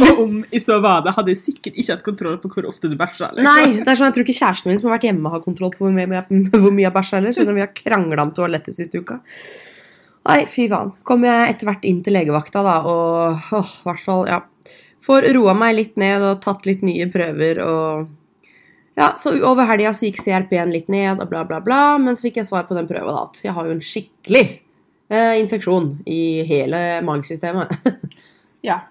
Og 0.00 0.20
om 0.24 0.34
jeg 0.50 0.62
så 0.62 0.76
var 0.84 1.02
det, 1.04 1.14
hadde 1.16 1.32
jeg 1.32 1.40
sikkert 1.40 1.78
ikke 1.78 1.96
hatt 1.96 2.04
kontroll 2.06 2.36
på 2.42 2.50
hvor 2.52 2.68
ofte 2.70 2.90
du 2.90 2.96
bæsja. 2.98 3.30
Liksom. 3.34 3.48
Nei, 3.48 3.80
det 3.80 3.88
er 3.88 3.98
sånn, 3.98 4.10
jeg 4.10 4.16
tror 4.16 4.26
ikke 4.26 4.38
kjæresten 4.38 4.70
min 4.70 4.78
som 4.80 4.90
har 4.90 4.98
vært 4.98 5.08
hjemme, 5.08 5.32
har 5.32 5.42
kontroll 5.44 5.72
på 5.74 5.86
hvor 5.86 5.96
mye, 5.96 6.22
hvor 6.52 6.70
mye 6.70 6.86
jeg 6.86 6.94
bæsja 6.96 7.18
heller. 7.18 7.34
Selv 7.36 7.52
om 7.52 7.58
vi 7.58 7.64
har 7.64 7.74
krangla 7.74 8.26
om 8.26 8.32
toalettet 8.36 8.76
siste 8.76 9.00
uka. 9.00 9.20
Nei, 10.28 10.40
fy 10.50 10.68
faen. 10.70 10.92
Kom 11.08 11.24
jeg 11.24 11.54
etter 11.54 11.70
hvert 11.70 11.84
inn 11.88 12.02
til 12.04 12.16
legevakta, 12.16 12.62
da, 12.66 12.78
og 12.88 13.52
åh, 13.56 13.74
hvert 13.86 14.04
fall, 14.04 14.26
ja. 14.28 14.42
Får 15.04 15.30
roa 15.32 15.54
meg 15.56 15.78
litt 15.78 16.00
ned 16.00 16.22
og 16.28 16.42
tatt 16.44 16.66
litt 16.68 16.82
nye 16.84 17.08
prøver 17.10 17.62
og 17.64 18.10
Ja, 19.00 19.14
så 19.16 19.32
over 19.48 19.64
helga 19.64 19.94
gikk 19.96 20.18
CRP-en 20.20 20.72
litt 20.74 20.90
ned 20.92 21.22
og 21.22 21.30
bla, 21.30 21.44
bla, 21.48 21.62
bla, 21.64 21.96
men 22.02 22.18
så 22.18 22.26
fikk 22.26 22.42
jeg 22.42 22.48
svar 22.50 22.66
på 22.68 22.76
den 22.76 22.88
prøva 22.90 23.14
da 23.16 23.22
at 23.30 23.40
jeg 23.46 23.54
har 23.56 23.68
jo 23.68 23.72
en 23.78 23.80
skikkelig 23.84 24.42
eh, 25.08 25.38
infeksjon 25.40 25.94
i 26.10 26.42
hele 26.48 27.00
magesystemet. 27.06 27.72
Ja. 28.60 28.82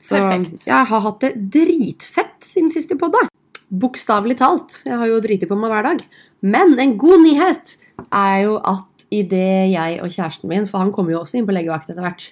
Så 0.00 0.16
Perfekt. 0.16 0.66
jeg 0.66 0.88
har 0.90 1.02
hatt 1.04 1.20
det 1.24 1.30
dritfett 1.52 2.44
siden 2.44 2.70
sist 2.72 2.92
i 2.92 2.96
podda. 3.00 3.26
Bokstavelig 3.68 4.38
talt. 4.40 4.78
Jeg 4.84 4.96
har 4.96 5.08
jo 5.10 5.20
driti 5.24 5.48
på 5.48 5.56
meg 5.60 5.72
hver 5.72 5.86
dag. 5.90 6.02
Men 6.40 6.78
en 6.80 6.96
god 7.00 7.20
nyhet 7.24 7.74
er 8.08 8.36
jo 8.46 8.54
at 8.64 9.04
idet 9.12 9.72
jeg 9.72 9.98
og 10.00 10.12
kjæresten 10.12 10.48
min 10.52 10.68
For 10.70 10.80
han 10.84 10.92
kommer 10.94 11.12
jo 11.14 11.20
også 11.24 11.40
inn 11.40 11.48
på 11.48 11.54
legevakt 11.56 11.90
etter 11.92 12.04
hvert. 12.04 12.30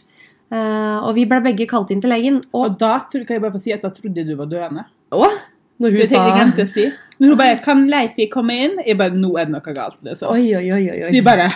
eh, 0.52 0.96
og 1.04 1.12
vi 1.16 1.26
ble 1.28 1.42
begge 1.44 1.68
kalt 1.68 1.92
inn 1.92 2.00
til 2.04 2.12
legen. 2.12 2.40
Og, 2.52 2.64
Og 2.64 2.78
da 2.80 2.98
kan 3.10 3.26
jeg 3.36 3.44
bare 3.44 3.52
få 3.52 3.60
si 3.60 3.72
at 3.76 3.84
da 3.84 3.92
trodde 3.92 4.24
du 4.24 4.34
var 4.36 4.48
døende. 4.48 4.84
og 5.12 5.28
når 5.78 5.94
hun 5.94 6.02
jeg 6.02 6.11
sa 6.11 6.25
glemte 6.35 6.66
å 6.66 6.70
si. 6.70 6.87
Når 7.18 7.32
hun 7.32 7.38
bare 7.38 7.58
'Kan 7.62 7.87
Leifi 7.90 8.28
komme 8.30 8.54
inn?' 8.54 8.78
Jeg 8.87 8.99
bare 8.99 9.11
'Nå 9.11 9.38
er 9.38 9.44
det 9.47 9.52
noe 9.52 9.75
galt'. 9.75 9.99
Det, 10.02 10.18
så. 10.18 10.30
Oi, 10.30 10.54
oi, 10.54 10.70
oi. 10.73 10.85
oi, 10.90 11.08
Så 11.08 11.14
jeg 11.14 11.25
bare 11.25 11.50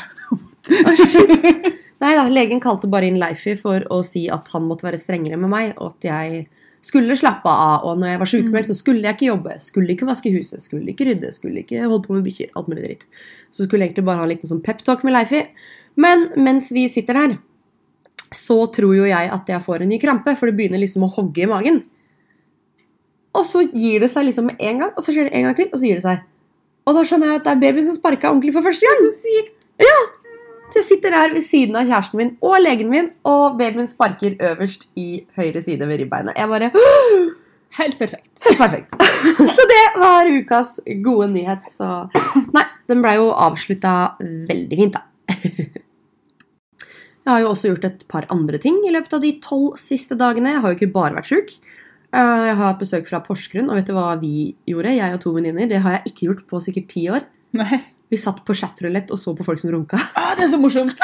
Nei 2.02 2.16
da, 2.16 2.26
legen 2.28 2.60
kalte 2.60 2.90
bare 2.90 3.06
inn 3.06 3.18
Leifi 3.18 3.54
for 3.58 3.84
å 3.90 4.02
si 4.02 4.28
at 4.30 4.48
han 4.54 4.66
måtte 4.66 4.82
være 4.82 4.98
strengere 4.98 5.38
med 5.38 5.50
meg, 5.50 5.74
og 5.78 5.94
at 5.94 6.08
jeg 6.08 6.48
skulle 6.82 7.14
slappe 7.18 7.46
av. 7.46 7.84
Og 7.86 8.00
når 8.00 8.08
jeg 8.08 8.18
var 8.18 8.30
sykemeldt, 8.32 8.66
så 8.66 8.74
skulle 8.74 9.06
jeg 9.06 9.14
ikke 9.14 9.30
jobbe. 9.30 9.54
Skulle 9.62 9.94
ikke 9.94 10.08
vaske 10.08 10.32
huset, 10.34 10.62
skulle 10.64 10.90
ikke 10.90 11.06
rydde, 11.06 11.30
skulle 11.30 11.62
ikke 11.62 11.84
holde 11.86 12.02
på 12.08 12.16
med 12.16 12.26
bikkjer. 12.26 12.50
Alt 12.58 12.68
mulig 12.72 12.82
dritt. 12.82 13.06
Så 13.54 13.68
skulle 13.68 13.86
jeg 13.86 13.92
egentlig 13.92 14.08
bare 14.08 14.18
ha 14.18 14.26
en 14.26 14.34
liten 14.34 14.50
sånn 14.50 14.64
peptalk 14.66 15.06
med 15.06 15.14
Leifi. 15.14 15.44
Men 15.94 16.28
mens 16.42 16.72
vi 16.74 16.88
sitter 16.90 17.20
der, 17.20 17.38
så 18.34 18.58
tror 18.74 18.96
jo 18.96 19.06
jeg 19.06 19.30
at 19.30 19.46
jeg 19.54 19.62
får 19.62 19.84
en 19.84 19.92
ny 19.92 20.00
krampe, 20.02 20.34
for 20.40 20.48
det 20.48 20.56
begynner 20.58 20.82
liksom 20.82 21.06
å 21.06 21.12
hogge 21.12 21.44
i 21.44 21.50
magen. 21.50 21.82
Og 23.38 23.46
så 23.48 23.64
gir 23.68 24.02
det 24.02 24.10
seg 24.12 24.26
liksom 24.28 24.50
med 24.50 24.60
en 24.60 24.82
gang, 24.84 24.92
og 24.92 25.04
så 25.04 25.14
skjer 25.14 25.28
det 25.28 25.36
en 25.38 25.48
gang 25.48 25.56
til, 25.58 25.70
og 25.72 25.78
så 25.80 25.88
gir 25.88 26.00
det 26.00 26.04
seg. 26.04 26.24
Og 26.82 26.96
da 26.96 27.04
skjønner 27.06 27.30
jeg 27.30 27.40
at 27.40 27.46
det 27.46 27.52
er 27.52 27.62
babyen 27.62 27.86
som 27.86 27.96
sparka 27.96 28.28
ordentlig 28.28 28.52
for 28.56 28.66
første 28.66 28.88
gang. 28.88 29.04
Så 29.06 29.12
sykt. 29.22 29.70
Så 30.72 30.80
jeg 30.80 30.86
sitter 30.88 31.14
her 31.14 31.34
ved 31.34 31.44
siden 31.44 31.76
av 31.76 31.84
kjæresten 31.84 32.18
min 32.18 32.30
og 32.40 32.56
legen 32.64 32.90
min, 32.92 33.10
og 33.28 33.58
babyen 33.60 33.88
sparker 33.88 34.38
øverst 34.50 34.88
i 34.96 35.22
høyre 35.36 35.60
side 35.64 35.88
ved 35.88 36.00
ribbeinet. 36.00 36.36
Jeg 36.36 36.48
bare 36.48 36.72
Helt 37.72 37.96
perfekt. 37.96 38.42
Helt 38.44 38.58
perfekt. 38.60 38.90
Så 39.56 39.64
det 39.68 39.84
var 39.96 40.28
ukas 40.28 40.74
gode 41.04 41.30
nyhet. 41.32 41.64
Så 41.72 41.86
Nei, 42.52 42.66
den 42.88 43.00
blei 43.04 43.14
jo 43.16 43.30
avslutta 43.32 44.18
veldig 44.20 44.80
fint, 44.80 44.98
da. 44.98 45.06
Jeg 47.22 47.30
har 47.30 47.42
jo 47.44 47.52
også 47.52 47.70
gjort 47.70 47.84
et 47.86 48.00
par 48.10 48.24
andre 48.34 48.58
ting 48.58 48.80
i 48.82 48.90
løpet 48.90 49.12
av 49.14 49.22
de 49.22 49.36
tolv 49.44 49.76
siste 49.78 50.16
dagene. 50.18 50.56
Jeg 50.56 50.62
har 50.64 50.72
jo 50.72 50.78
ikke 50.80 50.94
bare 50.94 51.14
vært 51.20 51.30
sjuk. 51.30 51.52
Eh, 52.12 52.42
Jeg 52.48 52.56
har 52.58 52.66
hatt 52.66 52.80
besøk 52.82 53.06
fra 53.08 53.22
Porsgrunn, 53.24 53.70
og 53.72 53.78
vet 53.78 53.88
du 53.88 53.94
hva 53.96 54.10
vi 54.20 54.52
gjorde? 54.68 54.92
Jeg 54.96 55.14
og 55.16 55.20
to 55.24 55.32
venninner. 55.36 55.68
Det 55.70 55.80
har 55.84 55.98
jeg 55.98 56.12
ikke 56.12 56.28
gjort 56.28 56.46
på 56.50 56.60
sikkert 56.64 56.88
ti 56.92 57.06
år. 57.08 57.24
Nei. 57.56 57.80
Vi 58.12 58.18
satt 58.20 58.42
på 58.44 58.52
chatrulett 58.56 59.08
og 59.14 59.16
så 59.20 59.32
på 59.36 59.44
folk 59.46 59.60
som 59.62 59.72
runka. 59.72 59.96
Ah, 60.20 60.34
det 60.36 60.44
er 60.46 60.52
så 60.52 60.60
morsomt. 60.60 61.00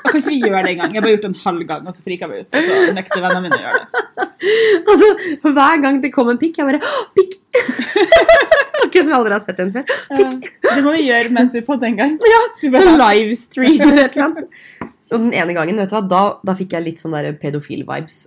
Og 0.00 0.14
kanskje 0.14 0.32
vi 0.32 0.40
gjør 0.42 0.64
det 0.64 0.72
en 0.74 0.78
gang. 0.82 0.92
Jeg 0.92 1.00
har 1.00 1.04
bare 1.04 1.12
gjort 1.14 1.24
det 1.26 1.30
en 1.30 1.40
halv 1.44 1.64
gang, 1.68 1.86
og 1.88 1.94
så 1.96 2.04
frika 2.04 2.28
vi 2.28 2.40
ut. 2.42 2.54
Og 2.56 2.64
så 2.66 2.76
nekter 2.96 3.20
vennene 3.24 3.42
mine 3.44 3.58
å 3.58 3.64
gjøre 3.64 3.80
det. 3.80 4.28
Altså, 4.88 5.08
Hver 5.44 5.82
gang 5.84 5.98
det 6.04 6.10
kom 6.14 6.30
en 6.32 6.38
pikk, 6.40 6.60
jeg 6.60 6.68
bare 6.70 6.80
Pikk! 7.16 7.34
Akkurat 8.80 9.04
som 9.04 9.10
jeg 9.12 9.16
aldri 9.18 9.34
har 9.36 9.42
sett 9.44 9.60
en 9.60 9.72
før. 9.74 9.92
Ja. 10.16 10.30
Det 10.64 10.84
må 10.86 10.94
vi 10.96 11.02
gjøre 11.04 11.32
mens 11.36 11.56
vi 11.56 11.60
podder 11.66 11.90
en 11.90 11.98
gang. 12.00 12.14
Ja, 12.32 12.40
Livestream 13.02 13.76
eller 13.76 14.04
et 14.06 14.16
eller 14.16 14.26
annet. 14.30 14.60
Og 15.10 15.16
den 15.26 15.32
ene 15.36 15.56
gangen, 15.56 15.80
vet 15.82 15.90
du 15.92 15.96
hva, 15.98 16.02
da, 16.08 16.22
da 16.46 16.54
fikk 16.56 16.76
jeg 16.76 16.86
litt 16.86 17.02
sånn 17.02 17.16
pedofil-vibes. 17.42 18.18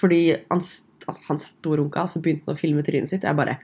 Fordi 0.00 0.20
han, 0.48 0.62
altså, 1.10 1.26
han 1.28 1.42
satt 1.42 1.68
og 1.70 1.76
runka, 1.82 2.06
og 2.06 2.12
så 2.14 2.22
begynte 2.24 2.46
han 2.48 2.56
å 2.56 2.60
filme 2.60 2.82
trynet 2.86 3.10
sitt. 3.12 3.26
Jeg 3.28 3.38
bare 3.38 3.58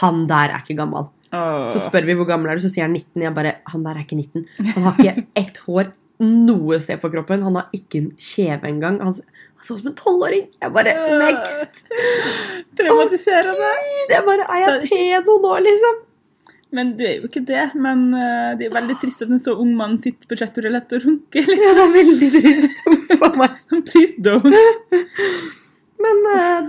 Han 0.00 0.22
der 0.30 0.54
er 0.54 0.62
ikke 0.62 0.78
gammel. 0.78 1.10
Oh. 1.34 1.66
Så 1.72 1.82
spør 1.82 2.06
vi 2.08 2.14
hvor 2.16 2.28
gammel 2.28 2.48
er 2.52 2.56
du, 2.60 2.62
så 2.64 2.70
sier 2.72 2.86
han 2.86 2.94
19. 2.96 3.20
Jeg 3.26 3.34
bare 3.36 3.56
Han 3.72 3.82
der 3.84 3.98
er 3.98 4.06
ikke 4.06 4.16
19. 4.16 4.46
Han 4.76 4.86
har 4.86 5.00
ikke 5.02 5.26
ett 5.42 5.60
hår 5.66 5.90
noe 6.24 6.78
sted 6.80 7.00
på 7.02 7.10
kroppen. 7.10 7.42
Han 7.44 7.58
har 7.58 7.72
ikke 7.74 7.98
en 8.00 8.10
kjeve 8.16 8.68
engang. 8.70 9.00
Han, 9.02 9.12
han 9.18 9.66
så 9.66 9.74
ut 9.74 9.82
som 9.82 9.90
en 9.90 9.96
tolvåring. 9.98 10.46
Jeg 10.62 10.72
bare 10.72 10.94
Next! 11.20 11.84
Traumatiserende. 12.78 13.70
Det 14.08 14.16
jeg 14.18 14.26
bare 14.28 14.46
Er 14.54 14.64
jeg 14.64 14.90
pedo 14.92 15.36
nå, 15.42 15.54
liksom? 15.66 16.02
Men 16.74 16.94
du 16.98 17.04
er 17.06 17.18
jo 17.20 17.28
ikke 17.28 17.44
det. 17.46 17.64
Men 17.78 18.06
eh, 18.18 18.54
det 18.58 18.68
er 18.68 18.72
veldig 18.78 18.96
trist 19.02 19.22
at 19.26 19.30
en 19.34 19.42
så 19.42 19.52
ung 19.62 19.74
mann 19.78 19.98
sitter 20.02 20.26
på 20.30 20.38
chatrulett 20.40 20.94
og 20.96 21.04
runker. 21.06 21.44
Ja, 21.50 21.54
Liksom. 21.54 21.76
det 21.76 21.84
er 21.84 21.92
veldig 21.98 22.30
trist. 22.38 22.72
Please 23.90 24.16
don't. 24.22 24.54
Men 26.04 26.18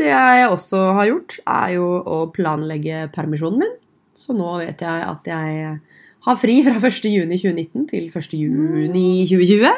det 0.06 0.14
jeg 0.40 0.48
også 0.54 0.80
har 1.00 1.10
gjort, 1.10 1.36
er 1.58 1.74
jo 1.76 1.90
å 2.06 2.22
planlegge 2.36 3.04
permisjonen 3.16 3.60
min. 3.66 3.76
Så 4.16 4.34
nå 4.38 4.54
vet 4.62 4.80
jeg 4.86 5.06
at 5.10 5.28
jeg 5.28 5.80
har 6.26 6.38
fri 6.42 6.56
fra 6.66 6.78
1. 6.80 7.10
juni 7.12 7.38
2019 7.38 7.88
til 7.92 8.08
1. 8.10 8.34
juni 8.40 9.08
2020. 9.30 9.74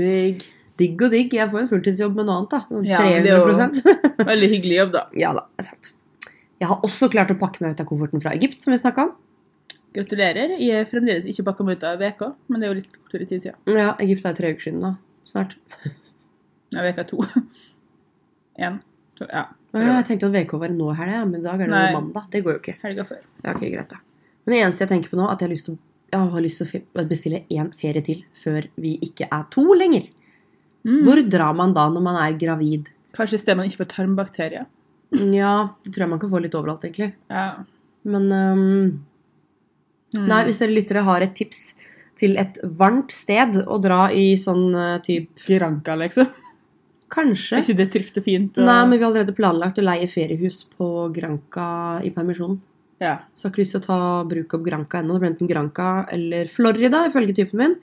Digg. 0.00 0.44
Digg 0.80 1.02
og 1.04 1.12
digg. 1.12 1.34
Jeg 1.36 1.50
får 1.52 1.60
en 1.66 1.68
fulltidsjobb 1.70 2.16
med 2.16 2.26
noe 2.26 2.38
annet, 2.40 2.54
da. 2.54 2.62
300 2.70 2.88
Ja, 2.88 3.02
men 3.04 3.26
det 3.26 3.34
er 3.34 3.42
jo- 3.42 3.50
300 3.52 4.26
Veldig 4.32 4.48
hyggelig 4.54 4.78
jobb, 4.80 4.92
da. 4.96 5.02
Ja 5.20 5.34
da, 5.36 5.44
det 5.52 5.66
er 5.66 5.68
sant. 5.68 5.92
Jeg 6.62 6.70
har 6.70 6.80
også 6.86 7.10
klart 7.12 7.30
å 7.34 7.38
pakke 7.38 7.60
meg 7.64 7.74
ut 7.76 7.80
av 7.84 7.86
komforten 7.90 8.22
fra 8.22 8.32
Egypt, 8.38 8.62
som 8.62 8.72
vi 8.72 8.78
snakka 8.80 9.08
om. 9.08 9.12
Gratulerer. 9.92 10.54
Jeg 10.62 10.78
er 10.80 10.86
fremdeles 10.88 11.26
ikke 11.28 11.44
pakka 11.50 11.66
meg 11.68 11.76
ut 11.76 11.84
av 11.90 11.98
VK, 12.00 12.22
men 12.48 12.62
det 12.62 12.68
er 12.68 12.70
jo 12.72 12.78
litt 12.80 12.94
kortere 12.96 13.26
tid 13.28 13.42
siden. 13.44 13.58
Ja, 13.76 13.90
Egypt 14.00 14.24
er 14.30 14.36
tre 14.38 14.52
uker 14.54 14.64
siden 14.70 14.80
da. 14.86 14.94
Snart. 15.28 15.56
Ja, 16.72 16.80
veka 16.86 17.04
to. 17.10 17.18
Én. 18.62 18.78
To, 19.18 19.26
ja. 19.28 19.44
Ja, 19.74 19.94
jeg 20.00 20.06
tenkte 20.10 20.28
at 20.28 20.34
VK 20.36 20.52
var 20.60 20.68
nå 20.74 20.90
i 20.92 20.96
helga, 20.98 21.24
men 21.24 21.40
i 21.40 21.44
dag 21.44 21.54
er 21.60 21.66
det 21.66 21.72
Nei. 21.72 21.92
jo 21.92 22.00
mandag. 22.00 22.26
Det 22.30 22.42
går 22.44 22.52
jo 22.52 22.60
ikke. 22.60 22.74
Helga 22.82 23.04
før. 23.08 23.20
Ja, 23.44 23.54
ok, 23.54 23.60
greit 23.72 23.88
da. 23.88 24.00
Men 24.44 24.52
det 24.54 24.60
eneste 24.66 24.84
jeg 24.84 24.88
tenker 24.90 25.10
på 25.12 25.16
nå, 25.16 25.24
er 25.28 25.32
at 25.32 25.40
jeg 25.40 25.48
har 25.48 25.54
lyst 25.54 25.64
til, 25.70 25.78
å- 26.12 26.30
har 26.34 26.40
lyst 26.44 26.58
til 26.60 26.82
å 26.94 27.08
bestille 27.08 27.44
én 27.50 27.70
ferie 27.74 28.02
til 28.04 28.24
før 28.34 28.66
vi 28.76 28.98
ikke 29.00 29.28
er 29.32 29.44
to 29.50 29.64
lenger. 29.74 30.08
Mm. 30.84 31.04
Hvor 31.06 31.22
drar 31.30 31.54
man 31.54 31.72
da 31.72 31.88
når 31.88 32.02
man 32.02 32.16
er 32.20 32.36
gravid? 32.36 32.88
Kanskje 33.14 33.34
et 33.34 33.40
sted 33.40 33.56
man 33.56 33.66
ikke 33.66 33.84
får 33.84 33.92
tarmbakterier. 33.94 34.66
Ja, 35.12 35.70
det 35.84 35.92
tror 35.92 36.04
jeg 36.04 36.08
man 36.10 36.18
kan 36.18 36.30
få 36.30 36.40
litt 36.42 36.54
overalt, 36.54 36.82
egentlig. 36.84 37.14
Ja. 37.30 37.64
Men 38.04 38.32
um, 38.32 39.04
Mm. 40.14 40.26
nei, 40.28 40.44
hvis 40.44 40.58
dere 40.60 40.74
lyttere 40.76 41.02
har 41.04 41.22
et 41.22 41.34
tips 41.34 41.72
til 42.20 42.36
et 42.36 42.58
varmt 42.76 43.10
sted 43.10 43.54
å 43.66 43.80
dra 43.80 44.10
i 44.12 44.34
sånn 44.36 44.74
uh, 44.76 44.98
type 44.98 45.40
Granka, 45.46 45.94
liksom. 45.96 46.26
Er 47.12 47.26
Kanskje. 47.26 47.58
ikke 47.60 47.76
det 47.76 47.88
trygt 47.92 48.18
og 48.18 48.24
fint? 48.24 48.58
Og... 48.58 48.64
Nei, 48.64 48.78
men 48.86 48.96
vi 48.96 49.02
har 49.02 49.10
allerede 49.10 49.34
planlagt 49.36 49.80
å 49.80 49.84
leie 49.84 50.08
feriehus 50.08 50.62
på 50.78 50.86
Granca 51.12 51.66
i 52.00 52.12
permisjon. 52.14 52.56
Ja. 53.02 53.18
Så 53.34 53.44
jeg 53.44 53.50
har 53.50 53.52
ikke 53.52 53.62
lyst 53.62 53.76
til 53.76 53.82
å 53.82 53.84
ta 53.84 53.98
bruke 54.30 54.56
opp 54.56 54.64
Granca 54.64 55.02
ennå. 55.02 55.16
Det 55.16 55.24
blir 55.24 55.32
enten 55.34 55.50
Granca 55.50 55.90
eller 56.14 56.48
Florida, 56.48 57.04
ifølge 57.10 57.36
typen 57.36 57.60
min. 57.60 57.76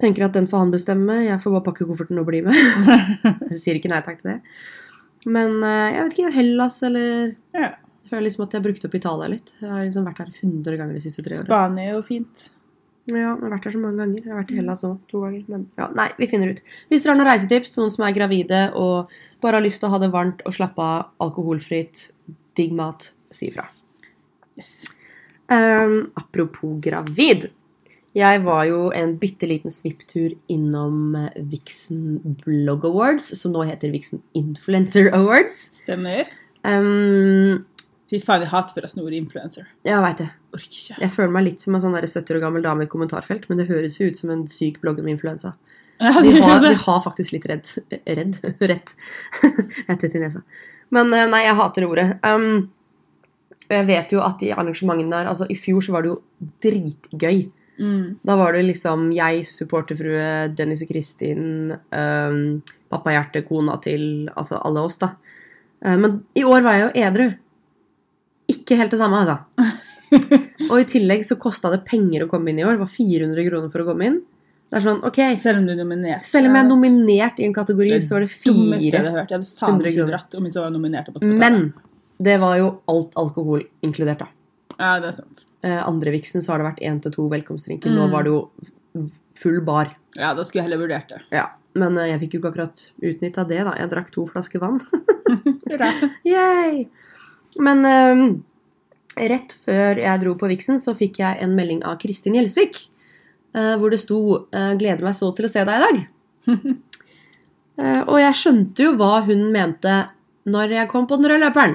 Tenker 0.00 0.26
at 0.26 0.36
den 0.36 0.48
får 0.50 0.64
han 0.64 0.74
bestemme. 0.74 1.16
Jeg 1.26 1.40
får 1.40 1.56
bare 1.56 1.66
pakke 1.70 1.88
kofferten 1.88 2.20
og 2.20 2.28
bli 2.28 2.42
med. 2.44 2.56
Jeg 3.50 3.60
sier 3.60 3.80
ikke 3.80 3.92
nei 3.92 4.02
takk 4.04 4.22
til 4.22 4.34
det. 4.34 4.38
Men 5.28 5.58
eh, 5.60 5.90
jeg 5.92 6.04
vet 6.06 6.14
ikke. 6.14 6.30
Hellas 6.32 6.78
eller 6.88 7.08
ja. 7.52 7.74
Jeg 7.76 8.08
føler 8.08 8.24
liksom 8.24 8.46
at 8.46 8.54
jeg 8.54 8.58
har 8.58 8.64
brukt 8.64 8.86
opp 8.88 8.94
Italia 8.96 9.26
litt. 9.30 9.52
Jeg 9.60 9.68
har 9.68 9.82
liksom 9.84 10.06
vært 10.08 10.22
her 10.22 10.30
100 10.32 10.78
ganger 10.80 10.96
de 10.96 11.02
siste 11.04 11.22
tre 11.22 11.36
årene. 11.36 11.46
Spania 11.46 11.84
er 11.84 11.92
jo 11.92 12.00
fint. 12.08 12.46
Ja, 13.10 13.34
jeg 13.34 13.42
har 13.42 13.52
vært 13.54 13.66
her 13.68 13.74
så 13.74 13.82
mange 13.82 14.02
ganger. 14.02 14.22
Jeg 14.22 14.32
har 14.32 14.40
vært 14.40 14.52
i 14.54 14.58
Hellas 14.60 14.84
òg 14.86 15.02
to 15.10 15.22
ganger. 15.24 15.42
Men 15.50 15.66
ja, 15.78 15.88
nei, 15.98 16.08
vi 16.18 16.28
finner 16.30 16.54
ut. 16.54 16.62
Hvis 16.90 17.04
dere 17.04 17.14
har 17.14 17.20
noen 17.20 17.30
reisetips 17.30 17.74
til 17.74 17.84
noen 17.84 17.94
som 17.94 18.06
er 18.06 18.16
gravide 18.16 18.62
og 18.78 19.14
bare 19.42 19.58
har 19.58 19.66
lyst 19.66 19.82
til 19.82 19.90
å 19.90 19.94
ha 19.94 20.00
det 20.02 20.12
varmt 20.14 20.44
og 20.46 20.56
slappe 20.56 20.84
av, 20.84 21.10
alkoholfritt, 21.24 22.08
digg 22.58 22.74
mat, 22.76 23.10
si 23.34 23.50
ifra. 23.50 23.66
Yes. 24.58 24.74
Um, 25.50 26.12
apropos 26.20 26.78
gravid. 26.82 27.48
Jeg 28.14 28.42
var 28.42 28.64
jo 28.66 28.88
en 28.94 29.12
bitte 29.20 29.46
liten 29.46 29.70
svipptur 29.70 30.32
innom 30.50 31.14
eh, 31.14 31.36
Vixen 31.52 32.18
Blog 32.42 32.86
Awards, 32.88 33.28
som 33.38 33.54
nå 33.54 33.62
heter 33.68 33.92
Vixen 33.94 34.22
Influencer 34.34 35.12
Awards. 35.14 35.54
Stemmer. 35.84 36.26
Um, 36.66 37.62
Fy 38.10 38.18
faen, 38.18 38.42
jeg 38.42 38.50
hater 38.50 38.74
forresten 38.74 39.04
ordet 39.04 39.20
influencer. 39.20 39.68
jeg 39.86 40.02
veit 40.02 40.18
det. 40.18 40.28
Orker 40.50 40.78
ikke. 40.80 40.96
Jeg 40.98 41.12
føler 41.14 41.30
meg 41.36 41.44
litt 41.46 41.62
som 41.62 41.76
en 41.76 41.82
sånn 41.84 41.94
der 41.94 42.08
70 42.10 42.34
år 42.36 42.40
gammel 42.42 42.64
dame 42.64 42.86
i 42.86 42.90
kommentarfelt, 42.90 43.44
men 43.48 43.60
det 43.60 43.68
høres 43.68 44.00
jo 44.00 44.08
ut 44.10 44.18
som 44.18 44.32
en 44.34 44.42
syk 44.50 44.80
blogger 44.82 45.06
med 45.06 45.14
influensa. 45.14 45.52
Ja, 46.00 46.16
De 46.24 46.32
har, 46.40 46.58
de 46.64 46.74
har 46.80 47.00
faktisk 47.04 47.34
litt 47.36 47.46
redd 47.46 47.68
Redd? 48.18 48.38
Rett. 48.64 48.94
Rett 49.88 50.04
til 50.06 50.22
nesa. 50.22 50.40
Men 50.90 51.12
eh, 51.14 51.26
nei, 51.30 51.44
jeg 51.44 51.58
hater 51.60 51.86
ordet. 51.86 52.06
Um, 52.24 52.70
og 53.68 53.74
jeg 53.76 53.86
vet 53.86 54.14
jo 54.16 54.22
at 54.26 54.40
i 54.42 54.50
arrangementene 54.50 55.12
der 55.12 55.28
Altså, 55.30 55.46
i 55.46 55.58
fjor 55.60 55.84
så 55.84 55.92
var 55.94 56.02
det 56.02 56.10
jo 56.10 56.20
dritgøy. 56.64 57.44
Mm. 57.80 58.16
Da 58.26 58.34
var 58.40 58.56
det 58.56 58.64
liksom 58.66 59.06
jeg, 59.14 59.44
supporterfrue, 59.48 60.48
Dennis 60.56 60.82
og 60.84 60.90
Kristin, 60.90 61.44
um, 61.94 62.40
pappahjerte, 62.90 63.44
kona 63.46 63.78
til 63.84 64.02
Altså 64.34 64.58
alle 64.64 64.82
oss, 64.88 64.98
da. 65.04 65.12
Eh, 65.84 65.94
men 66.00 66.24
i 66.34 66.42
år 66.48 66.66
var 66.66 66.76
jeg 66.80 66.88
jo 66.88 66.90
edru. 67.06 67.28
Ikke 68.50 68.78
helt 68.80 68.92
det 68.94 68.98
samme, 69.00 69.22
altså. 69.22 69.70
og 70.70 70.76
i 70.80 70.86
tillegg 70.90 71.22
så 71.26 71.38
kosta 71.40 71.70
det 71.72 71.84
penger 71.86 72.26
å 72.26 72.30
komme 72.30 72.52
inn 72.52 72.60
i 72.60 72.66
år. 72.66 72.76
Det 72.76 72.84
var 72.84 72.92
400 72.92 73.46
kroner 73.48 73.72
for 73.72 73.84
å 73.84 73.88
komme 73.92 74.08
inn. 74.08 74.18
Det 74.70 74.78
er 74.78 74.84
sånn, 74.84 75.00
ok, 75.06 75.18
Selv 75.38 75.58
om 75.60 75.66
du 75.66 75.72
er 75.74 75.78
nominert. 75.80 76.26
Selv 76.26 76.46
om 76.46 76.54
jeg 76.54 76.62
er 76.62 76.68
nominert 76.68 77.40
i 77.42 77.46
en 77.48 77.54
kategori, 77.54 77.96
så 78.06 78.16
var 78.16 78.26
det 78.26 78.30
Dummeste 78.44 78.90
jeg 78.90 78.98
hadde 79.00 79.14
hørt. 79.16 79.32
Jeg 79.32 79.40
hadde 79.40 79.54
faen 79.58 79.80
100 79.80 79.94
kroner. 79.96 81.32
Men 81.40 81.62
det 82.22 82.36
var 82.42 82.58
jo 82.60 82.68
alt 82.92 83.16
alkohol 83.18 83.64
inkludert, 83.86 84.22
da. 84.22 84.28
Ja, 84.76 84.92
det 85.02 85.10
er 85.10 85.16
sant. 85.18 85.42
Eh, 85.66 85.80
andre 85.82 86.12
viksen 86.14 86.44
så 86.44 86.54
har 86.54 86.62
det 86.62 86.68
vært 86.70 86.84
én 86.86 87.00
til 87.02 87.12
to 87.16 87.26
velkomstdrinker. 87.32 87.90
Mm. 87.90 87.98
Nå 87.98 88.06
var 88.14 88.26
det 88.26 88.32
jo 88.32 89.08
full 89.40 89.58
bar. 89.66 89.90
Ja, 90.16 90.32
da 90.36 90.44
skulle 90.46 90.62
jeg 90.62 90.70
heller 90.70 90.84
vurdert 90.84 91.10
det. 91.12 91.20
Ja. 91.34 91.48
Men 91.78 91.98
eh, 91.98 92.12
jeg 92.12 92.22
fikk 92.24 92.36
jo 92.36 92.42
ikke 92.42 92.52
akkurat 92.54 92.84
utnytta 93.10 93.46
det, 93.50 93.60
da. 93.66 93.74
Jeg 93.80 93.90
drakk 93.92 94.14
to 94.14 94.26
flasker 94.30 94.62
vann. 94.62 94.78
Yay! 96.30 96.86
Men 97.58 97.84
eh, 97.88 98.22
rett 99.30 99.56
før 99.64 99.98
jeg 99.98 100.22
dro 100.22 100.36
på 100.38 100.50
viksen, 100.50 100.78
så 100.82 100.94
fikk 100.98 101.20
jeg 101.22 101.42
en 101.42 101.56
melding 101.56 101.82
av 101.86 101.98
Kristin 102.02 102.38
Gjelsvik. 102.38 102.78
Uh, 103.50 103.74
hvor 103.82 103.90
det 103.90 103.98
sto 103.98 104.16
uh, 104.54 104.74
'Gleder 104.78 105.02
meg 105.02 105.16
så 105.18 105.32
til 105.34 105.48
å 105.48 105.50
se 105.50 105.64
deg 105.66 105.74
i 105.74 105.82
dag'. 105.82 106.02
uh, 107.82 108.02
og 108.12 108.18
jeg 108.22 108.36
skjønte 108.38 108.84
jo 108.84 108.92
hva 108.94 109.24
hun 109.26 109.48
mente 109.50 109.94
når 110.46 110.76
jeg 110.76 110.90
kom 110.92 111.08
på 111.10 111.18
den 111.18 111.32
røde 111.32 111.42
løperen. 111.42 111.74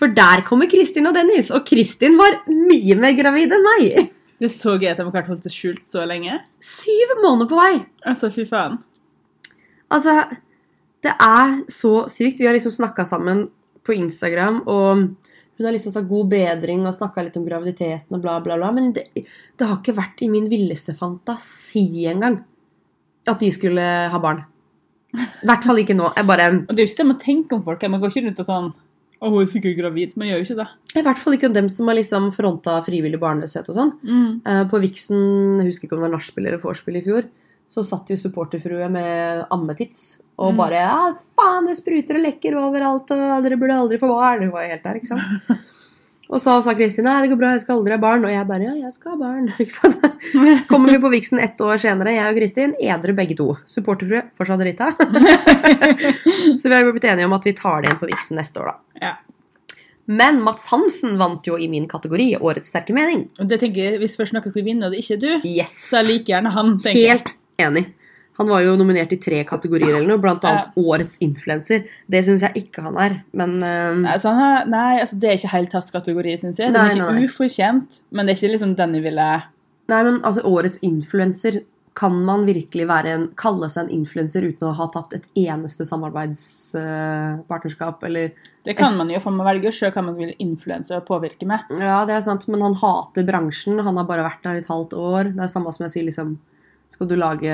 For 0.00 0.14
der 0.16 0.40
kommer 0.48 0.70
Kristin 0.70 1.10
og 1.10 1.12
Dennis, 1.18 1.50
og 1.52 1.66
Kristin 1.68 2.16
var 2.16 2.40
mye 2.48 2.96
mer 2.96 3.12
gravid 3.18 3.52
enn 3.52 3.68
meg. 3.68 4.08
Det 4.40 4.48
er 4.48 4.54
så 4.56 4.74
gøy 4.80 4.88
at 4.90 4.98
de 4.98 5.04
har 5.06 5.12
klart 5.14 5.28
holdt 5.30 5.44
det 5.46 5.52
skjult 5.54 5.84
så 5.86 6.02
lenge. 6.08 6.40
Syv 6.58 7.12
måneder 7.22 7.46
på 7.48 7.56
vei. 7.60 7.76
Altså, 8.04 8.32
fy 8.34 8.42
faen. 8.48 8.80
Altså, 9.94 10.16
det 11.06 11.12
er 11.22 11.52
så 11.70 11.92
sykt. 12.10 12.40
Vi 12.42 12.48
har 12.48 12.56
liksom 12.56 12.74
snakka 12.74 13.06
sammen 13.08 13.44
på 13.84 13.96
Instagram, 13.96 14.62
og 14.70 15.04
hun 15.54 15.66
har 15.68 15.74
liksom 15.76 15.92
sagt 15.94 16.08
god 16.10 16.30
bedring 16.32 16.82
og 16.88 16.96
snakka 16.96 17.22
litt 17.22 17.36
om 17.38 17.44
graviditeten 17.46 18.16
og 18.16 18.22
bla, 18.24 18.40
bla, 18.42 18.56
bla. 18.58 18.72
Men 18.74 18.90
det, 18.96 19.06
det 19.14 19.68
har 19.68 19.78
ikke 19.78 19.94
vært 19.94 20.24
i 20.26 20.30
min 20.32 20.48
villeste 20.50 20.96
fantasi 20.98 22.08
engang 22.10 22.40
at 23.30 23.40
de 23.40 23.50
skulle 23.54 23.84
ha 24.10 24.20
barn. 24.20 24.42
I 25.14 25.46
hvert 25.46 25.62
fall 25.62 25.78
ikke 25.78 25.94
nå. 25.94 26.08
Jeg 26.16 26.26
bare 26.26 26.48
Og 26.56 26.72
det 26.72 26.80
er 26.82 26.88
jo 26.88 26.90
ikke 26.90 27.02
det 27.04 27.06
man 27.12 27.20
tenker 27.22 27.56
om 27.56 27.62
folk. 27.62 27.84
Man 27.86 28.00
går 28.02 28.10
ikke 28.10 28.24
rundt 28.26 28.40
og 28.42 28.48
sånn 28.48 28.72
Å, 28.74 29.28
hun 29.30 29.38
er 29.44 29.46
sikkert 29.52 29.78
gravid. 29.78 30.16
Man 30.18 30.26
gjør 30.26 30.40
jo 30.40 30.46
ikke 30.48 30.58
det. 30.58 30.66
I 30.98 31.04
hvert 31.06 31.20
fall 31.22 31.36
ikke 31.36 31.48
om 31.48 31.54
dem 31.54 31.68
som 31.70 31.86
har 31.88 31.96
liksom 32.00 32.26
fronta 32.34 32.74
frivillig 32.84 33.20
barnløshet 33.22 33.70
og 33.70 33.78
sånn. 33.78 33.92
Eh, 34.42 34.64
På 34.68 34.80
Vixen, 34.82 35.62
husker 35.62 35.86
ikke 35.86 35.94
om 35.94 36.02
det 36.02 36.08
var 36.08 36.16
nachspiel 36.18 36.50
eller 36.50 36.60
vorspiel 36.60 36.98
i 36.98 37.04
fjor, 37.06 37.30
så 37.70 37.86
satt 37.86 38.10
jo 38.10 38.18
supporterfrue 38.20 38.90
med 38.92 39.46
ammetits 39.54 40.18
og 40.38 40.52
Mm. 40.52 40.56
bare 40.58 40.72
ja, 40.80 41.12
'Faen, 41.38 41.66
det 41.66 41.76
spruter 41.76 42.16
og 42.16 42.22
lekker 42.26 42.56
overalt, 42.58 43.10
og 43.10 43.42
dere 43.44 43.56
burde 43.56 43.74
aldri 43.78 43.98
få 43.98 44.08
barn.' 44.08 44.42
Hun 44.42 44.50
var 44.52 44.62
jo 44.64 44.70
helt 44.74 44.82
der, 44.82 44.94
ikke 44.94 45.06
sant? 45.06 45.22
Og 46.30 46.40
så 46.40 46.54
sa 46.64 46.72
Kristin 46.74 47.04
'Nei, 47.04 47.20
det 47.22 47.30
går 47.30 47.38
bra, 47.38 47.50
jeg 47.52 47.60
skal 47.60 47.76
aldri 47.78 47.92
ha 47.92 47.98
barn.' 47.98 48.24
Og 48.24 48.30
jeg 48.32 48.46
bare 48.48 48.62
'Ja, 48.64 48.74
jeg 48.74 48.92
skal 48.92 49.12
ha 49.12 49.16
barn'. 49.18 49.52
Ikke 49.60 49.70
sant? 49.70 50.00
Kommer 50.70 50.90
vi 50.90 50.98
på 50.98 51.10
viksen 51.12 51.38
ett 51.38 51.58
år 51.60 51.76
senere, 51.78 52.14
jeg 52.16 52.26
og 52.32 52.38
Kristin, 52.40 52.74
edru 52.80 53.12
begge 53.14 53.36
to. 53.36 53.54
Supporterfrue, 53.66 54.22
fortsatt 54.34 54.58
drita. 54.58 54.88
så 56.58 56.68
vi 56.68 56.74
har 56.74 56.90
blitt 56.92 57.04
enige 57.04 57.26
om 57.28 57.32
at 57.36 57.44
vi 57.44 57.52
tar 57.52 57.82
det 57.82 57.90
igjen 57.90 58.00
på 58.00 58.08
viksen 58.10 58.36
neste 58.40 58.60
år, 58.62 58.72
da. 58.72 59.06
Ja. 59.06 59.12
Men 60.06 60.40
Mats 60.44 60.66
Hansen 60.68 61.16
vant 61.18 61.46
jo 61.48 61.56
i 61.56 61.68
min 61.68 61.86
kategori 61.88 62.34
Årets 62.40 62.68
sterke 62.72 62.92
mening. 62.96 63.28
Og 63.40 63.48
det 63.48 63.60
tenker 63.62 63.84
jeg, 63.92 64.00
Hvis 64.02 64.16
først 64.18 64.34
noen 64.36 64.50
skal 64.50 64.64
vinne, 64.64 64.84
og 64.86 64.92
det 64.92 65.00
ikke 65.00 65.16
er 65.16 65.20
du, 65.20 65.48
Yes. 65.48 65.76
så 65.90 66.00
er 66.00 66.08
like 66.08 66.26
gjerne 66.32 66.50
han. 66.52 66.74
tenker 66.78 67.00
jeg. 67.00 67.18
Helt 67.18 67.32
enig. 67.58 67.86
Han 68.38 68.48
var 68.50 68.60
jo 68.64 68.72
nominert 68.78 69.12
i 69.14 69.18
tre 69.22 69.44
kategorier, 69.46 69.94
eller 69.94 70.08
noe, 70.10 70.18
blant 70.22 70.44
annet 70.48 70.72
Årets 70.80 71.16
influenser. 71.22 71.84
Det 72.10 72.20
syns 72.26 72.42
jeg 72.42 72.52
ikke 72.64 72.82
han 72.82 72.96
er, 72.98 73.12
men 73.36 73.50
uh... 73.62 73.94
Nei, 74.02 74.16
han 74.24 74.38
har, 74.40 74.64
nei, 74.70 75.00
altså 75.04 75.16
det 75.22 75.28
er 75.30 75.36
ikke 75.38 75.52
helt 75.52 75.76
hans 75.78 75.90
kategori, 75.94 76.32
syns 76.42 76.58
jeg. 76.58 76.68
Den 76.74 76.80
Nei, 76.80 76.90
er 76.90 76.96
ikke 76.98 77.26
ufortjent, 77.28 77.90
men 78.10 78.26
det 78.26 78.32
er 78.34 78.38
ikke 78.40 78.54
liksom 78.56 78.72
den 78.80 78.96
jeg 78.98 79.04
ville 79.06 79.28
Nei, 79.92 80.00
men 80.00 80.16
altså, 80.24 80.40
Årets 80.48 80.78
influenser 80.86 81.54
Kan 81.94 82.14
man 82.24 82.46
virkelig 82.48 82.84
en, 82.88 83.28
kalle 83.38 83.68
seg 83.70 83.80
en 83.84 83.94
influenser 84.00 84.42
uten 84.48 84.66
å 84.66 84.78
ha 84.80 84.86
tatt 84.90 85.12
et 85.14 85.26
eneste 85.44 85.84
samarbeidspartnerskap, 85.86 88.02
eller 88.08 88.24
Det 88.66 88.74
kan 88.74 88.96
man 88.98 89.10
jo, 89.12 89.20
for 89.22 89.30
man 89.36 89.46
velger 89.46 89.70
sjøl 89.76 89.92
hva 89.94 90.02
man 90.08 90.18
vil 90.18 90.34
influense 90.42 90.90
og 90.96 91.06
påvirke 91.06 91.46
med. 91.46 91.58
Ja, 91.78 92.02
det 92.08 92.14
er 92.16 92.26
sant, 92.26 92.48
men 92.50 92.64
han 92.66 92.74
hater 92.80 93.22
bransjen. 93.28 93.78
Han 93.78 93.96
har 94.00 94.06
bare 94.08 94.26
vært 94.26 94.42
der 94.42 94.56
et 94.58 94.72
halvt 94.72 94.92
år. 94.98 95.22
Det 95.36 95.42
er 95.44 95.52
samme 95.52 95.70
som 95.76 95.84
jeg 95.86 95.92
sier, 95.94 96.06
liksom 96.08 96.30
Skal 96.92 97.08
du 97.10 97.16
lage 97.18 97.50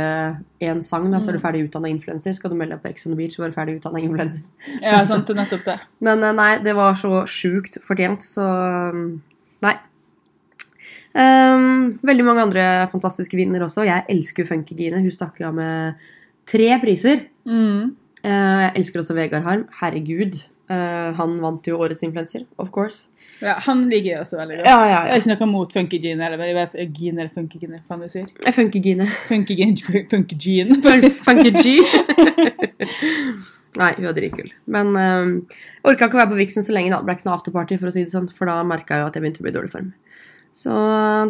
én 0.60 0.80
sang, 0.84 1.06
da, 1.12 1.20
så 1.20 1.30
er 1.30 1.38
du 1.38 1.42
ferdig 1.42 1.62
utdanna 1.64 1.88
influenser. 1.88 2.34
Skal 2.36 2.52
du 2.52 2.56
melde 2.58 2.76
deg 2.76 2.82
på 2.82 2.90
Ex 2.90 3.06
on 3.06 3.14
the 3.14 3.18
Beach, 3.18 3.36
så 3.36 3.46
er 3.46 3.52
du 3.52 3.56
ferdig 3.56 3.78
utdanna 3.78 4.02
influenser. 4.02 4.44
Ja, 4.84 5.00
sant, 5.08 5.28
det 5.28 5.36
nettopp 5.40 5.64
det. 5.68 5.76
Men 6.04 6.24
eh, 6.26 6.34
nei, 6.36 6.50
det 6.64 6.74
var 6.76 6.98
så 7.00 7.22
sjukt 7.30 7.80
fortjent, 7.84 8.26
så 8.26 8.44
mm, 8.96 9.06
nei. 9.66 9.76
Um, 11.10 11.96
veldig 12.06 12.26
mange 12.26 12.44
andre 12.46 12.64
fantastiske 12.92 13.38
vinnere 13.38 13.66
også. 13.66 13.86
Jeg 13.88 14.06
elsker 14.12 14.46
Funkygine. 14.46 15.00
Hun 15.02 15.14
stakk 15.14 15.40
av 15.46 15.56
med 15.56 16.04
tre 16.50 16.68
priser. 16.82 17.24
Mm. 17.48 17.96
Uh, 18.20 18.60
jeg 18.66 18.74
elsker 18.82 19.02
også 19.02 19.16
Vegard 19.18 19.46
Harm. 19.46 19.64
Herregud. 19.80 20.38
Uh, 20.70 21.10
han 21.18 21.40
vant 21.42 21.66
jo 21.66 21.80
Årets 21.82 22.04
influenser, 22.06 22.44
of 22.62 22.70
course. 22.74 23.09
Ja, 23.40 23.54
Han 23.64 23.86
liker 23.88 24.10
jeg 24.10 24.18
også 24.20 24.36
veldig 24.36 24.56
godt. 24.58 24.66
Ja, 24.68 24.80
ja, 24.84 24.88
ja. 24.90 24.98
Det 25.06 25.12
er 25.14 25.20
ikke 25.24 25.36
noe 25.46 25.52
mot 25.52 25.72
funkygene 25.72 26.26
eller 26.26 26.36
men 26.40 26.48
jeg 26.50 26.56
vet- 26.58 26.74
gene 26.98 27.22
eller 27.24 27.32
funkygene, 27.32 27.78
faen 27.88 28.02
du 28.04 28.08
sier. 28.12 28.26
Eh, 28.44 28.52
Funkygine. 28.52 29.06
Funky 29.28 29.54
gene, 29.56 29.76
funky 30.10 30.36
gene, 30.36 30.76
Fun- 30.82 30.90
faktisk. 30.90 31.24
Funky 31.24 31.50
Nei, 33.80 33.92
hun 33.96 34.08
er 34.10 34.14
dritkul. 34.16 34.48
Men 34.66 34.88
um, 34.98 35.34
jeg 35.48 35.86
orka 35.92 36.08
ikke 36.08 36.18
å 36.18 36.22
være 36.24 36.32
på 36.32 36.38
Vixen 36.40 36.64
så 36.66 36.74
lenge. 36.74 36.90
Det 36.90 37.06
ble 37.06 37.14
ikke 37.16 37.28
noe 37.28 37.36
afterparty, 37.38 37.76
for 37.78 37.90
å 37.90 37.94
si 37.94 38.02
det 38.02 38.10
sånn, 38.12 38.26
for 38.34 38.50
da 38.50 38.56
merka 38.66 38.96
jeg 38.98 39.04
jo 39.04 39.10
at 39.10 39.16
jeg 39.18 39.22
begynte 39.24 39.42
å 39.42 39.46
bli 39.46 39.52
i 39.52 39.56
dårlig 39.56 39.70
form. 39.72 39.90
Så 40.60 40.74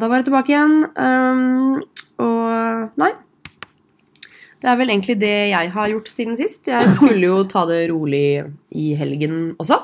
da 0.00 0.08
var 0.08 0.22
jeg 0.22 0.28
tilbake 0.30 0.54
igjen. 0.54 0.76
Um, 0.96 1.82
og 2.24 2.96
nei. 3.02 3.10
Det 4.60 4.68
er 4.68 4.76
vel 4.80 4.92
egentlig 4.92 5.18
det 5.20 5.34
jeg 5.52 5.72
har 5.76 5.92
gjort 5.92 6.08
siden 6.12 6.36
sist. 6.40 6.68
Jeg 6.72 6.88
skulle 6.96 7.28
jo 7.28 7.42
ta 7.48 7.66
det 7.68 7.82
rolig 7.92 8.24
i 8.76 8.90
helgen 8.96 9.36
også. 9.60 9.76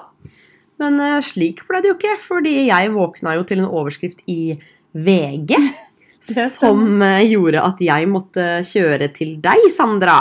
Men 0.83 1.01
eh, 1.01 1.19
slik 1.25 1.65
ble 1.69 1.83
det 1.83 1.93
jo 1.93 1.97
ikke, 1.99 2.17
fordi 2.23 2.55
jeg 2.69 2.95
våkna 2.95 3.37
jo 3.39 3.45
til 3.49 3.63
en 3.63 3.69
overskrift 3.71 4.23
i 4.31 4.57
VG 4.97 5.57
som 6.59 7.03
eh, 7.05 7.27
gjorde 7.31 7.65
at 7.65 7.83
jeg 7.85 8.09
måtte 8.11 8.49
kjøre 8.67 9.11
til 9.17 9.37
deg, 9.45 9.69
Sandra. 9.73 10.21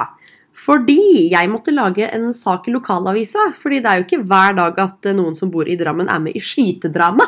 Fordi 0.66 1.30
jeg 1.30 1.50
måtte 1.52 1.74
lage 1.76 2.08
en 2.16 2.32
sak 2.34 2.70
i 2.70 2.74
lokalavisa. 2.74 3.52
Fordi 3.60 3.82
det 3.84 3.92
er 3.92 4.00
jo 4.00 4.08
ikke 4.08 4.24
hver 4.26 4.56
dag 4.58 4.80
at 4.88 5.12
eh, 5.12 5.18
noen 5.18 5.38
som 5.38 5.52
bor 5.54 5.68
i 5.68 5.78
Drammen, 5.80 6.10
er 6.10 6.24
med 6.24 6.38
i 6.38 6.44
skytedrama. 6.44 7.28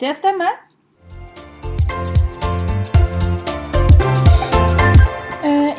Det 0.00 0.14
stemmer. 0.16 0.62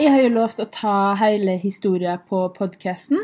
Jeg 0.02 0.10
har 0.16 0.24
jo 0.24 0.30
lovt 0.34 0.60
å 0.64 0.66
ta 0.72 0.94
hele 1.20 1.54
historien 1.62 2.18
på 2.30 2.40
podkasten. 2.56 3.20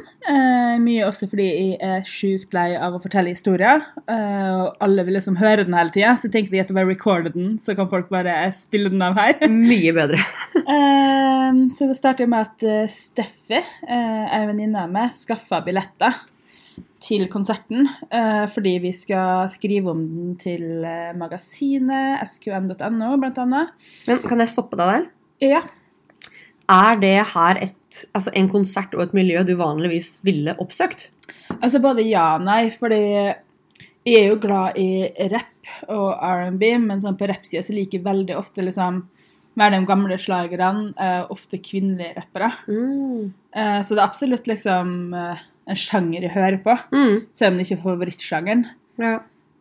Mye 0.84 1.06
også 1.08 1.26
fordi 1.32 1.46
jeg 1.48 1.78
er 1.82 2.04
sjukt 2.06 2.54
lei 2.54 2.76
av 2.78 2.94
å 2.94 3.02
fortelle 3.02 3.32
historier. 3.34 3.82
eh, 4.06 4.52
Og 4.62 4.76
alle 4.86 5.04
vil 5.08 5.16
liksom 5.18 5.40
høre 5.40 5.66
den 5.66 5.74
hele 5.74 5.90
tida, 5.90 6.14
så 6.22 6.30
tenkte 6.30 6.54
jeg 6.54 6.66
at 6.66 6.70
jeg 6.70 6.76
bare 6.78 6.92
recorder 6.92 7.34
den, 7.34 7.58
så 7.58 7.74
kan 7.76 7.90
folk 7.90 8.10
bare 8.14 8.36
spille 8.54 8.92
den 8.94 9.02
av 9.02 9.18
her. 9.18 9.40
Mye 9.50 9.94
bedre. 9.96 10.22
Eh, 10.68 11.54
Så 11.72 11.88
det 11.88 11.96
starter 11.98 12.28
med 12.28 12.42
at 12.46 12.64
eh, 12.68 12.90
Steffi, 12.92 13.58
eh, 13.88 14.26
en 14.36 14.48
venninne 14.52 14.84
av 14.84 14.92
meg, 14.92 15.14
skaffa 15.16 15.62
billetter 15.66 16.14
til 17.02 17.24
konserten 17.32 17.88
eh, 18.12 18.44
fordi 18.52 18.74
vi 18.84 18.92
skal 18.92 19.48
skrive 19.50 19.94
om 19.94 20.02
den 20.04 20.36
til 20.42 20.84
eh, 20.86 21.14
magasinet 21.18 22.22
sqn.no, 22.28 23.16
blant 23.18 23.40
annet. 23.46 23.72
Men 24.10 24.20
kan 24.28 24.44
jeg 24.44 24.52
stoppe 24.54 24.78
deg 24.78 24.92
der? 24.92 25.08
Ja. 25.48 25.64
Er 26.70 26.98
det 27.00 27.16
her 27.34 27.60
et, 27.64 28.02
altså 28.14 28.32
en 28.36 28.50
konsert 28.52 28.96
og 28.98 29.06
et 29.06 29.14
miljø 29.16 29.44
du 29.48 29.54
vanligvis 29.60 30.18
ville 30.28 30.56
oppsøkt? 30.60 31.10
Altså 31.62 31.80
både 31.84 32.04
ja 32.04 32.34
og 32.36 32.44
nei, 32.44 32.66
fordi 32.76 33.00
jeg 34.08 34.18
er 34.20 34.28
jo 34.32 34.40
glad 34.44 34.78
i 34.80 35.08
rapp 35.32 35.72
og 35.92 36.10
R&B, 36.24 36.64
men 36.84 37.00
sånn 37.04 37.18
på 37.20 37.28
rappsida 37.28 37.64
så 37.64 37.76
liker 37.76 38.00
jeg 38.00 38.06
veldig 38.08 38.36
ofte 38.40 38.64
liksom 38.64 39.02
mer 39.58 39.72
de 39.74 39.80
gamle 39.90 40.18
slagerne, 40.22 40.92
eh, 41.02 41.24
ofte 41.34 41.58
kvinnelige 41.64 42.14
rappere. 42.20 42.52
Mm. 42.70 43.32
Eh, 43.56 43.80
så 43.82 43.96
det 43.96 44.04
er 44.04 44.06
absolutt 44.06 44.46
liksom 44.48 44.92
eh, 45.18 45.42
en 45.68 45.80
sjanger 45.82 46.28
jeg 46.28 46.36
hører 46.36 46.60
på, 46.64 46.76
Mm. 46.94 47.26
selv 47.34 47.52
om 47.52 47.58
det 47.58 47.66
ikke 47.66 47.80
er 47.80 47.84
favorittsjangeren. 47.88 48.66
Ja. 49.02 49.18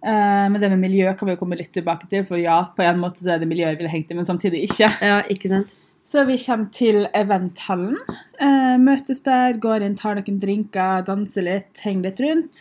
Men 0.07 0.61
det 0.61 0.69
med 0.71 0.79
miljø 0.79 1.11
kan 1.19 1.27
vi 1.27 1.33
jo 1.35 1.39
komme 1.41 1.57
litt 1.59 1.73
tilbake 1.75 2.07
til, 2.07 2.23
for 2.29 2.39
ja, 2.39 2.61
på 2.77 2.85
en 2.85 3.01
måte 3.01 3.19
så 3.25 3.33
er 3.35 3.41
det 3.43 3.49
miljøet 3.51 3.73
jeg 3.73 3.79
ville 3.81 3.91
hengt 3.91 4.11
i, 4.13 4.15
men 4.15 4.29
samtidig 4.29 4.61
ikke. 4.69 4.87
ja, 5.03 5.17
ikke 5.33 5.49
sant? 5.51 5.73
Så 6.07 6.23
vi 6.23 6.37
kommer 6.39 6.69
til 6.71 7.09
eventhallen. 7.19 7.97
Eh, 8.39 8.77
møtes 8.79 9.25
der, 9.27 9.57
går 9.59 9.83
inn, 9.83 9.97
tar 9.99 10.15
noen 10.15 10.37
drinker, 10.39 11.03
danser 11.07 11.43
litt, 11.43 11.81
henger 11.83 12.07
litt 12.07 12.23
rundt. 12.23 12.61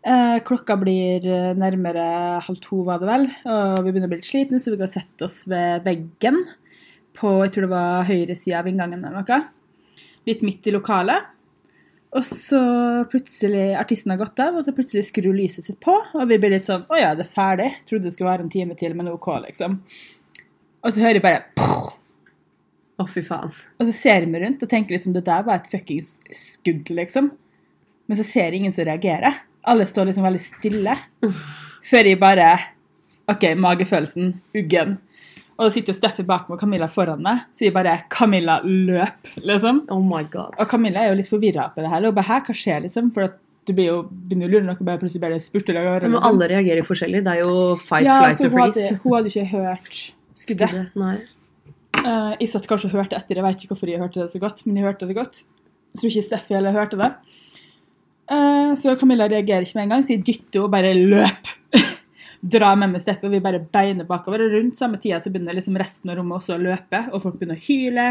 Eh, 0.00 0.38
klokka 0.48 0.78
blir 0.80 1.26
eh, 1.28 1.50
nærmere 1.60 2.06
halv 2.46 2.62
to, 2.64 2.80
var 2.86 3.02
det 3.02 3.10
vel. 3.10 3.26
Og 3.44 3.82
vi 3.84 3.90
begynner 3.90 4.08
å 4.08 4.14
bli 4.14 4.22
litt 4.22 4.30
slitne, 4.30 4.62
så 4.62 4.72
vi 4.72 4.80
går 4.80 4.88
og 4.88 4.94
setter 4.94 5.28
oss 5.28 5.42
ved 5.52 5.84
veggen 5.84 6.40
på 7.20 7.34
jeg 7.42 7.52
tror 7.52 7.66
det 7.66 7.74
var 7.74 8.08
høyresida 8.08 8.62
av 8.62 8.72
inngangen 8.72 9.04
eller 9.04 9.20
noe. 9.20 10.00
Litt 10.30 10.46
midt 10.46 10.72
i 10.72 10.76
lokalet. 10.78 11.28
Og 12.16 12.24
så 12.26 12.58
plutselig 13.12 13.74
Artisten 13.78 14.14
har 14.14 14.22
gått 14.24 14.40
av, 14.40 14.56
og 14.56 14.64
så 14.64 14.72
plutselig 14.74 15.04
skrur 15.10 15.36
lyset 15.36 15.68
sitt 15.68 15.82
på. 15.84 16.00
Og 16.16 16.26
vi 16.32 16.40
blir 16.40 16.56
litt 16.56 16.70
sånn 16.70 16.88
Å 16.88 16.98
ja, 16.98 17.12
det 17.14 17.28
er 17.28 17.36
ferdig. 17.36 17.70
Trodde 17.84 18.08
det 18.08 18.16
skulle 18.16 18.32
være 18.32 18.48
en 18.48 18.52
time 18.56 18.80
til, 18.80 18.96
men 18.96 19.12
OK, 19.12 19.34
liksom. 19.44 19.82
Og 20.80 20.94
så 20.94 21.04
hører 21.04 21.20
jeg 21.20 21.28
bare! 21.28 21.99
Å, 23.00 23.06
fy 23.08 23.22
faen. 23.24 23.52
Og 23.80 23.86
så 23.88 23.94
ser 23.96 24.26
vi 24.28 24.40
rundt 24.42 24.62
og 24.64 24.70
tenker 24.70 24.96
liksom 24.96 25.14
det 25.16 25.24
der 25.28 25.46
var 25.46 25.60
et 25.60 25.70
fuckings 25.72 26.18
skudd, 26.36 26.90
liksom. 26.92 27.30
Men 28.10 28.18
så 28.18 28.26
ser 28.26 28.56
ingen 28.56 28.74
som 28.74 28.84
reagerer. 28.88 29.40
Alle 29.70 29.86
står 29.88 30.10
liksom 30.10 30.26
veldig 30.26 30.42
stille. 30.42 30.96
Før 31.86 32.08
jeg 32.10 32.18
bare 32.20 32.50
OK, 33.30 33.52
magefølelsen, 33.60 34.34
uggen. 34.58 34.98
Og 35.60 35.66
da 35.66 35.72
sitter 35.74 35.94
Steffi 35.94 36.24
bak 36.24 36.48
meg 36.48 36.56
og 36.56 36.62
Camilla 36.62 36.88
foran 36.90 37.20
meg. 37.22 37.44
Så 37.52 37.66
jeg 37.66 37.74
bare 37.76 38.02
'Camilla, 38.08 38.60
løp!' 38.64 39.28
liksom. 39.44 39.84
Oh 39.92 40.00
my 40.00 40.24
god. 40.24 40.56
Og 40.58 40.68
Camilla 40.68 41.04
er 41.04 41.12
jo 41.12 41.18
litt 41.20 41.28
forvirra 41.28 41.68
på 41.74 41.84
det 41.84 41.90
her. 41.92 42.06
Og 42.08 42.14
bare, 42.14 42.24
Hæ, 42.24 42.40
hva 42.48 42.54
skjer, 42.56 42.80
liksom? 42.86 43.12
For 43.12 43.28
at 43.28 43.36
du 43.68 43.74
blir 43.76 43.90
jo, 43.90 43.98
begynner 44.08 44.48
å 44.48 44.52
lure 44.54 44.64
noe, 44.64 44.76
bare 44.80 44.98
plutselig 44.98 45.20
bare 45.20 45.40
spurter 45.40 45.76
deg 45.76 45.84
av. 45.84 46.00
Men 46.02 46.16
liksom. 46.16 46.28
alle 46.30 46.48
reagerer 46.48 46.86
forskjellig. 46.86 47.20
Det 47.26 47.34
er 47.36 47.42
jo 47.44 47.76
fight, 47.76 48.04
Ja, 48.08 48.18
flight 48.24 48.40
or 48.40 48.50
freeze. 48.56 48.80
hadde, 48.80 48.88
så 48.88 49.02
hun 49.04 49.14
hadde 49.14 49.32
ikke 49.34 49.46
hørt 49.52 49.90
skuddet. 50.34 50.70
Skuddet. 50.70 50.96
Nei. 50.96 51.18
Eh, 52.00 52.32
jeg 52.40 52.50
satt 52.52 52.68
kanskje 52.70 52.90
og 52.90 52.96
hørte 52.98 53.18
etter, 53.18 53.38
jeg 53.38 53.46
vet 53.46 53.62
ikke 53.64 53.74
hvorfor 53.74 53.90
jeg 53.92 54.00
hørte 54.00 54.22
det 54.22 54.32
så 54.32 54.40
godt, 54.42 54.62
men 54.66 54.78
jeg 54.78 54.86
hørte 54.88 55.08
det 55.08 55.16
godt. 55.18 55.42
Jeg 55.90 56.00
tror 56.00 56.12
ikke 56.12 56.26
Steffi 56.26 56.56
heller 56.56 56.76
hørte 56.76 57.00
det. 57.00 57.10
Uh, 58.30 58.76
så 58.78 58.94
Camilla 58.94 59.26
reagerer 59.26 59.66
ikke 59.66 59.80
med 59.80 59.88
en 59.88 59.96
gang, 59.96 60.04
så 60.06 60.14
jeg 60.14 60.22
dytter 60.28 60.62
og 60.62 60.70
bare 60.72 60.94
løp. 60.94 61.50
Drar 62.54 62.78
med 62.78 62.92
meg 62.94 63.02
Steffi, 63.02 63.26
og 63.26 63.34
vi 63.34 63.42
bare 63.42 63.62
beiner 63.74 64.06
bakover. 64.08 64.44
Og 64.46 64.54
rundt 64.54 64.78
samme 64.78 65.00
tida 65.02 65.18
så 65.20 65.32
begynner 65.32 65.56
liksom 65.58 65.78
resten 65.80 66.12
av 66.12 66.20
rommet 66.20 66.38
også 66.38 66.54
å 66.56 66.62
løpe, 66.62 67.04
og 67.10 67.24
folk 67.24 67.40
begynner 67.40 67.58
å 67.58 67.64
hyle. 67.66 68.06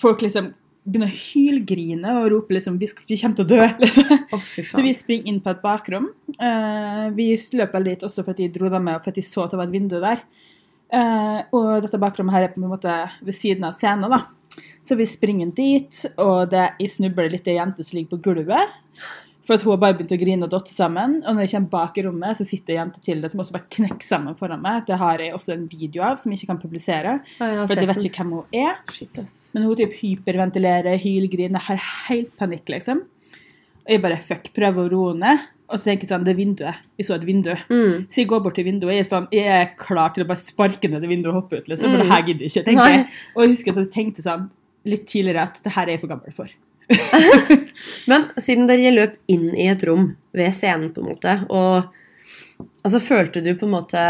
Folk 0.00 0.24
liksom 0.24 0.54
begynner 0.84 1.12
å 1.12 1.16
hylgrine 1.16 2.14
og 2.20 2.26
rope 2.32 2.52
liksom 2.52 2.74
vi, 2.76 2.88
skal, 2.90 3.06
vi 3.08 3.18
kommer 3.20 3.38
til 3.38 3.46
å 3.46 3.52
dø. 3.52 3.68
liksom. 3.84 4.24
Oh, 4.36 4.48
Så 4.72 4.84
vi 4.84 4.96
springer 4.96 5.28
inn 5.32 5.42
på 5.44 5.52
et 5.52 5.62
bakrom. 5.64 6.08
Uh, 6.40 7.12
vi 7.16 7.34
løp 7.60 7.76
vel 7.76 7.92
dit 7.92 8.08
også 8.08 8.24
fordi 8.24 8.48
jeg 8.48 8.56
dro 8.56 8.72
dem 8.72 8.88
med, 8.88 8.96
og 8.96 9.06
fordi 9.06 9.24
jeg 9.24 9.28
så 9.28 9.44
at 9.44 9.52
det 9.52 9.60
var 9.60 9.68
et 9.68 9.76
vindu 9.76 10.00
der. 10.00 10.24
Eh, 10.92 11.40
og 11.56 11.84
dette 11.84 12.00
bakrommet 12.00 12.36
her 12.36 12.48
er 12.48 12.54
på 12.54 12.62
en 12.62 12.70
måte 12.70 12.94
ved 13.24 13.36
siden 13.36 13.66
av 13.68 13.76
scenen. 13.76 14.10
da. 14.10 14.24
Så 14.84 14.96
vi 14.98 15.06
springer 15.08 15.50
dit, 15.56 16.04
og 16.20 16.50
det, 16.52 16.68
jeg 16.78 16.92
snubler 16.92 17.30
litt 17.32 17.46
i 17.48 17.54
ei 17.54 17.60
jente 17.60 17.86
som 17.86 17.98
ligger 17.98 18.16
på 18.16 18.24
gulvet. 18.28 18.74
For 19.44 19.58
at 19.58 19.64
hun 19.64 19.74
har 19.74 19.80
bare 19.82 19.96
begynt 19.98 20.12
å 20.14 20.18
grine 20.20 20.46
og 20.46 20.52
dotte 20.54 20.72
sammen. 20.72 21.18
Og 21.20 21.34
når 21.34 21.44
jeg 21.44 21.52
kommer 21.54 21.72
bak 21.74 21.98
i 22.00 22.04
rommet, 22.06 22.38
så 22.38 22.46
sitter 22.48 22.74
ei 22.74 22.78
jente 22.78 23.02
til 23.04 23.20
det 23.20 23.30
som 23.32 23.42
også 23.42 23.56
bare 23.56 23.68
knekker 23.76 24.06
sammen 24.06 24.36
foran 24.38 24.62
meg. 24.64 24.86
Det 24.88 24.96
har 25.00 25.20
jeg 25.20 25.34
også 25.36 25.52
en 25.56 25.66
video 25.68 26.04
av 26.06 26.20
som 26.20 26.32
jeg 26.32 26.40
ikke 26.40 26.52
kan 26.54 26.60
publisere. 26.62 27.16
Ja, 27.40 27.50
jeg 27.50 27.66
For 27.68 27.82
jeg 27.82 27.90
vet 27.90 28.06
ikke 28.08 28.24
hvem 28.24 28.36
hun 28.38 28.56
er. 28.62 28.78
Shit. 28.94 29.20
Men 29.52 29.66
hun 29.68 29.76
typ 29.80 29.98
hyperventilerer, 30.00 30.96
hylgriner, 31.02 31.66
har 31.66 31.82
helt 32.06 32.32
panikk, 32.40 32.72
liksom. 32.72 33.04
Og 33.84 33.92
jeg 33.92 34.00
bare 34.00 34.20
fuck, 34.24 34.48
prøver 34.56 34.86
å 34.86 34.92
roe 34.94 35.18
ned. 35.20 35.44
Og 35.70 35.78
så 35.80 35.84
tenker 35.88 36.04
jeg 36.04 36.10
sånn, 36.12 36.24
det 36.26 36.34
er 36.34 36.38
vinduet. 36.38 36.80
Jeg 37.00 37.06
så 37.08 37.14
et 37.16 37.24
vindu. 37.24 37.50
Mm. 37.70 38.02
Så 38.12 38.20
jeg 38.20 38.28
går 38.28 38.42
bort 38.44 38.54
til 38.58 38.66
vinduet 38.66 38.90
og 38.90 38.92
jeg 38.92 39.04
er, 39.04 39.08
sånn, 39.08 39.28
jeg 39.32 39.46
er 39.48 39.70
klar 39.80 40.12
til 40.14 40.24
å 40.24 40.28
bare 40.28 40.42
sparke 40.42 40.90
ned 40.90 41.00
det 41.00 41.08
vinduet 41.08 41.32
og 41.34 41.38
hoppe 41.42 41.58
ut. 41.62 41.68
liksom, 41.72 41.88
For 41.90 41.96
Mm. 41.96 42.02
det 42.02 42.10
her 42.12 42.22
gidder 42.26 42.44
jeg 42.44 42.50
ikke. 42.52 42.64
tenker 42.66 42.90
jeg. 42.92 43.06
Og 43.34 43.42
jeg 43.42 43.50
husker 43.54 43.70
at 43.72 43.76
jeg 43.80 43.90
tenkte 43.94 44.22
sånn 44.22 44.50
litt 44.84 45.06
tidligere 45.08 45.42
at 45.48 45.60
det 45.64 45.72
her 45.72 45.82
er 45.88 45.92
jeg 45.96 46.00
for 46.00 46.08
gammel 46.12 46.32
for. 46.36 46.48
Men 48.10 48.26
siden 48.36 48.66
dere 48.68 48.92
løp 48.94 49.14
inn 49.32 49.46
i 49.56 49.68
et 49.72 49.82
rom 49.88 50.10
ved 50.36 50.52
scenen, 50.52 50.90
på 50.92 51.00
en 51.00 51.08
måte, 51.14 51.34
og 51.48 51.88
altså, 52.84 53.00
følte 53.00 53.42
du 53.44 53.54
på 53.56 53.64
en 53.64 53.72
måte 53.78 54.02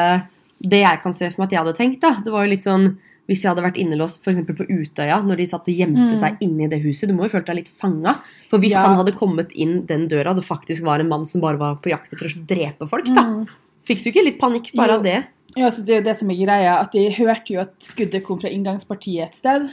Det 0.65 0.81
jeg 0.81 1.01
kan 1.03 1.13
se 1.13 1.29
for 1.31 1.43
meg 1.43 1.49
at 1.49 1.53
jeg 1.53 1.61
hadde 1.65 1.77
tenkt, 1.77 2.01
da, 2.01 2.15
det 2.25 2.33
var 2.33 2.45
jo 2.47 2.51
litt 2.55 2.65
sånn 2.65 2.87
hvis 3.29 3.43
jeg 3.43 3.51
hadde 3.55 3.63
vært 3.65 3.79
innelåst 3.81 4.21
f.eks. 4.23 4.39
på 4.47 4.67
Utøya, 4.69 5.23
når 5.25 5.37
de 5.37 5.47
satt 5.47 5.69
og 5.69 5.75
gjemte 5.75 6.11
Mm. 6.11 6.17
seg 6.17 6.37
inne 6.43 6.65
i 6.65 6.67
det 6.69 6.83
huset 6.83 7.09
Du 7.09 7.15
må 7.15 7.23
jo 7.25 7.31
følt 7.31 7.47
deg 7.47 7.57
litt 7.57 7.69
fanga. 7.69 8.21
For 8.51 8.59
hvis 8.59 8.73
Ja. 8.73 8.87
han 8.87 8.97
hadde 8.97 9.13
kommet 9.17 9.51
inn 9.55 9.87
den 9.87 10.09
døra, 10.09 10.35
det 10.35 10.45
faktisk 10.45 10.83
var 10.85 11.01
en 11.01 11.09
mann 11.09 11.25
som 11.27 11.41
bare 11.41 11.57
var 11.59 11.77
på 11.77 11.89
jakt 11.91 12.13
etter 12.13 12.27
å 12.27 12.47
drepe 12.47 12.87
folk, 12.89 13.07
da. 13.15 13.45
Fikk 13.87 14.03
du 14.05 14.11
ikke 14.13 14.25
litt 14.25 14.39
panikk 14.39 14.75
bare 14.75 14.89
Jo. 14.89 14.95
av 14.99 15.03
det? 15.03 15.27
Ja, 15.57 15.69
så 15.71 15.85
Det 15.85 15.91
er 15.95 16.01
jo 16.01 16.05
det 16.11 16.17
som 16.17 16.31
er 16.31 16.35
greia, 16.47 16.81
at 16.81 16.93
jeg 16.93 17.13
hørte 17.15 17.47
jo 17.55 17.61
at 17.61 17.79
skuddet 17.81 18.25
kom 18.25 18.39
fra 18.41 18.51
inngangspartiet 18.51 19.23
et 19.29 19.35
sted. 19.35 19.71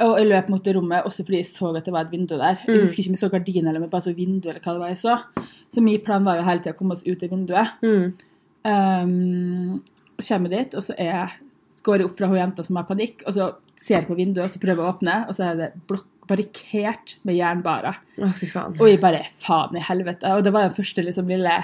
Og 0.00 0.16
jeg 0.16 0.28
løp 0.28 0.48
mot 0.48 0.64
det 0.64 0.74
rommet 0.74 1.04
også 1.04 1.26
fordi 1.26 1.36
jeg 1.42 1.46
så 1.46 1.76
at 1.76 1.84
det 1.84 1.92
var 1.92 2.00
et 2.06 2.10
vindu 2.10 2.28
der. 2.38 2.58
Jeg 2.66 2.76
Mm. 2.76 2.80
husker 2.86 3.02
ikke 3.02 3.10
om 3.10 3.14
jeg 3.14 3.20
så 3.20 3.30
gardin 3.30 3.66
eller 3.68 3.82
om 3.82 3.88
bare 3.90 4.00
så 4.02 4.14
vindu 4.16 4.48
eller 4.48 4.60
hva 4.60 4.72
det 4.72 4.80
var 4.80 4.88
jeg 4.88 4.96
så. 4.96 5.22
Så 5.70 5.82
min 5.82 6.00
plan 6.00 6.24
var 6.24 6.36
jo 6.38 6.42
hele 6.42 6.58
tida 6.60 6.72
å 6.72 6.78
komme 6.78 6.92
oss 6.92 7.02
ut 7.06 7.22
av 7.22 7.28
vinduet. 7.28 7.68
Mm. 7.82 8.14
Um, 8.64 9.82
kommer 10.26 10.48
dit, 10.50 10.74
og 10.74 10.82
så 10.82 10.94
er 10.98 11.30
går 11.86 12.02
jeg 12.02 12.08
opp 12.10 12.16
fra 12.20 12.28
hun 12.30 12.40
jenta 12.40 12.64
som 12.66 12.78
har 12.80 12.86
panikk, 12.88 13.24
og 13.26 13.36
så 13.36 13.50
ser 13.78 14.00
jeg 14.00 14.08
på 14.08 14.16
vinduet, 14.18 14.46
og 14.46 14.52
så 14.52 14.62
prøver 14.62 14.82
jeg 14.82 14.86
å 14.86 14.94
åpne, 14.94 15.18
og 15.26 15.36
så 15.36 15.50
er 15.50 15.60
det 15.60 15.68
blokk, 15.90 16.08
barrikert 16.30 17.16
med 17.26 17.34
jernbarer. 17.40 18.00
Faen. 18.38 18.76
Og 18.78 18.86
jeg 18.86 19.00
bare 19.02 19.24
faen 19.42 19.78
i 19.78 19.82
helvete. 19.82 20.30
Og 20.36 20.44
det 20.46 20.52
var 20.54 20.68
den 20.68 20.76
første 20.76 21.02
liksom 21.02 21.30
lille 21.30 21.56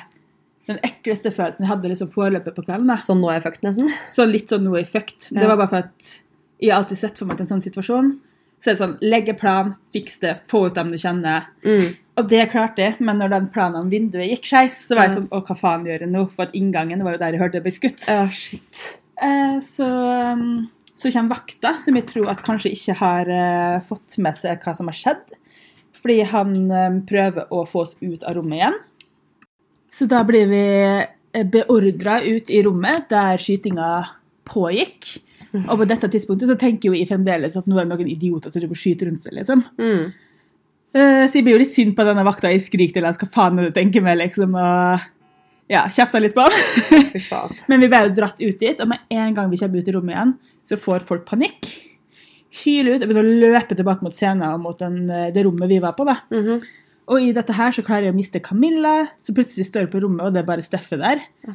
Den 0.67 0.81
ekleste 0.83 1.31
følelsen 1.31 1.63
jeg 1.63 1.71
hadde 1.71 1.91
liksom 1.93 2.09
foreløpig 2.11 2.51
på 2.57 2.65
kvelden. 2.67 2.89
da. 2.91 2.97
Sånn 2.99 3.21
nå 3.23 3.29
er 3.31 3.37
jeg 3.37 3.45
fucked, 3.45 3.63
nesten. 3.63 3.93
Så 4.11 4.25
litt 4.27 4.51
sånn 4.51 4.65
nå 4.67 4.73
er 4.75 4.83
jeg 4.83 4.89
fucked. 4.91 5.29
Det 5.31 5.47
var 5.47 5.61
bare 5.61 5.71
for 5.71 5.85
at 5.85 6.09
jeg 6.59 6.73
har 6.73 6.81
alltid 6.81 6.99
sett 6.99 7.21
for 7.21 7.31
meg 7.31 7.39
til 7.39 7.47
en 7.47 7.53
sånn 7.53 7.63
situasjon 7.63 8.09
så 8.57 8.71
er 8.73 8.75
det 8.75 8.81
sånn 8.81 8.97
legge 9.05 9.35
plan, 9.37 9.75
fiks 9.95 10.21
det, 10.23 10.33
få 10.51 10.67
ut 10.67 10.77
dem 10.77 10.91
du 10.91 10.99
kjenner. 10.99 11.49
Mm. 11.67 11.93
Og 12.17 12.29
det 12.31 12.47
klarte 12.51 12.83
jeg, 12.83 12.97
men 13.05 13.21
når 13.21 13.35
den 13.35 13.49
planen 13.53 13.85
om 13.85 13.91
vinduet 13.93 14.31
gikk 14.31 14.49
skeis, 14.49 14.79
så 14.89 14.97
var 14.97 15.11
jeg 15.11 15.19
sånn 15.19 15.29
Å, 15.31 15.43
hva 15.45 15.57
faen 15.59 15.85
gjør 15.87 16.07
jeg 16.07 16.13
nå? 16.13 16.23
For 16.33 16.49
at 16.49 16.57
inngangen 16.57 17.05
var 17.05 17.17
jo 17.17 17.21
der 17.21 17.37
jeg 17.37 17.43
hørte 17.43 17.59
det 17.59 17.67
ble 17.67 17.75
skutt. 17.77 18.07
Ja, 18.09 18.25
shit. 18.33 18.87
Eh, 19.23 19.59
så, 19.65 19.87
um, 20.37 20.67
så 20.97 21.11
kommer 21.13 21.37
vakta, 21.37 21.77
som 21.81 21.97
jeg 21.97 22.09
tror 22.11 22.31
at 22.33 22.45
kanskje 22.45 22.73
ikke 22.77 22.97
har 23.01 23.33
eh, 23.33 23.79
fått 23.87 24.19
med 24.23 24.37
seg 24.39 24.61
hva 24.65 24.75
som 24.77 24.91
har 24.91 24.99
skjedd. 24.99 25.37
Fordi 25.97 26.21
han 26.33 26.57
eh, 26.71 26.99
prøver 27.09 27.53
å 27.53 27.65
få 27.69 27.87
oss 27.87 27.97
ut 28.03 28.25
av 28.25 28.37
rommet 28.39 28.61
igjen. 28.61 28.79
Så 29.93 30.09
da 30.11 30.23
blir 30.29 30.49
vi 30.51 30.65
beordra 31.53 32.19
ut 32.25 32.51
i 32.53 32.61
rommet 32.65 33.09
der 33.13 33.41
skytinga 33.41 33.89
pågikk. 34.49 35.17
Og 35.57 35.81
på 35.81 35.87
dette 35.89 36.09
tidspunktet 36.13 36.51
så 36.51 36.57
tenker 36.61 36.91
jo 36.91 36.97
jeg 36.97 37.09
fremdeles 37.09 37.57
at 37.57 37.69
nå 37.69 37.79
er 37.79 37.87
det 37.87 37.95
noen 37.95 38.13
idioter 38.13 38.53
som 38.53 38.61
driver 38.61 38.77
skyter 38.77 39.09
rundt 39.09 39.23
seg. 39.25 39.37
liksom. 39.39 39.63
Mm. 39.81 40.13
Eh, 40.97 41.25
Så 41.29 41.39
jeg 41.39 41.47
blir 41.47 41.57
jo 41.57 41.63
litt 41.63 41.73
sint 41.73 41.97
på 41.97 42.05
denne 42.05 42.25
vakta. 42.27 42.51
Jeg 42.53 42.65
skriker 42.67 42.99
til 42.99 43.07
henne 43.07 43.21
hva 43.21 43.29
faen 43.33 43.59
er 43.59 43.67
det 43.67 43.73
du 43.73 43.79
tenker 43.81 44.05
med, 44.05 44.19
liksom. 44.21 44.57
Og 44.57 45.07
ja, 45.73 45.83
kjefta 45.93 46.21
litt 46.23 46.35
på 46.37 46.45
ham. 46.47 47.55
Men 47.71 47.83
vi 47.83 47.89
ble 47.91 48.05
jo 48.07 48.15
dratt 48.21 48.41
ut 48.43 48.59
dit, 48.61 48.81
og 48.81 48.89
med 48.93 49.03
en 49.11 49.35
gang 49.37 49.51
vi 49.51 49.59
kommer 49.61 49.83
ut 49.83 49.91
i 49.91 49.95
rommet 49.97 50.15
igjen, 50.15 50.35
så 50.67 50.79
får 50.81 51.05
folk 51.09 51.27
panikk. 51.29 51.69
Hyler 52.63 52.97
ut 52.97 53.05
og 53.05 53.11
begynner 53.11 53.27
å 53.27 53.53
løpe 53.57 53.77
tilbake 53.77 54.07
mot 54.07 54.15
scenen 54.15 54.47
og 54.49 54.63
mot 54.63 54.79
den, 54.81 55.03
eh, 55.11 55.31
det 55.35 55.45
rommet 55.45 55.69
vi 55.69 55.81
var 55.83 55.97
på. 55.99 56.07
da. 56.09 56.21
Mhm. 56.31 56.63
Og 57.07 57.23
i 57.23 57.33
dette 57.33 57.55
her 57.55 57.71
så 57.71 57.85
klarer 57.87 58.09
jeg 58.09 58.15
å 58.15 58.17
miste 58.17 58.41
Camilla, 58.43 59.09
så 59.23 59.35
plutselig 59.35 59.69
står 59.69 59.85
jeg 59.85 59.93
på 59.93 60.01
rommet, 60.03 60.25
og 60.27 60.33
det 60.35 60.41
er 60.43 60.49
bare 60.49 60.65
Steffe 60.67 60.99
der. 60.99 61.21
Å. 61.47 61.55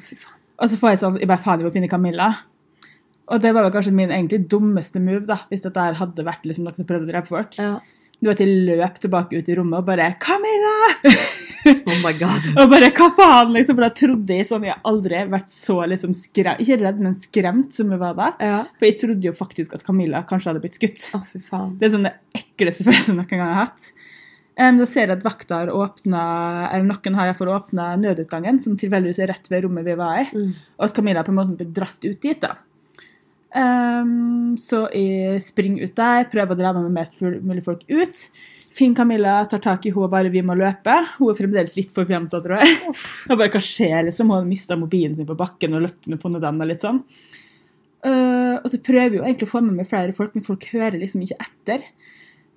Og 0.61 0.69
så 0.69 0.77
får 0.79 0.93
jeg 0.93 0.99
sånn 1.01 1.19
jeg 1.19 1.27
bare 1.27 1.43
faen, 1.43 1.59
jeg 1.59 1.67
må 1.67 1.73
finne 1.73 1.89
Camilla. 1.91 2.29
Og 3.31 3.41
det 3.43 3.51
var 3.53 3.65
vel 3.65 3.73
kanskje 3.73 3.93
min 3.95 4.11
egentlig 4.11 4.47
dummeste 4.47 5.01
move, 5.03 5.25
da, 5.27 5.41
hvis 5.49 5.63
dette 5.63 5.83
her 5.83 5.97
hadde 5.99 6.23
vært 6.23 6.47
liksom 6.47 6.63
noen 6.67 6.75
som 6.79 6.87
prøvde 6.87 7.07
å 7.07 7.11
drepe 7.11 7.27
folk. 7.27 7.57
Ja. 7.59 7.79
Var 8.21 8.35
at 8.35 8.41
jeg 8.43 8.53
løp 8.67 8.99
tilbake 9.01 9.37
ut 9.39 9.47
i 9.49 9.55
rommet 9.57 9.79
og 9.79 9.85
bare 9.87 10.11
'Camilla!' 10.21 11.15
Oh 11.65 11.97
my 12.01 12.11
god. 12.17 12.45
Og 12.61 12.69
bare, 12.71 12.87
hva 12.97 13.07
faen, 13.13 13.51
liksom, 13.53 13.75
for 13.77 13.85
da 13.85 13.89
trodde 13.93 14.33
jeg 14.37 14.47
sånn, 14.49 14.63
jeg 14.65 14.73
har 14.73 14.81
aldri 14.89 15.19
vært 15.29 15.49
så 15.53 15.75
liksom 15.89 16.13
skremt, 16.17 16.61
ikke 16.63 16.77
redd, 16.81 17.01
men 17.05 17.13
skremt 17.13 17.75
som 17.77 17.91
jeg 17.93 18.01
var 18.01 18.15
da. 18.17 18.29
Ja. 18.41 18.55
For 18.79 18.87
jeg 18.89 18.97
trodde 19.01 19.29
jo 19.29 19.33
faktisk 19.37 19.75
at 19.77 19.83
Camilla 19.85 20.23
kanskje 20.25 20.49
hadde 20.51 20.63
blitt 20.63 20.77
skutt. 20.79 21.03
Å, 21.13 21.21
fy 21.25 21.37
faen. 21.45 21.75
Det 21.77 21.85
er 21.85 21.93
sånn 21.93 22.07
det 22.09 22.15
ekleste 22.39 22.83
følelsen 22.87 23.13
jeg 23.13 23.19
noen 23.21 23.29
gang 23.29 23.43
har 23.45 23.59
hatt. 23.67 23.91
Um, 24.57 24.77
da 24.81 24.85
ser 24.89 25.05
jeg 25.07 25.15
at 25.19 25.23
vakta 25.25 25.59
har 25.61 25.69
åpna, 25.73 26.23
eller 26.73 26.89
noen 26.89 27.15
har 27.17 27.29
iallfall 27.29 27.53
åpna 27.53 27.91
nødutgangen, 28.01 28.57
som 28.61 28.73
tilfeldigvis 28.77 29.21
er 29.21 29.29
rett 29.31 29.47
ved 29.53 29.63
rommet 29.67 29.85
vi 29.85 29.95
var 30.01 30.17
i, 30.21 30.25
Mm. 30.33 30.51
og 30.79 30.85
at 30.89 30.93
Camilla 30.97 31.23
på 31.23 31.29
en 31.33 31.39
måte 31.43 31.57
blir 31.61 31.69
dratt 31.77 32.01
ut 32.09 32.19
dit. 32.21 32.41
da. 32.41 32.55
Em, 33.51 34.55
så 34.59 34.85
jeg 34.95 35.41
springer 35.43 35.89
ut 35.89 35.95
der, 35.97 36.29
prøver 36.31 36.55
å 36.55 36.59
dra 36.59 36.71
med 36.77 36.91
mest 36.95 37.19
mulig 37.19 37.63
folk 37.65 37.83
ut. 37.91 38.25
Finn 38.71 38.95
Camilla, 38.95 39.41
tar 39.51 39.59
tak 39.59 39.85
i 39.85 39.91
henne 39.91 40.05
og 40.05 40.11
bare 40.13 40.31
'vi 40.31 40.41
må 40.41 40.55
løpe'. 40.55 41.17
Hun 41.17 41.29
er 41.29 41.35
fremdeles 41.35 41.75
litt 41.75 41.91
forfjamsa, 41.91 42.39
tror 42.39 42.63
jeg. 42.63 42.77
Og 43.29 43.37
bare, 43.37 43.51
hva 43.51 43.59
skjer, 43.59 44.05
liksom? 44.07 44.31
Hun 44.31 44.39
har 44.39 44.47
mista 44.47 44.77
mobilen 44.79 45.15
sin 45.15 45.27
på 45.27 45.35
bakken 45.35 45.75
og 45.75 45.83
løpt 45.83 46.07
med 46.07 46.23
og 46.23 46.67
litt 46.67 46.79
sånn. 46.79 47.03
Uh, 48.01 48.57
og 48.63 48.65
så 48.71 48.79
prøver 48.81 49.19
jeg 49.19 49.21
egentlig 49.21 49.45
å 49.45 49.51
få 49.51 49.61
med 49.61 49.75
meg 49.77 49.85
flere 49.85 50.13
folk, 50.13 50.33
men 50.33 50.43
folk 50.43 50.63
hører 50.71 50.97
liksom 50.97 51.21
ikke 51.21 51.37
etter. 51.43 51.83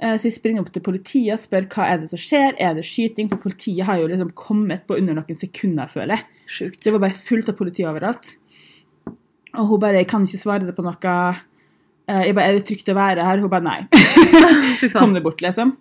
Uh, 0.01 0.15
så 0.17 0.31
jeg 0.31 0.39
springer 0.39 0.63
opp 0.63 0.71
til 0.73 0.83
politiet 0.87 1.35
og 1.35 1.43
spør 1.43 1.67
hva 1.75 1.89
er 1.91 1.99
det 1.99 2.09
som 2.15 2.23
skjer. 2.23 2.55
Er 2.63 2.79
det 2.79 2.87
skyting? 2.87 3.29
For 3.29 3.43
politiet 3.43 3.85
har 3.85 3.99
jo 3.99 4.07
liksom 4.09 4.31
kommet 4.39 4.87
på 4.87 4.97
under 4.97 5.19
noen 5.19 5.37
sekunder, 5.37 5.91
føler 5.91 6.15
jeg. 6.15 6.25
Sjukt. 6.47 6.81
Det 6.85 6.95
var 6.95 7.03
bare 7.03 7.19
fullt 7.19 7.51
av 7.51 7.59
politi 7.59 7.85
overalt. 7.85 8.37
Og 9.59 9.67
hun 9.67 9.81
bare 9.81 10.01
'Jeg 10.01 10.09
kan 10.09 10.23
ikke 10.23 10.39
svare 10.39 10.67
det 10.67 10.75
på 10.75 10.83
noe'. 10.83 11.37
Eh, 12.09 12.27
Jeg 12.27 12.35
bare 12.35 12.45
'Er 12.49 12.53
det 12.59 12.65
trygt 12.67 12.89
å 12.89 12.95
være 12.95 13.25
her?' 13.25 13.41
Hun 13.41 13.51
bare 13.51 13.63
'Nei'. 13.63 14.93
Kom 14.99 15.15
deg 15.15 15.23
bort, 15.23 15.41
liksom. 15.41 15.77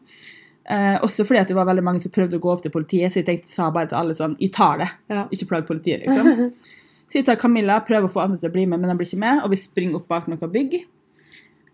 Eh, 0.70 0.98
også 1.04 1.26
fordi 1.26 1.40
at 1.40 1.48
det 1.48 1.56
var 1.56 1.66
veldig 1.66 1.84
mange 1.84 2.00
som 2.00 2.12
prøvde 2.12 2.38
å 2.38 2.40
gå 2.40 2.52
opp 2.52 2.62
til 2.62 2.72
politiet, 2.72 3.12
så 3.12 3.20
jeg 3.20 3.26
tenkte, 3.26 3.48
sa 3.48 3.70
bare 3.70 3.88
til 3.88 3.98
alle 3.98 4.16
sånn 4.16 4.38
Jeg 4.40 4.54
tar 4.54 4.78
det. 4.78 4.90
Ja. 5.10 5.28
Ikke 5.32 5.48
plag 5.48 5.68
politiet, 5.68 6.06
liksom. 6.06 6.52
Så 7.14 7.20
jeg 7.20 7.26
tar 7.26 7.36
Camilla, 7.36 7.76
prøver 7.86 8.08
å 8.08 8.12
få 8.12 8.24
andre 8.24 8.40
til 8.40 8.50
å 8.50 8.54
bli 8.54 8.66
med, 8.66 8.80
men 8.80 8.90
de 8.90 8.96
blir 8.98 9.06
ikke 9.06 9.20
med, 9.22 9.44
og 9.44 9.52
vi 9.52 9.58
springer 9.62 10.00
opp 10.00 10.08
bak 10.10 10.26
noe 10.32 10.48
bygg. 10.50 10.80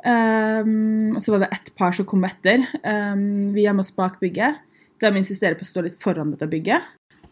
Um, 0.04 1.16
og 1.16 1.24
så 1.24 1.32
var 1.32 1.46
det 1.46 1.50
ett 1.54 1.70
par 1.80 1.96
som 1.96 2.08
kom 2.10 2.26
etter. 2.28 2.66
Um, 2.84 3.54
vi 3.56 3.64
gjemmer 3.64 3.86
oss 3.86 3.94
bak 3.96 4.20
bygget. 4.20 4.60
De 5.00 5.12
insisterer 5.16 5.56
på 5.56 5.64
å 5.64 5.70
stå 5.70 5.86
litt 5.86 5.96
foran 5.96 6.34
dette 6.34 6.50
bygget. 6.50 6.84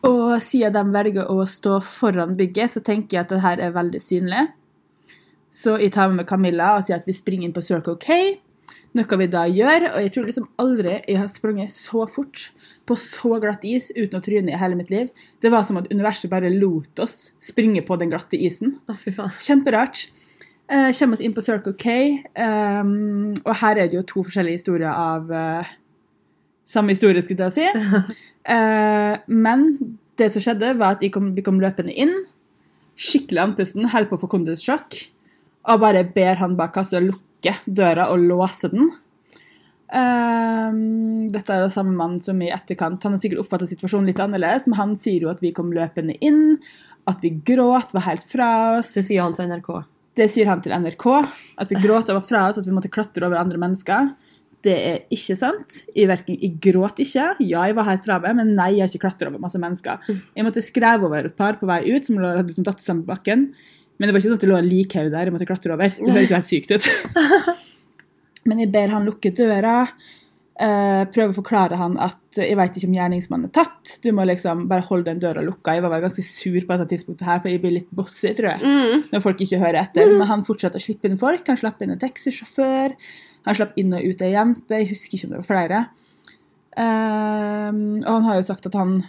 Og 0.06 0.38
siden 0.44 0.76
de 0.76 0.94
velger 0.94 1.32
å 1.32 1.46
stå 1.50 1.80
foran 1.82 2.36
bygget, 2.38 2.76
så 2.76 2.84
tenker 2.86 3.18
jeg 3.18 3.26
at 3.26 3.34
det 3.34 3.44
her 3.44 3.64
er 3.64 3.76
veldig 3.76 4.02
synlig. 4.04 4.44
Så 5.50 5.78
jeg 5.82 5.96
tar 5.96 6.12
med 6.14 6.28
Camilla 6.30 6.76
og 6.76 6.86
sier 6.86 7.00
at 7.00 7.08
vi 7.08 7.16
springer 7.18 7.48
inn 7.48 7.56
på 7.56 7.64
Circle 7.66 7.98
K. 8.02 8.38
Noe 8.98 9.20
vi 9.20 9.28
da 9.32 9.44
gjør, 9.50 9.88
og 9.94 10.04
jeg 10.04 10.12
tror 10.14 10.28
liksom 10.28 10.48
aldri 10.62 10.94
jeg 11.00 11.20
har 11.20 11.28
sprunget 11.32 11.72
så 11.72 12.06
fort 12.10 12.48
på 12.88 12.96
så 13.00 13.38
glatt 13.42 13.66
is 13.68 13.90
uten 13.96 14.18
å 14.20 14.24
tryne 14.24 14.54
i 14.54 14.60
hele 14.60 14.78
mitt 14.80 14.92
liv. 14.94 15.12
Det 15.44 15.52
var 15.54 15.66
som 15.68 15.80
at 15.80 15.90
universet 15.92 16.32
bare 16.32 16.52
lot 16.54 17.02
oss 17.04 17.32
springe 17.44 17.84
på 17.86 17.98
den 18.00 18.14
glatte 18.14 18.40
isen. 18.40 18.78
Kjemperart. 19.46 20.08
Eh, 20.68 20.92
kommer 20.98 21.16
oss 21.16 21.24
inn 21.24 21.36
på 21.36 21.44
Circle 21.46 21.76
K, 21.80 21.94
um, 22.36 23.36
og 23.46 23.54
her 23.62 23.78
er 23.80 23.88
det 23.88 24.02
jo 24.02 24.08
to 24.08 24.24
forskjellige 24.28 24.60
historier 24.60 24.92
av 24.92 25.30
eh, 25.32 25.70
samme 26.68 26.96
historie, 26.96 27.24
skulle 27.24 27.50
jeg 27.50 27.60
si. 27.60 28.18
Eh, 28.48 29.14
men 29.28 29.66
det 30.16 30.30
som 30.32 30.40
skjedde, 30.40 30.70
var 30.80 30.94
at 30.96 31.02
vi 31.04 31.10
kom, 31.12 31.34
vi 31.36 31.44
kom 31.44 31.58
løpende 31.60 31.92
inn, 31.92 32.14
skikkelig 32.96 33.42
andpusten, 33.42 33.90
holder 33.92 34.08
på 34.08 34.16
å 34.16 34.22
få 34.22 34.30
kondissjokk, 34.32 34.96
og 35.68 35.82
bare 35.84 36.06
ber 36.16 36.40
han 36.40 36.56
bak 36.56 36.72
kassa 36.78 37.02
lukke 37.04 37.58
døra 37.68 38.06
og 38.14 38.24
låse 38.24 38.72
den. 38.72 38.88
Ehm, 39.96 41.28
dette 41.32 41.54
er 41.54 41.66
det 41.66 41.74
samme 41.76 41.92
mann 41.96 42.18
som 42.20 42.42
i 42.44 42.50
etterkant 42.52 43.06
Han 43.08 43.14
har 43.16 43.22
sikkert 43.24 43.46
oppfattet 43.46 43.70
situasjonen 43.72 44.10
litt 44.10 44.20
annerledes, 44.20 44.66
men 44.68 44.80
han 44.82 44.96
sier 45.00 45.24
jo 45.24 45.32
at 45.32 45.40
vi 45.44 45.54
kom 45.56 45.70
løpende 45.76 46.18
inn, 46.20 46.58
at 47.08 47.24
vi 47.24 47.32
gråt, 47.52 47.94
var 47.96 48.08
helt 48.10 48.26
fra 48.28 48.50
oss. 48.80 48.92
Det 48.98 49.06
sier 49.08 49.24
han 49.24 49.36
til 49.36 49.48
NRK. 49.48 49.70
Det 50.18 50.28
sier 50.32 50.50
han 50.50 50.64
til 50.64 50.76
NRK. 50.76 51.06
At 51.62 51.72
vi 51.72 51.80
gråt 51.84 52.10
og 52.12 52.20
var 52.20 52.26
fra 52.26 52.48
oss, 52.50 52.60
at 52.60 52.68
vi 52.68 52.76
måtte 52.76 52.92
klatre 52.92 53.28
over 53.30 53.40
andre 53.40 53.60
mennesker. 53.62 54.12
Det 54.66 54.74
er 54.74 55.02
ikke 55.14 55.36
sant. 55.38 55.82
Jeg, 55.94 56.08
verken, 56.10 56.38
jeg 56.42 56.58
gråt 56.64 57.00
ikke. 57.04 57.28
Ja, 57.46 57.64
jeg 57.70 57.76
var 57.78 57.88
helt 57.88 58.06
fra 58.08 58.18
meg, 58.24 58.36
men 58.40 58.56
nei, 58.58 58.72
jeg 58.76 58.86
har 58.86 58.92
ikke 58.92 59.06
klatra 59.06 59.30
over 59.30 59.44
masse 59.44 59.62
mennesker. 59.62 60.02
Jeg 60.10 60.48
måtte 60.48 60.66
skreve 60.66 61.08
over 61.08 61.30
et 61.30 61.38
par 61.38 61.60
på 61.60 61.70
vei 61.70 61.84
ut, 61.92 62.08
som 62.08 62.18
hadde 62.24 62.48
liksom 62.50 62.66
datt 62.68 62.84
sammen 62.84 63.06
på 63.06 63.14
bakken. 63.14 63.50
Men 63.98 64.10
det 64.10 64.14
var 64.14 64.22
ikke 64.22 64.30
sånn 64.30 64.38
at 64.38 64.46
det 64.46 64.52
lå 64.52 64.60
en 64.60 64.70
likhaug 64.70 65.10
der 65.14 65.30
jeg 65.30 65.34
måtte 65.34 65.50
klatre 65.50 65.74
over. 65.78 65.94
Det 65.98 66.14
høres 66.14 66.32
jo 66.32 66.38
helt 66.38 66.50
sykt 66.50 66.74
ut. 66.74 66.90
Men 68.48 68.64
jeg 68.64 68.72
ber 68.74 68.94
han 68.94 69.08
lukke 69.08 69.34
døra. 69.36 69.82
Uh, 70.58 71.04
prøver 71.14 71.30
å 71.30 71.38
forklare 71.38 71.78
han 71.78 72.00
at 72.02 72.40
jeg 72.42 72.58
vet 72.58 72.78
ikke 72.80 72.88
om 72.90 72.96
gjerningsmannen 72.98 73.50
er 73.50 73.54
tatt. 73.54 73.98
Du 74.02 74.10
må 74.16 74.26
liksom 74.26 74.64
bare 74.70 74.86
holde 74.88 75.12
den 75.12 75.22
døra 75.22 75.44
lukka. 75.46 75.76
Jeg 75.78 75.86
var 75.86 75.94
vel 75.94 76.06
ganske 76.06 76.26
sur 76.26 76.58
på 76.58 76.78
dette 76.78 76.90
tidspunktet 76.94 77.28
her, 77.30 77.42
for 77.44 77.52
jeg 77.52 77.62
blir 77.62 77.76
litt 77.76 77.90
bossy, 77.94 78.32
tror 78.38 78.56
jeg. 78.56 78.62
Mm. 78.66 79.04
Når 79.12 79.24
folk 79.26 79.44
ikke 79.46 79.62
hører 79.62 79.82
etter. 79.84 80.14
Men 80.14 80.30
han 80.30 80.46
fortsatte 80.48 80.82
å 80.82 80.84
slippe 80.84 81.10
inn 81.10 81.20
folk. 81.22 81.46
Han 81.50 81.60
slapp 81.62 81.82
inn 81.86 81.94
en 81.94 82.02
taxisjåfør. 82.02 82.98
Han 83.48 83.56
slapp 83.58 83.78
inn 83.80 83.94
og 83.96 84.04
ut 84.04 84.22
ei 84.26 84.34
jente. 84.34 84.78
Jeg 84.82 84.90
husker 84.92 85.18
ikke 85.18 85.28
om 85.30 85.36
det 85.38 85.42
var 85.42 85.50
flere. 85.52 85.80
Ehm, 86.78 87.82
og 88.04 88.12
han 88.12 88.28
har 88.28 88.40
jo 88.40 88.46
sagt 88.48 88.68
at 88.70 88.76
han 88.78 89.00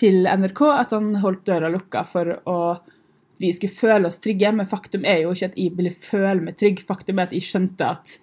til 0.00 0.22
NRK 0.30 0.62
at 0.78 0.94
han 0.96 1.10
holdt 1.20 1.44
døra 1.48 1.68
lukka 1.72 2.04
for 2.08 2.36
å 2.48 2.56
at 2.80 3.42
vi 3.46 3.50
skulle 3.56 3.72
føle 3.72 4.08
oss 4.10 4.18
trygge, 4.20 4.50
men 4.52 4.68
faktum 4.68 5.04
er 5.08 5.22
jo 5.22 5.30
ikke 5.32 5.46
at 5.48 5.54
jeg 5.56 5.72
ville 5.78 5.92
føle 5.96 6.42
meg 6.44 6.58
trygg. 6.60 6.82
Faktum 6.84 7.18
er 7.22 7.28
at 7.28 7.32
jeg 7.32 7.46
skjønte 7.46 7.86
at 7.88 8.18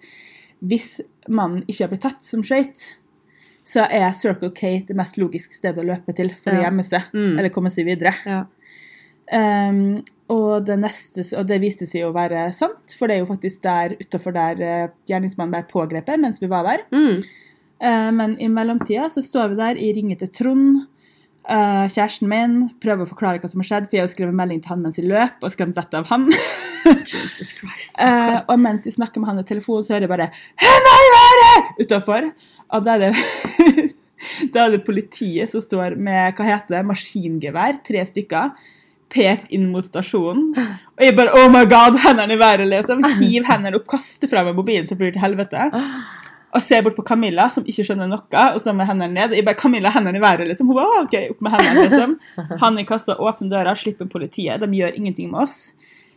hvis 0.62 1.00
mannen 1.28 1.64
ikke 1.66 1.84
har 1.84 1.90
blitt 1.90 2.04
tatt 2.06 2.22
som 2.22 2.44
skøyt, 2.46 2.84
så 3.66 3.82
er 3.92 4.14
Circle 4.16 4.52
K 4.54 4.70
det 4.86 4.94
mest 4.96 5.18
logiske 5.18 5.52
stedet 5.58 5.82
å 5.82 5.86
løpe 5.88 6.14
til 6.16 6.30
for 6.38 6.54
å 6.54 6.60
Ja. 6.62 6.68
gjemme 6.70 6.84
seg 6.86 7.02
Mm. 7.12 7.38
eller 7.38 7.48
komme 7.50 7.70
seg 7.70 7.84
videre. 7.90 8.14
Ja. 8.24 8.44
Um, 9.28 10.00
og, 10.32 10.64
det 10.68 10.76
neste, 10.80 11.24
og 11.36 11.48
det 11.48 11.58
viste 11.60 11.86
seg 11.88 12.06
å 12.06 12.14
være 12.14 12.46
sant, 12.56 12.94
for 12.96 13.08
det 13.08 13.16
er 13.16 13.22
jo 13.22 13.30
faktisk 13.30 13.62
der 13.64 13.94
utafor 14.00 14.34
der 14.36 14.60
eh, 14.60 14.90
gjerningsmannen 15.08 15.54
ble 15.54 15.62
pågrepet 15.70 16.20
mens 16.20 16.40
vi 16.42 16.50
var 16.52 16.66
der. 16.68 16.84
Mm. 16.92 17.22
Uh, 17.80 18.10
men 18.12 18.36
i 18.42 18.48
mellomtida 18.52 19.08
så 19.12 19.24
står 19.24 19.52
vi 19.52 19.60
der, 19.60 19.80
i 19.80 19.92
ringe 19.96 20.18
til 20.20 20.30
Trond, 20.34 20.82
uh, 21.48 21.86
kjæresten 21.88 22.28
min, 22.28 22.58
prøver 22.82 23.06
å 23.06 23.10
forklare 23.10 23.40
hva 23.40 23.48
som 23.48 23.64
har 23.64 23.70
skjedd, 23.70 23.88
for 23.88 23.98
jeg 23.98 24.04
har 24.04 24.12
skrevet 24.12 24.36
melding 24.36 24.60
til 24.64 24.74
han 24.74 24.84
mens 24.84 25.00
jeg 25.00 25.08
løp, 25.08 25.40
og 25.40 25.54
skremt 25.54 25.80
vettet 25.80 26.00
av 26.02 26.10
han. 26.12 26.28
Jesus 27.12 27.54
Christ. 27.56 27.96
Og 28.50 28.56
mens 28.60 28.86
jeg 28.88 28.96
snakker 28.96 29.22
med 29.22 29.32
han 29.32 29.42
i 29.42 29.48
telefonen, 29.48 29.84
så 29.84 29.96
hører 29.96 30.06
jeg 30.06 30.12
bare 30.12 30.30
'Henne 30.60 30.96
i 31.04 31.08
været!' 31.16 31.70
utafor. 31.84 32.28
Og 32.68 32.84
da 32.84 32.96
er 32.96 33.08
det 33.08 33.14
Da 34.54 34.64
er 34.64 34.74
det 34.74 34.86
politiet 34.86 35.50
som 35.50 35.62
står 35.62 35.94
med 35.94 36.34
hva 36.34 36.46
heter 36.46 36.74
det, 36.76 36.86
maskingevær, 36.88 37.78
tre 37.86 38.02
stykker, 38.06 38.50
pekt 39.12 39.50
inn 39.54 39.68
mot 39.72 39.84
stasjonen. 39.84 40.52
Og 40.98 41.04
jeg 41.04 41.16
bare 41.16 41.32
'Oh 41.32 41.50
my 41.52 41.64
God!' 41.64 41.98
Hendene 41.98 42.34
i 42.34 42.38
været, 42.38 42.68
liksom. 42.68 43.04
Hiv 43.20 43.44
hendene 43.44 43.76
opp, 43.76 43.86
kaster 43.88 44.28
fra 44.28 44.44
meg 44.44 44.56
mobilen 44.56 44.86
som 44.86 44.98
flyr 44.98 45.12
til 45.12 45.22
helvete. 45.22 45.70
Og 46.54 46.62
ser 46.62 46.82
bort 46.82 46.96
på 46.96 47.04
Camilla, 47.04 47.48
som 47.48 47.64
ikke 47.64 47.84
skjønner 47.84 48.08
noe, 48.08 48.44
og 48.54 48.60
så 48.60 48.72
med 48.74 48.86
hendene 48.86 49.12
ned. 49.12 49.36
Jeg 49.36 49.44
bare 49.44 49.54
'Camilla, 49.54 49.90
hendene 49.90 50.18
i 50.18 50.20
været', 50.20 50.48
liksom. 50.48 50.66
Hun 50.66 50.76
bare, 50.76 51.04
ok, 51.04 51.30
opp 51.30 51.42
med 51.42 51.50
hendene, 51.52 51.88
liksom. 51.88 52.18
Han 52.60 52.78
i 52.78 52.84
kassa 52.84 53.16
åpner 53.16 53.50
døra, 53.50 53.74
slipper 53.74 54.06
politiet. 54.06 54.60
De 54.60 54.66
gjør 54.66 54.94
ingenting 54.94 55.30
med 55.30 55.40
oss. 55.40 55.72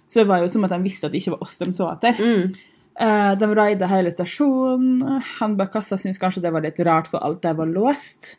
Så 0.08 0.20
det 0.20 0.28
var 0.28 0.40
jo 0.40 0.48
som 0.48 0.64
at 0.64 0.72
de 0.72 0.84
visste 0.84 1.06
at 1.08 1.14
det 1.14 1.22
ikke 1.22 1.32
var 1.32 1.44
oss 1.44 1.58
de 1.58 1.72
så 1.72 1.88
etter. 1.94 2.14
Mm. 2.20 2.56
Uh, 3.02 3.34
de 3.40 3.48
raida 3.56 3.88
hele 3.88 4.12
stasjonen. 4.12 5.22
Han 5.40 5.56
bak 5.58 5.72
kassa 5.72 5.96
syntes 5.98 6.20
kanskje 6.20 6.42
det 6.44 6.52
var 6.52 6.62
litt 6.62 6.80
rart, 6.80 7.08
for 7.08 7.24
alt 7.24 7.42
der 7.42 7.54
var 7.54 7.66
låst. 7.66 8.36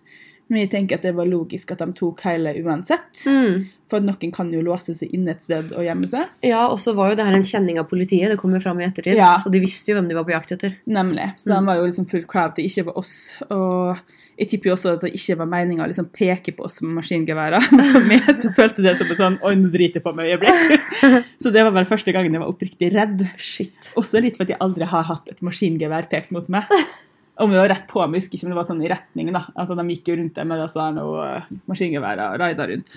Men 0.50 0.64
jeg 0.64 0.72
tenker 0.74 0.98
at 0.98 1.06
det 1.06 1.14
var 1.16 1.28
logisk 1.28 1.70
at 1.72 1.80
de 1.84 1.94
tok 1.96 2.24
hele 2.26 2.54
uansett. 2.60 3.22
Mm. 3.28 3.68
For 3.92 4.04
noen 4.04 4.32
kan 4.32 4.48
jo 4.52 4.62
låse 4.64 4.94
seg 4.96 5.12
inne 5.16 5.34
et 5.34 5.44
sted 5.44 5.70
og 5.76 5.84
gjemme 5.84 6.08
seg. 6.08 6.30
Ja, 6.44 6.64
og 6.66 6.78
så 6.80 6.94
var 6.96 7.12
jo 7.12 7.18
det 7.20 7.26
her 7.28 7.36
en 7.36 7.46
kjenning 7.46 7.80
av 7.80 7.88
politiet. 7.90 8.30
Det 8.32 8.40
kom 8.40 8.54
jo 8.56 8.62
fram 8.62 8.80
i 8.80 8.86
ettertid. 8.88 9.18
Ja. 9.18 9.34
Så 9.42 9.52
de 9.52 9.60
visste 9.62 9.92
jo 9.92 9.98
hvem 9.98 10.08
de 10.10 10.16
var 10.16 10.26
på 10.28 10.34
jakt 10.34 10.56
etter. 10.56 10.74
Nemlig. 10.88 11.30
Så 11.40 11.52
de 11.52 11.60
var 11.68 11.80
jo 11.80 11.86
liksom 11.88 12.08
fullt 12.10 12.28
klar 12.28 12.50
til 12.50 12.52
at 12.52 12.60
det 12.60 12.68
ikke 12.70 12.86
var 12.88 13.00
oss. 13.02 13.16
Og 13.52 14.02
jeg 14.40 14.48
tipper 14.48 14.70
jo 14.70 14.74
også 14.74 14.94
at 14.96 15.04
det 15.04 15.12
ikke 15.18 15.36
var 15.42 15.50
meninga 15.52 15.84
å 15.84 15.90
liksom 15.90 16.08
peke 16.14 16.54
på 16.56 16.64
oss 16.66 16.80
med 16.82 16.96
maskingeværer. 17.02 17.68
Men 17.76 17.92
for 17.92 18.08
meg 18.08 18.32
så 18.40 18.52
følte 18.56 18.84
det 18.84 18.96
som 19.00 19.12
et 19.12 19.20
sånn 19.20 19.38
Oi, 19.44 19.54
nå 19.60 19.68
driter 19.72 20.00
jeg 20.00 20.06
på 20.06 20.14
meg 20.16 20.32
øyeblikk. 20.32 20.90
Så 21.42 21.52
det 21.52 21.64
var 21.66 21.74
vel 21.76 21.88
første 21.88 22.14
gangen 22.16 22.32
jeg 22.32 22.42
var 22.42 22.52
oppriktig 22.52 22.92
redd. 22.94 23.26
Shit. 23.36 23.92
Også 24.00 24.22
litt 24.24 24.38
for 24.38 24.46
at 24.46 24.54
jeg 24.54 24.62
aldri 24.64 24.88
har 24.88 25.04
hatt 25.10 25.32
et 25.32 25.44
maskingevær 25.44 26.08
pekt 26.12 26.32
mot 26.34 26.48
meg. 26.52 26.70
Om 27.42 27.50
det 27.50 27.58
var 27.58 27.70
rett 27.72 27.86
på 27.90 28.02
men 28.06 28.14
jeg 28.18 28.22
husker 28.24 28.38
ikke 28.38 28.46
om 28.46 28.52
det 28.54 28.58
var 28.60 28.68
sånn 28.68 28.82
i 28.86 28.90
retning. 28.92 29.32
da. 29.34 29.40
Altså, 29.58 29.74
De 29.78 29.86
gikk 29.90 30.10
jo 30.12 30.16
rundt 30.20 30.36
der 30.38 30.46
med 30.46 30.60
disse 30.62 30.78
her 30.78 30.94
noe 30.94 31.24
eh, 31.26 31.48
maskingevær 31.70 32.20
og 32.28 32.38
raida 32.42 32.68
rundt. 32.70 32.96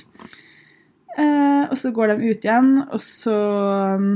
Eh, 1.18 1.64
og 1.72 1.78
så 1.80 1.92
går 1.96 2.12
de 2.14 2.30
ut 2.30 2.46
igjen, 2.46 2.72
og 2.92 3.00
så 3.02 3.36
mm, 4.02 4.16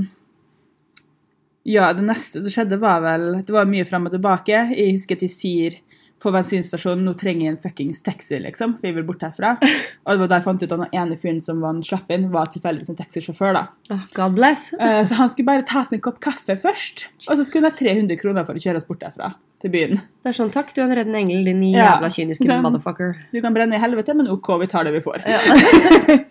Ja, 1.69 1.91
det 1.95 2.03
neste 2.03 2.41
som 2.43 2.51
skjedde, 2.51 2.79
var 2.81 2.99
vel 3.03 3.29
Det 3.47 3.53
var 3.55 3.69
mye 3.69 3.85
fram 3.87 4.07
og 4.09 4.13
tilbake. 4.15 4.57
Jeg 4.75 4.97
husker 4.97 5.17
at 5.19 5.23
de 5.23 5.29
sier 5.31 5.79
på 6.19 6.33
bensinstasjonen 6.35 7.05
nå 7.07 7.13
trenger 7.15 7.45
jeg 7.45 7.53
en 7.53 7.61
fuckings 7.63 8.01
taxi, 8.03 8.35
liksom. 8.43 8.73
For 8.79 8.89
jeg 8.89 8.97
vil 8.97 9.05
bort 9.07 9.21
herfra. 9.23 9.53
Og 10.03 10.09
det 10.11 10.19
var 10.19 10.27
da 10.27 10.39
jeg 10.41 10.45
fant 10.49 10.63
ut 10.65 10.73
at 10.75 10.81
den 10.81 10.97
ene 10.99 11.15
fyren 11.15 11.39
som 11.45 11.61
han 11.63 11.79
slapp 11.87 12.11
inn, 12.11 12.25
var 12.33 12.51
tilfeldigvis 12.51 12.91
en 12.91 12.97
taxisjåfør. 12.99 13.55
da. 13.55 13.61
Oh, 13.95 14.03
God 14.17 14.35
bless. 14.35 14.73
Eh, 14.75 14.99
Så 15.07 15.15
han 15.15 15.31
skulle 15.31 15.47
bare 15.47 15.63
ta 15.69 15.85
seg 15.87 16.01
en 16.01 16.03
kopp 16.09 16.19
kaffe 16.19 16.57
først, 16.59 17.05
og 17.23 17.39
så 17.39 17.45
skulle 17.47 17.69
han 17.69 17.71
ha 17.71 17.79
300 17.79 18.19
kroner 18.19 18.43
for 18.43 18.59
å 18.59 18.65
kjøre 18.65 18.81
oss 18.83 18.89
bort 18.89 18.99
derfra 19.05 19.31
til 19.59 19.71
byen. 19.73 19.97
Det 20.23 20.31
er 20.31 20.35
sånn, 20.37 20.51
takk, 20.53 20.69
du 20.75 20.81
er 20.81 20.85
en 20.87 20.95
reddende 20.97 21.19
engel, 21.19 21.43
din 21.45 21.63
Ja. 21.73 21.95
jævla 21.97 22.09
kyniske 22.15 22.45
Sånn. 22.47 22.61
motherfucker. 22.63 23.15
Du 23.33 23.41
kan 23.41 23.53
brenne 23.53 23.75
i 23.75 23.79
helvete, 23.79 24.15
men 24.15 24.27
OK, 24.31 24.47
vi 24.61 24.67
tar 24.67 24.83
det 24.87 24.93
vi 24.93 25.01
får. 25.03 25.19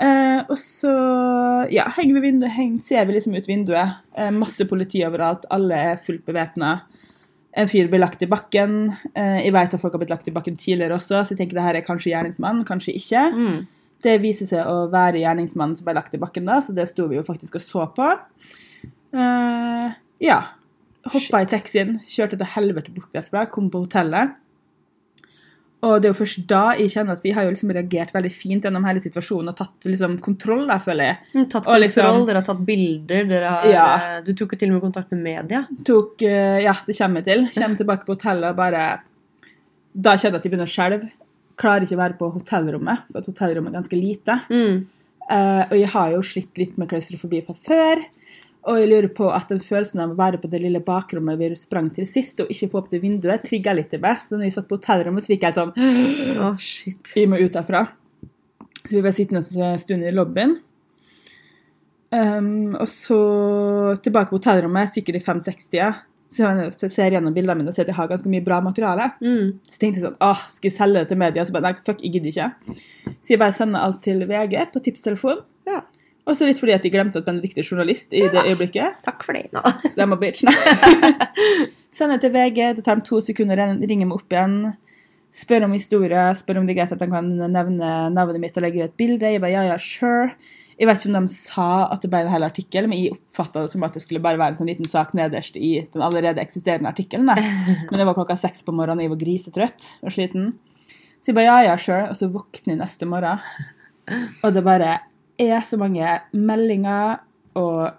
Eh, 0.00 0.44
og 0.46 0.54
så 0.54 0.90
ja, 1.74 1.88
henger 1.96 2.14
vi 2.14 2.20
vinduet, 2.28 2.52
henger, 2.54 2.78
ser 2.84 3.04
vi 3.08 3.16
liksom 3.16 3.34
ut 3.34 3.48
vinduet. 3.50 3.96
Eh, 4.14 4.28
masse 4.30 4.62
politi 4.70 5.00
overalt, 5.02 5.42
alle 5.50 5.74
er 5.74 5.96
fullt 5.98 6.22
bevæpna. 6.28 6.76
En 7.58 7.66
fyr 7.66 7.88
blir 7.90 7.98
lagt 8.04 8.22
i 8.22 8.28
bakken. 8.30 8.92
Eh, 9.10 9.40
jeg 9.42 9.52
vet 9.56 9.74
at 9.74 9.80
folk 9.82 9.96
har 9.96 9.98
blitt 10.04 10.12
lagt 10.14 10.28
i 10.30 10.34
bakken 10.36 10.54
tidligere 10.56 10.94
også, 11.00 11.24
så 11.26 11.34
jeg 11.34 11.40
tenker 11.40 11.58
det 11.58 11.64
her 11.66 11.74
er 11.80 11.82
kanskje 11.88 12.12
gjerningsmann, 12.12 12.62
kanskje 12.68 12.94
ikke. 12.94 13.24
Mm. 13.34 13.58
Det 14.06 14.14
viser 14.22 14.46
seg 14.46 14.70
å 14.70 14.84
være 14.92 15.18
gjerningsmannen 15.24 15.74
som 15.80 15.88
ble 15.88 15.96
lagt 15.98 16.14
i 16.14 16.22
bakken 16.22 16.46
da, 16.46 16.60
så 16.62 16.70
det 16.78 16.86
sto 16.92 17.08
vi 17.10 17.18
jo 17.18 17.26
faktisk 17.26 17.58
og 17.58 17.66
så 17.66 17.88
på. 17.98 18.12
Eh, 19.18 19.90
ja. 20.22 20.38
Hoppa 21.12 21.40
i 21.42 21.46
taxien, 21.50 22.00
kjørte 22.08 22.38
til 22.40 22.46
helvete 22.56 22.92
bort 22.94 23.12
derfra, 23.16 23.46
kom 23.50 23.70
på 23.70 23.84
hotellet. 23.86 24.36
Og 25.86 26.00
det 26.02 26.08
er 26.08 26.10
jo 26.10 26.18
først 26.18 26.40
da 26.50 26.60
jeg 26.74 26.90
kjenner 26.90 27.14
at 27.14 27.22
vi 27.22 27.30
har 27.36 27.44
jo 27.46 27.52
liksom 27.52 27.70
reagert 27.70 28.10
veldig 28.10 28.30
fint 28.34 28.64
gjennom 28.66 28.82
hele 28.88 28.98
situasjonen 28.98 29.52
og 29.52 29.58
tatt 29.60 29.86
liksom 29.86 30.16
kontroll, 30.24 30.64
der, 30.66 30.80
føler 30.82 31.06
jeg. 31.12 31.18
Mm, 31.36 31.44
Tatt 31.52 31.54
Og 31.68 31.68
kontroll, 31.68 31.84
liksom- 31.84 32.26
dere 32.26 32.40
har 32.40 32.46
tatt 32.48 32.64
bilder, 32.66 33.28
dere 33.30 33.44
har, 33.52 33.66
Ja. 33.70 34.16
eh, 34.16 34.20
du 34.26 34.32
tok 34.34 34.52
jo 34.52 34.58
til 34.58 34.70
og 34.70 34.74
med 34.74 34.82
kontakt 34.82 35.12
med 35.12 35.22
media. 35.22 35.60
Tok, 35.84 36.20
eh, 36.22 36.62
ja, 36.64 36.72
det 36.84 36.98
kommer 36.98 37.22
jeg 37.22 37.24
til. 37.24 37.62
Kommer 37.62 37.76
tilbake 37.84 38.04
på 38.06 38.16
hotellet 38.18 38.50
og 38.50 38.56
bare 38.56 39.00
Da 39.96 40.16
kjenner 40.16 40.34
jeg 40.34 40.34
at 40.34 40.44
jeg 40.44 40.52
begynner 40.52 40.66
å 40.66 40.74
skjelve. 40.74 41.10
Klarer 41.56 41.82
ikke 41.82 41.96
å 41.96 42.02
være 42.04 42.18
på 42.18 42.32
hotellrommet, 42.34 42.98
for 43.12 43.20
hotellrommet 43.22 43.68
er 43.72 43.78
ganske 43.80 43.98
lite. 43.98 44.40
Mm. 44.50 44.86
Uh, 45.30 45.64
og 45.70 45.76
jeg 45.78 45.88
har 45.88 46.10
jo 46.12 46.20
slitt 46.22 46.56
litt 46.58 46.78
med 46.78 46.88
klaustrofobi 46.88 47.40
fra 47.44 47.54
før. 47.54 48.04
Og 48.68 48.76
jeg 48.76 48.88
lurer 48.90 49.08
på 49.16 49.30
at 49.32 49.48
den 49.48 49.60
følelsen 49.64 50.02
av 50.04 50.12
å 50.12 50.18
være 50.18 50.40
på 50.42 50.50
det 50.52 50.60
lille 50.60 50.82
bakrommet 50.84 51.38
vi 51.40 51.48
sprang 51.56 51.88
til 51.94 52.04
sist, 52.08 52.42
og 52.44 52.50
ikke 52.52 52.68
få 52.72 52.82
opp 52.82 52.90
det 52.92 53.00
vinduet, 53.04 53.46
trigga 53.46 53.72
litt 53.76 53.94
i 53.96 54.00
meg. 54.02 54.20
Så 54.20 54.36
når 54.36 54.48
jeg 54.48 54.56
satt 54.58 54.68
på 54.68 54.76
hotellrommet, 54.76 55.24
så 55.24 55.32
fikk 55.32 55.46
jeg 55.48 55.56
sånn 55.56 55.72
Å, 56.44 56.52
shit. 56.60 57.14
Vi 57.16 57.24
må 57.30 57.40
ut 57.40 57.54
derfra. 57.54 57.86
Så 58.84 58.90
vi 58.92 59.04
ble 59.04 59.14
sittende 59.16 59.40
en 59.42 59.80
stund 59.80 60.04
i 60.04 60.12
lobbyen. 60.12 60.58
Um, 62.08 62.76
og 62.80 62.86
så 62.88 63.18
tilbake 64.04 64.32
på 64.32 64.38
hotellrommet, 64.38 64.92
sikkert 64.92 65.20
i 65.20 65.24
5-60-tida. 65.24 65.90
Så 66.28 66.44
jeg 66.44 66.72
så 66.76 66.84
jeg 66.84 66.92
ser 66.92 67.14
gjennom 67.16 67.32
bildene 67.32 67.62
mine 67.62 67.72
og 67.72 67.76
ser 67.76 67.86
at 67.86 67.94
jeg 67.94 67.96
har 67.96 68.08
ganske 68.10 68.28
mye 68.28 68.44
bra 68.44 68.58
materiale. 68.64 69.10
Mm. 69.24 69.54
Så 69.64 69.80
tenkte 69.80 70.02
jeg 70.02 70.04
sånn, 70.10 70.18
åh, 70.24 70.42
skal 70.52 70.68
jeg 70.68 70.76
selge 70.76 71.00
det 71.00 71.08
til 71.12 71.20
media? 71.20 71.44
Så 71.48 71.56
bare, 71.56 71.70
nei, 71.70 71.86
fuck, 71.86 72.02
jeg 72.04 72.18
gidder 72.18 72.34
ikke. 72.34 72.74
Så 73.16 73.32
jeg 73.32 73.40
bare 73.40 73.56
sender 73.56 73.86
alt 73.86 74.02
til 74.04 74.26
VG 74.28 74.58
på 74.74 74.82
tipstelefon. 74.84 75.40
Ja. 75.68 75.86
Og 76.28 76.36
så 76.36 76.44
litt 76.44 76.60
fordi 76.60 76.74
at 76.76 76.84
de 76.84 76.92
glemte 76.92 77.20
at 77.20 77.24
Benedicte 77.24 77.62
er 77.62 77.68
journalist 77.68 78.12
i 78.12 78.26
det 78.28 78.44
øyeblikket. 78.44 79.00
Takk 79.06 79.24
for 79.24 79.36
det. 79.36 79.48
Nå. 79.56 79.62
Så 79.94 80.02
jeg 80.02 80.10
må 80.10 80.18
bitch. 80.20 80.44
Sender 81.96 82.20
til 82.20 82.34
VG, 82.34 82.60
det 82.76 82.84
tar 82.84 82.98
dem 82.98 83.06
to 83.06 83.22
sekunder, 83.24 83.62
ringer 83.80 84.10
meg 84.10 84.18
opp 84.18 84.36
igjen. 84.36 84.58
Spør 85.34 85.64
om 85.66 85.74
historie, 85.76 86.20
spør 86.36 86.60
om 86.60 86.68
det 86.68 86.74
er 86.74 86.82
greit 86.82 86.92
at 86.94 87.00
de 87.00 87.08
kan 87.08 87.28
nevne 87.28 87.92
navnet 88.12 88.42
mitt 88.42 88.56
og 88.60 88.64
legge 88.64 88.82
ut 88.82 88.90
et 88.90 88.98
bilde. 89.00 89.32
Jeg 89.32 89.40
bare 89.44 89.54
ja, 89.54 89.64
ja, 89.70 89.80
sure. 89.80 90.36
Jeg 90.78 90.86
vet 90.86 91.00
ikke 91.00 91.10
om 91.10 91.26
de 91.26 91.34
sa 91.34 91.68
at 91.90 92.04
det 92.04 92.10
ble 92.12 92.20
en 92.22 92.30
hel 92.30 92.46
artikkel, 92.46 92.86
men 92.86 93.00
jeg 93.00 93.16
oppfatta 93.16 93.64
det 93.64 93.72
som 93.72 93.82
at 93.82 93.96
det 93.96 94.04
skulle 94.04 94.22
bare 94.22 94.38
være 94.38 94.54
en 94.54 94.60
sånn 94.60 94.70
liten 94.70 94.88
sak 94.88 95.10
nederst 95.18 95.56
i 95.58 95.72
den 95.90 96.04
allerede 96.06 96.44
eksisterende 96.44 96.92
artikkelen. 96.92 97.26
Men 97.90 97.98
det 97.98 98.06
var 98.06 98.14
klokka 98.14 98.36
seks 98.38 98.62
på 98.62 98.76
morgenen, 98.76 99.02
jeg 99.02 99.10
var 99.10 99.18
grisetrøtt 99.24 99.88
og 100.04 100.14
sliten. 100.14 100.52
Så 101.18 101.32
jeg 101.32 101.38
bare 101.40 101.48
ja, 101.48 101.72
ja, 101.72 101.74
sure. 101.82 102.04
Og 102.12 102.20
så 102.20 102.30
våkner 102.30 102.76
jeg 102.76 102.80
neste 102.84 103.08
morgen, 103.10 103.42
og 104.46 104.54
det 104.54 104.62
bare 104.68 104.92
er 105.38 105.60
så 105.64 105.78
mange 105.80 106.18
meldinger 106.34 107.20
og 107.58 107.96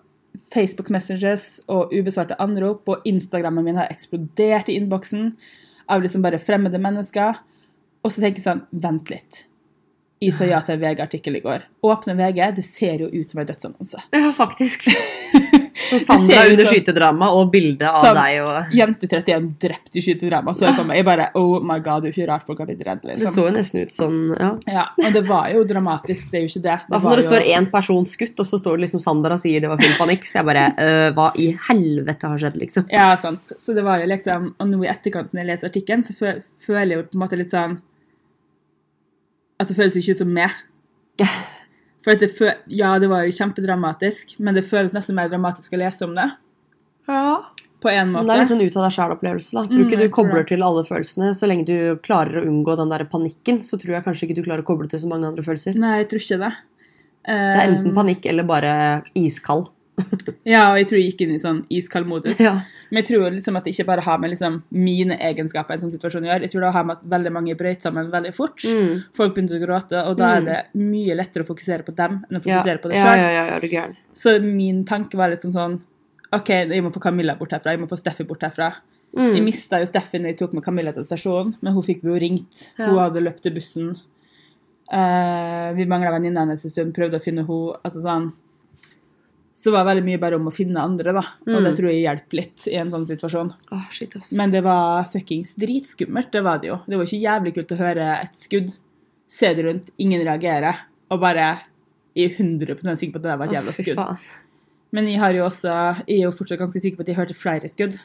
Facebook 0.54 0.90
messages 0.94 1.60
og 1.68 1.94
ubesvarte 1.94 2.38
anrop, 2.42 2.88
og 2.90 3.06
Instagrammen 3.08 3.66
min 3.66 3.80
har 3.80 3.92
eksplodert 3.92 4.70
i 4.70 4.78
innboksen 4.80 5.34
av 5.90 6.04
liksom 6.04 6.24
bare 6.26 6.42
fremmede 6.42 6.82
mennesker. 6.82 7.42
Og 8.04 8.14
så 8.14 8.22
tenker 8.22 8.40
jeg 8.40 8.48
sånn, 8.48 8.66
vent 8.72 9.12
litt. 9.12 9.44
Jeg 10.20 10.36
sa 10.36 10.48
ja 10.48 10.60
til 10.64 10.80
VG-artikkel 10.82 11.40
i 11.40 11.44
går. 11.44 11.64
Åpne 11.88 12.16
VG, 12.20 12.42
det 12.58 12.66
ser 12.68 13.06
jo 13.06 13.08
ut 13.12 13.32
som 13.32 13.40
en 13.40 13.48
dødsannonse. 13.48 14.04
Ja, 14.16 14.34
faktisk. 14.36 14.90
Sandra 16.06 16.44
under 16.50 16.66
som- 16.66 16.74
skytedrama 16.74 17.28
og 17.34 17.52
bilde 17.52 17.88
av 17.90 18.04
Som- 18.06 18.16
deg 18.20 18.42
og 18.44 18.74
Jente 18.78 19.08
31 19.10 19.48
drept 19.60 19.96
i 19.96 20.04
skytedrama. 20.06 20.54
Så 20.56 20.68
jeg 20.70 20.86
meg, 20.86 20.98
jeg 20.98 21.06
bare 21.06 21.30
Oh 21.36 21.60
my 21.62 21.80
god, 21.80 22.04
det 22.04 22.10
er 22.10 22.12
jo 22.12 22.16
ikke 22.22 22.30
rart 22.30 22.46
folk 22.46 22.60
har 22.60 22.68
blitt 22.70 22.84
redde, 22.86 23.02
Det 23.02 23.18
liksom. 23.18 23.34
så 23.34 23.46
jo 23.48 23.54
nesten 23.58 23.82
ut 23.82 23.90
sånn, 23.96 24.20
ja. 24.40 24.52
Ja, 24.68 24.86
og 25.08 25.14
det 25.14 25.24
var 25.28 25.50
jo 25.54 25.64
dramatisk, 25.64 26.30
det 26.32 26.38
er 26.40 26.42
jo 26.46 26.52
ikke 26.54 26.62
det. 26.68 26.80
det 26.90 27.02
når 27.04 27.16
det 27.16 27.26
jo- 27.26 27.32
står 27.32 27.44
én 27.56 27.72
person 27.72 28.04
skutt, 28.06 28.40
og 28.40 28.46
så 28.46 28.60
står 28.62 28.78
det 28.78 28.82
liksom 28.88 29.00
Sandra 29.02 29.36
sier 29.38 29.60
det 29.62 29.70
var 29.70 29.78
full 29.78 29.98
panikk. 30.08 30.24
Så 30.26 30.34
jeg 30.40 30.46
bare 30.46 30.74
øh, 30.78 31.14
Hva 31.14 31.32
i 31.38 31.52
helvete 31.70 32.28
har 32.28 32.38
skjedd, 32.38 32.58
liksom? 32.60 32.86
Ja, 32.92 33.16
sant. 33.16 33.52
Så 33.58 33.74
det 33.74 33.84
var 33.84 34.00
jo 34.00 34.06
liksom 34.08 34.54
Og 34.60 34.68
nå 34.68 34.84
i 34.86 34.88
etterkant 34.90 35.32
når 35.34 35.46
jeg 35.46 35.48
leser 35.48 35.70
artikkelen, 35.70 36.04
så 36.04 36.14
føler 36.66 36.88
jeg 36.88 36.98
jo 36.98 37.04
på 37.04 37.16
en 37.16 37.22
måte 37.28 37.38
litt 37.38 37.52
sånn 37.52 37.82
At 39.60 39.68
det 39.68 39.76
føles 39.78 39.96
ikke 39.96 40.12
ut 40.12 40.18
som 40.18 40.34
meg. 40.34 40.52
For 42.10 42.16
at 42.18 42.24
det 42.26 42.32
fø 42.34 42.49
Ja, 42.74 42.95
det 42.99 43.07
var 43.12 43.28
jo 43.28 43.32
kjempedramatisk, 43.38 44.34
men 44.41 44.55
det 44.57 44.66
føles 44.66 44.95
nesten 44.95 45.14
mer 45.20 45.30
dramatisk 45.30 45.76
å 45.78 45.82
lese 45.84 46.07
om 46.07 46.16
det. 46.18 46.26
Ja. 47.07 47.43
På 47.80 47.88
en 47.93 48.10
Men 48.12 48.26
måte. 48.26 48.26
det 48.28 48.34
er 48.36 48.39
litt 48.41 48.49
sånn 48.51 48.64
ut 48.66 48.76
av 48.80 48.84
deg 48.88 48.95
sjæl-opplevelse. 48.97 49.53
da. 49.55 49.62
Tror 49.70 49.80
Mm, 49.80 49.86
ikke 49.88 49.99
mm, 49.99 50.01
du 50.03 50.10
kobler 50.18 50.47
til 50.49 50.64
alle 50.66 50.82
følelsene. 50.84 51.30
Så 51.38 51.47
lenge 51.47 51.66
du 51.70 51.95
klarer 52.03 52.41
å 52.41 52.47
unngå 52.49 52.76
den 52.76 52.89
der 52.89 53.05
panikken, 53.05 53.62
så 53.64 53.78
tror 53.80 53.93
jeg 53.95 54.03
kanskje 54.03 54.26
ikke 54.28 54.36
du 54.36 54.43
klarer 54.43 54.66
å 54.66 54.68
koble 54.68 54.89
til 54.89 54.99
så 54.99 55.07
mange 55.07 55.30
andre 55.30 55.43
følelser. 55.45 55.78
Nei, 55.80 55.99
jeg 56.01 56.10
tror 56.10 56.20
ikke 56.26 56.39
det. 56.43 56.51
Det 57.30 57.36
er 57.36 57.70
Um, 57.70 57.76
enten 57.78 57.93
panikk 57.95 58.26
eller 58.26 58.43
bare 58.43 59.03
iskald. 59.16 59.70
Ja, 60.50 60.72
og 60.72 60.78
jeg 60.80 60.88
tror 60.89 60.97
jeg 61.00 61.12
gikk 61.12 61.22
inn 61.26 61.34
i 61.36 61.39
sånn 61.41 61.60
iskald 61.70 62.08
modus. 62.10 62.39
Ja. 62.41 62.54
Men 62.89 63.04
jeg 63.04 63.08
tror 63.10 63.32
liksom 63.36 63.58
at 63.60 63.64
det 63.68 63.74
ikke 63.76 63.86
bare 63.86 64.02
har 64.06 64.18
med 64.22 64.32
liksom 64.34 64.62
mine 64.72 65.18
egenskaper 65.20 65.76
en 65.76 65.84
sånn 65.84 65.91
situasjon 65.93 66.26
å 66.26 66.30
gjøre. 66.32 66.41
Jeg 66.47 66.52
tror 66.54 66.62
det 66.66 66.72
har 66.74 66.84
med 66.89 66.97
at 66.97 67.04
veldig 67.14 67.32
mange 67.36 67.56
brøyt 67.60 67.82
sammen 67.86 68.10
veldig 68.12 68.34
fort. 68.38 68.64
Mm. 68.66 69.04
Folk 69.20 69.36
begynte 69.36 69.60
å 69.60 69.62
gråte, 69.62 70.02
og 70.10 70.18
da 70.18 70.32
er 70.38 70.41
Mm. 70.41 70.45
det 70.50 70.60
mye 70.82 71.16
lettere 71.20 71.43
å 71.45 71.50
fokusere 71.52 71.86
på 71.86 71.95
dem 71.95 72.24
enn 72.30 72.39
å 72.39 72.41
Ja, 72.41 72.60
fokusere 72.62 72.82
på 72.82 72.89
det 72.89 72.97
ja, 72.97 73.06
sjøl. 73.06 73.18
ja, 73.18 73.30
ja, 73.32 73.60
ja. 73.72 73.88
Så 74.14 74.39
min 74.41 74.84
tanke 74.86 75.16
var 75.18 75.30
liksom 75.30 75.52
sånn 75.54 75.80
OK, 76.34 76.50
jeg 76.50 76.84
må 76.84 76.91
få 76.93 77.02
Camilla 77.02 77.36
bort 77.36 77.52
herfra. 77.52 77.72
Jeg 77.74 77.80
må 77.82 77.88
få 77.89 77.97
Steffi 77.97 78.24
bort 78.28 78.41
herfra. 78.41 78.74
Jeg 79.16 79.34
Mm. 79.41 79.43
mista 79.45 79.80
jo 79.80 79.86
Steffi 79.86 80.20
når 80.20 80.28
jeg 80.34 80.38
tok 80.38 80.54
med 80.54 80.64
Camilla 80.64 80.91
til 80.93 81.04
stasjonen, 81.04 81.56
men 81.62 81.74
hun 81.74 81.82
fikk 81.84 82.04
vi 82.04 82.10
jo 82.10 82.20
ringt. 82.20 82.70
Ja. 82.78 82.86
Hun 82.88 83.00
hadde 83.00 83.24
løpt 83.24 83.41
til 83.41 83.52
bussen. 83.54 83.95
Uh, 84.91 85.74
vi 85.78 85.86
mangla 85.86 86.12
venninna 86.16 86.41
hennes 86.45 86.64
en 86.66 86.72
stund, 86.72 86.93
prøvde 86.95 87.20
å 87.20 87.22
finne 87.24 87.43
henne. 87.45 87.78
Altså 87.86 88.02
sånn. 88.02 88.32
Så 89.60 89.74
var 89.74 89.84
det 89.84 89.89
veldig 89.91 90.05
mye 90.07 90.20
bare 90.22 90.38
om 90.39 90.45
å 90.47 90.53
finne 90.55 90.80
andre, 90.80 91.12
da. 91.18 91.20
Og 91.43 91.49
Mm. 91.51 91.64
det 91.66 91.72
tror 91.76 91.89
jeg 91.91 92.03
hjelper 92.05 92.38
litt 92.39 92.68
i 92.72 92.76
en 92.80 92.91
sånn 92.93 93.05
situasjon. 93.05 93.49
Oh, 93.76 93.88
shit, 93.91 94.16
ass. 94.16 94.32
Men 94.39 94.51
det 94.53 94.62
var 94.64 95.03
fuckings 95.12 95.55
dritskummelt, 95.60 96.32
det 96.32 96.43
var 96.45 96.60
det 96.62 96.70
jo. 96.70 96.78
Det 96.88 96.95
var 96.95 97.03
ikke 97.10 97.20
jævlig 97.26 97.53
kult 97.57 97.74
å 97.76 97.80
høre 97.82 98.05
et 98.22 98.36
skudd, 98.39 98.70
se 99.28 99.53
det 99.53 99.66
rundt, 99.66 99.89
ingen 99.99 100.24
reagerer, 100.24 100.86
og 101.12 101.20
bare 101.20 101.60
i 102.16 102.24
er 102.26 102.30
100 102.38 102.95
sikker 102.95 103.12
på 103.12 103.20
at 103.20 103.28
det 103.28 103.38
var 103.39 103.45
et 103.47 103.57
jævla 103.57 103.74
fy 103.76 103.84
skudd. 103.84 104.30
Men 104.91 105.05
jeg, 105.05 105.20
har 105.20 105.34
jo 105.34 105.43
også, 105.45 105.74
jeg 106.07 106.18
er 106.22 106.24
jo 106.24 106.32
fortsatt 106.32 106.60
ganske 106.60 106.80
sikker 106.82 106.97
på 106.97 107.01
at 107.01 107.07
jeg 107.12 107.18
hørte 107.20 107.36
flere 107.38 107.68
skudd. 107.70 107.99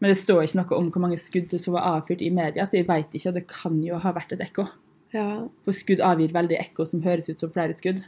Men 0.00 0.10
det 0.10 0.18
står 0.18 0.42
ikke 0.48 0.58
noe 0.58 0.78
om 0.80 0.90
hvor 0.90 1.00
mange 1.04 1.18
skudd 1.20 1.52
som 1.60 1.74
var 1.74 2.00
avfyrt 2.00 2.22
i 2.26 2.30
media, 2.34 2.64
så 2.66 2.80
jeg 2.80 2.88
veit 2.88 3.12
ikke. 3.14 3.28
og 3.28 3.34
Det 3.34 3.46
kan 3.46 3.76
jo 3.84 3.98
ha 4.02 4.12
vært 4.12 4.32
et 4.32 4.40
ekko. 4.40 4.66
Ja, 5.12 5.46
For 5.64 5.72
skudd 5.76 6.00
avgir 6.00 6.32
veldig 6.32 6.58
ekko 6.58 6.86
som 6.88 7.02
høres 7.02 7.28
ut 7.28 7.36
som 7.38 7.50
flere 7.50 7.74
skudd. 7.76 8.02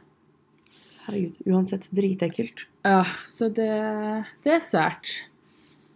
Herregud. 1.06 1.36
Uansett, 1.46 1.88
dritekkelt. 1.94 2.66
Ja, 2.84 3.04
så 3.30 3.48
det, 3.52 3.70
det 4.44 4.52
er 4.58 4.60
sært. 4.64 5.12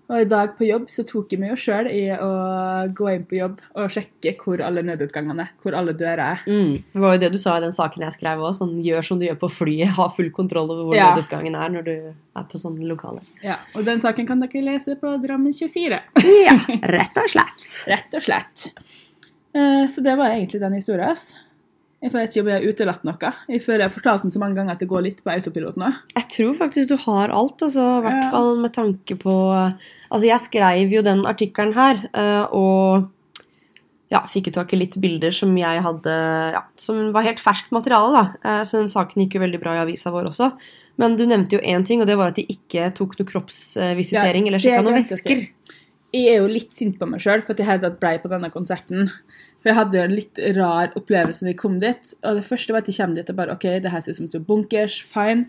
Og 0.09 0.23
i 0.23 0.25
dag 0.25 0.55
på 0.57 0.65
jobb 0.65 0.87
så 0.89 1.03
tok 1.05 1.35
jeg 1.35 1.41
meg 1.43 1.51
jo 1.51 1.57
sjøl 1.61 1.89
i 1.93 2.07
å 2.17 2.29
gå 2.97 3.11
inn 3.13 3.27
på 3.29 3.37
jobb 3.43 3.59
og 3.77 3.91
sjekke 3.93 4.31
hvor 4.41 4.63
alle 4.65 4.81
nødutgangene 4.81 5.45
er. 5.45 5.51
Hvor 5.61 5.75
alle 5.77 5.93
dører 5.93 6.23
er. 6.25 6.45
Mm. 6.49 6.79
Det 6.95 7.03
var 7.03 7.13
jo 7.13 7.21
det 7.27 7.29
du 7.35 7.37
sa 7.43 7.59
i 7.59 7.65
den 7.67 7.75
saken 7.77 8.07
jeg 8.07 8.15
skrev 8.17 8.41
òg. 8.41 8.55
Sånn, 8.57 8.73
gjør 8.81 9.05
som 9.05 9.21
du 9.21 9.27
gjør 9.27 9.37
på 9.43 9.51
flyet. 9.53 9.93
Ha 9.99 10.07
full 10.15 10.31
kontroll 10.33 10.73
over 10.73 10.87
hvor 10.89 10.97
Ja. 10.97 11.11
nødutgangen 11.13 11.59
er 11.61 11.75
når 11.77 11.85
du 11.85 11.93
er 12.09 12.47
på 12.49 12.57
sånne 12.63 12.89
lokaler. 12.89 13.21
Ja, 13.45 13.59
Og 13.77 13.85
den 13.85 14.01
saken 14.01 14.27
kan 14.27 14.41
dere 14.41 14.65
lese 14.65 14.97
på 14.97 15.13
Drammen24. 15.27 16.01
Ja, 16.25 16.57
rett 16.89 17.21
og 17.21 17.29
slett. 17.29 17.69
Rett 17.93 18.17
og 18.17 18.25
slett. 18.25 18.71
Eh, 19.53 19.85
Så 19.93 20.01
det 20.03 20.17
var 20.17 20.33
egentlig 20.33 20.61
den 20.65 20.73
historien. 20.81 21.21
Jeg 21.99 22.13
vet 22.15 22.31
ikke 22.31 22.43
om 22.45 22.49
jeg 22.53 22.61
har 22.63 22.69
utelatt 22.73 23.05
noe. 23.09 23.31
Jeg 23.51 23.63
føler 23.65 23.83
jeg 23.83 23.89
har 23.91 23.95
fortalt 23.97 24.23
den 24.23 24.31
så 24.31 24.39
mange 24.39 24.55
ganger 24.55 24.77
at 24.77 24.83
det 24.85 24.87
går 24.91 25.03
litt 25.03 25.23
på 25.25 25.33
autopilot 25.35 25.79
nå. 25.83 25.89
Jeg 26.15 26.29
tror 26.31 26.53
faktisk 26.55 26.93
du 26.93 26.97
har 27.09 27.33
alt, 27.35 27.59
altså, 27.67 27.87
i 27.99 28.03
hvert 28.05 28.23
Ja. 28.23 28.31
fall 28.31 28.57
med 28.63 28.73
tanke 28.77 29.17
på 29.19 29.35
Altså, 30.11 30.25
jeg 30.27 30.41
skrev 30.41 30.93
jo 30.95 31.03
den 31.03 31.25
artikkelen 31.27 31.75
her, 31.75 32.09
eh, 32.15 32.47
og 32.55 33.09
ja, 34.11 34.23
fikk 34.31 34.47
jo 34.47 34.53
tak 34.53 34.73
i 34.73 34.77
litt 34.79 34.95
bilder 35.03 35.31
som 35.35 35.55
jeg 35.59 35.83
hadde 35.83 36.53
Ja, 36.55 36.63
som 36.77 37.13
var 37.13 37.23
helt 37.27 37.39
ferskt 37.43 37.73
materiale, 37.73 38.13
da. 38.15 38.25
Eh, 38.61 38.65
Så 38.65 38.79
den 38.79 38.87
saken 38.89 39.21
gikk 39.27 39.35
jo 39.35 39.41
veldig 39.41 39.61
bra 39.61 39.75
i 39.75 39.83
avisa 39.85 40.11
vår 40.11 40.31
også. 40.31 40.53
Men 40.99 41.17
du 41.17 41.27
nevnte 41.27 41.53
jo 41.53 41.59
én 41.61 41.85
ting, 41.85 42.01
og 42.01 42.07
det 42.07 42.17
var 42.17 42.29
at 42.29 42.37
de 42.37 42.47
ikke 42.47 42.95
tok 42.95 43.19
noe 43.19 43.27
kroppsvisitering 43.29 44.47
Ja, 44.47 44.49
eller 44.49 44.59
sjekka 44.59 44.83
noen 44.83 44.95
glemte 44.95 45.19
si. 45.19 45.51
Jeg 46.15 46.33
er 46.33 46.39
jo 46.41 46.49
litt 46.49 46.73
sint 46.73 46.97
på 47.01 47.07
meg 47.09 47.21
sjøl 47.21 47.43
for 47.45 47.53
at 47.53 47.61
jeg 47.61 47.69
hele 47.69 47.85
tatt 47.85 47.99
blei 48.01 48.15
på 48.23 48.31
denne 48.33 48.49
konserten. 48.53 49.11
For 49.59 49.73
jeg 49.73 49.79
hadde 49.81 50.01
en 50.05 50.15
litt 50.15 50.41
rar 50.57 50.95
opplevelse 50.97 51.45
når 51.45 51.53
jeg 51.53 51.61
kom 51.61 51.77
dit. 51.83 52.15
Og 52.23 52.39
det 52.39 52.47
første 52.49 52.75
var 52.75 52.85
at 52.85 52.89
jeg 52.89 53.01
kom 53.01 53.17
dit 53.19 53.33
og 53.33 53.39
bare 53.41 53.57
OK, 53.59 53.67
det 53.83 53.93
her 53.93 54.05
ser 54.05 54.17
ut 54.17 54.23
som 54.23 54.31
så 54.31 54.41
bunkers, 54.41 55.01
fine. 55.05 55.49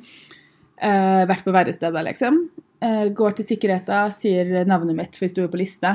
Eh, 0.79 1.23
vært 1.29 1.45
på 1.45 1.53
verre 1.55 1.75
steder, 1.75 2.03
liksom. 2.07 2.41
Eh, 2.83 3.07
går 3.15 3.37
til 3.37 3.47
sikkerheten, 3.47 4.15
sier 4.15 4.63
navnet 4.67 4.97
mitt, 4.97 5.15
for 5.15 5.27
jeg 5.27 5.35
sto 5.35 5.45
jo 5.45 5.51
på 5.51 5.61
liste. 5.61 5.93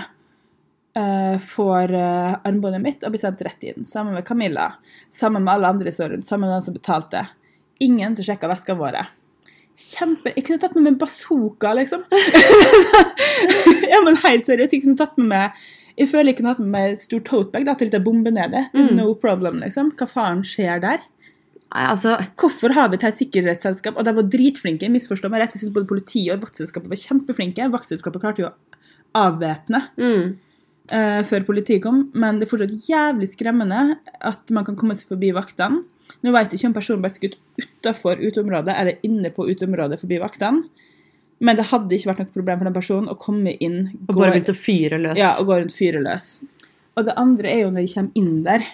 Eh, 0.94 1.36
får 1.42 1.94
eh, 1.98 2.36
armbåndet 2.46 2.82
mitt 2.84 3.04
og 3.04 3.14
blir 3.14 3.22
sendt 3.24 3.42
rett 3.42 3.66
inn. 3.66 3.88
Sammen 3.88 4.14
med 4.14 4.26
Camilla. 4.28 4.68
Sammen 5.10 5.42
med 5.42 5.56
alle 5.56 5.72
andre 5.74 5.92
som 5.92 6.12
rundt. 6.12 6.28
Sammen 6.28 6.48
med 6.48 6.54
den 6.54 6.66
som 6.68 6.76
betalte. 6.76 7.26
Ingen 7.82 8.14
som 8.14 8.28
sjekka 8.28 8.48
veskene 8.52 8.78
våre. 8.78 9.02
Kjempe... 9.74 10.32
Jeg 10.36 10.44
kunne 10.46 10.62
tatt 10.62 10.76
med 10.78 10.86
meg 10.86 10.98
bazooka, 11.00 11.72
liksom. 11.74 12.04
ja, 13.92 13.98
men 14.06 14.20
helt 14.22 14.46
seriøst. 14.46 14.76
Jeg 14.76 14.84
kunne 14.84 14.98
tatt 15.00 15.16
med 15.18 15.32
meg 15.32 15.64
Jeg 15.98 16.10
føler 16.10 16.30
jeg 16.30 16.38
kunne 16.38 16.52
hatt 16.54 16.62
med 16.62 16.70
meg 16.74 16.92
et 16.92 17.02
stort 17.02 17.26
totebag 17.30 17.66
da, 17.66 17.74
til 17.78 17.90
litt 17.90 18.06
bombe 18.06 18.30
nede. 18.34 18.68
Mm. 18.74 18.94
No 18.98 19.08
problem, 19.18 19.58
liksom. 19.64 19.90
Hva 19.98 20.08
faen 20.10 20.44
skjer 20.46 20.82
der? 20.84 21.02
Nei, 21.74 21.88
altså 21.90 22.16
Hvorfor 22.38 22.74
har 22.76 22.90
vi 22.90 23.00
et 23.00 23.06
helt 23.06 23.18
sikkerhetsselskap? 23.18 23.98
Og 23.98 24.06
de 24.06 24.14
var 24.14 24.30
dritflinke. 24.30 24.90
misforstå 24.94 25.30
meg 25.32 25.42
rett. 25.42 25.56
Jeg 25.56 25.64
synes 25.64 25.74
Både 25.74 25.90
politiet 25.90 26.36
og 26.36 26.46
vaktselskapet 26.46 26.90
var 26.92 27.02
kjempeflinke. 27.02 27.70
Vaktselskapet 27.74 28.22
klarte 28.22 28.44
jo 28.44 28.50
å 28.50 28.54
avvæpne 29.14 29.80
mm. 29.94 30.30
uh, 30.90 31.20
før 31.26 31.44
politiet 31.46 31.82
kom, 31.84 32.08
men 32.18 32.40
det 32.40 32.48
er 32.48 32.50
fortsatt 32.50 32.88
jævlig 32.88 33.28
skremmende 33.30 34.00
at 34.26 34.50
man 34.54 34.66
kan 34.66 34.78
komme 34.78 34.96
seg 34.98 35.10
forbi 35.12 35.30
vaktene. 35.36 35.84
Nå 36.22 36.32
vet 36.32 36.50
jeg 36.52 36.60
ikke 36.60 36.66
om 36.70 36.74
personen 36.76 37.02
ble 37.04 37.10
skutt 37.10 37.36
utafor 37.60 38.16
uteområdet 38.20 38.74
eller 38.78 38.98
inne 39.02 39.30
på 39.34 39.46
uteområdet 39.48 39.98
forbi 40.00 40.18
vaktene, 40.20 40.64
men 41.40 41.56
det 41.56 41.66
hadde 41.72 41.92
ikke 41.96 42.10
vært 42.12 42.18
noe 42.24 42.32
problem 42.36 42.58
for 42.60 42.64
den 42.70 42.76
personen 42.76 43.08
å 43.12 43.18
komme 43.18 43.56
inn 43.60 43.90
Og 44.08 44.14
gå- 44.16 44.30
begynte 44.30 44.52
å 44.54 44.56
fyre 44.56 44.98
løs. 45.02 45.18
ja, 45.18 45.34
og 45.40 45.46
gå 45.46 45.58
rundt 45.60 45.72
fyre 45.76 46.00
løs. 46.04 46.42
Og 46.96 47.04
det 47.08 47.14
andre 47.16 47.48
er 47.50 47.60
jo 47.64 47.70
når 47.70 47.86
de 47.86 47.94
kommer 47.94 48.10
inn 48.14 48.42
der, 48.44 48.64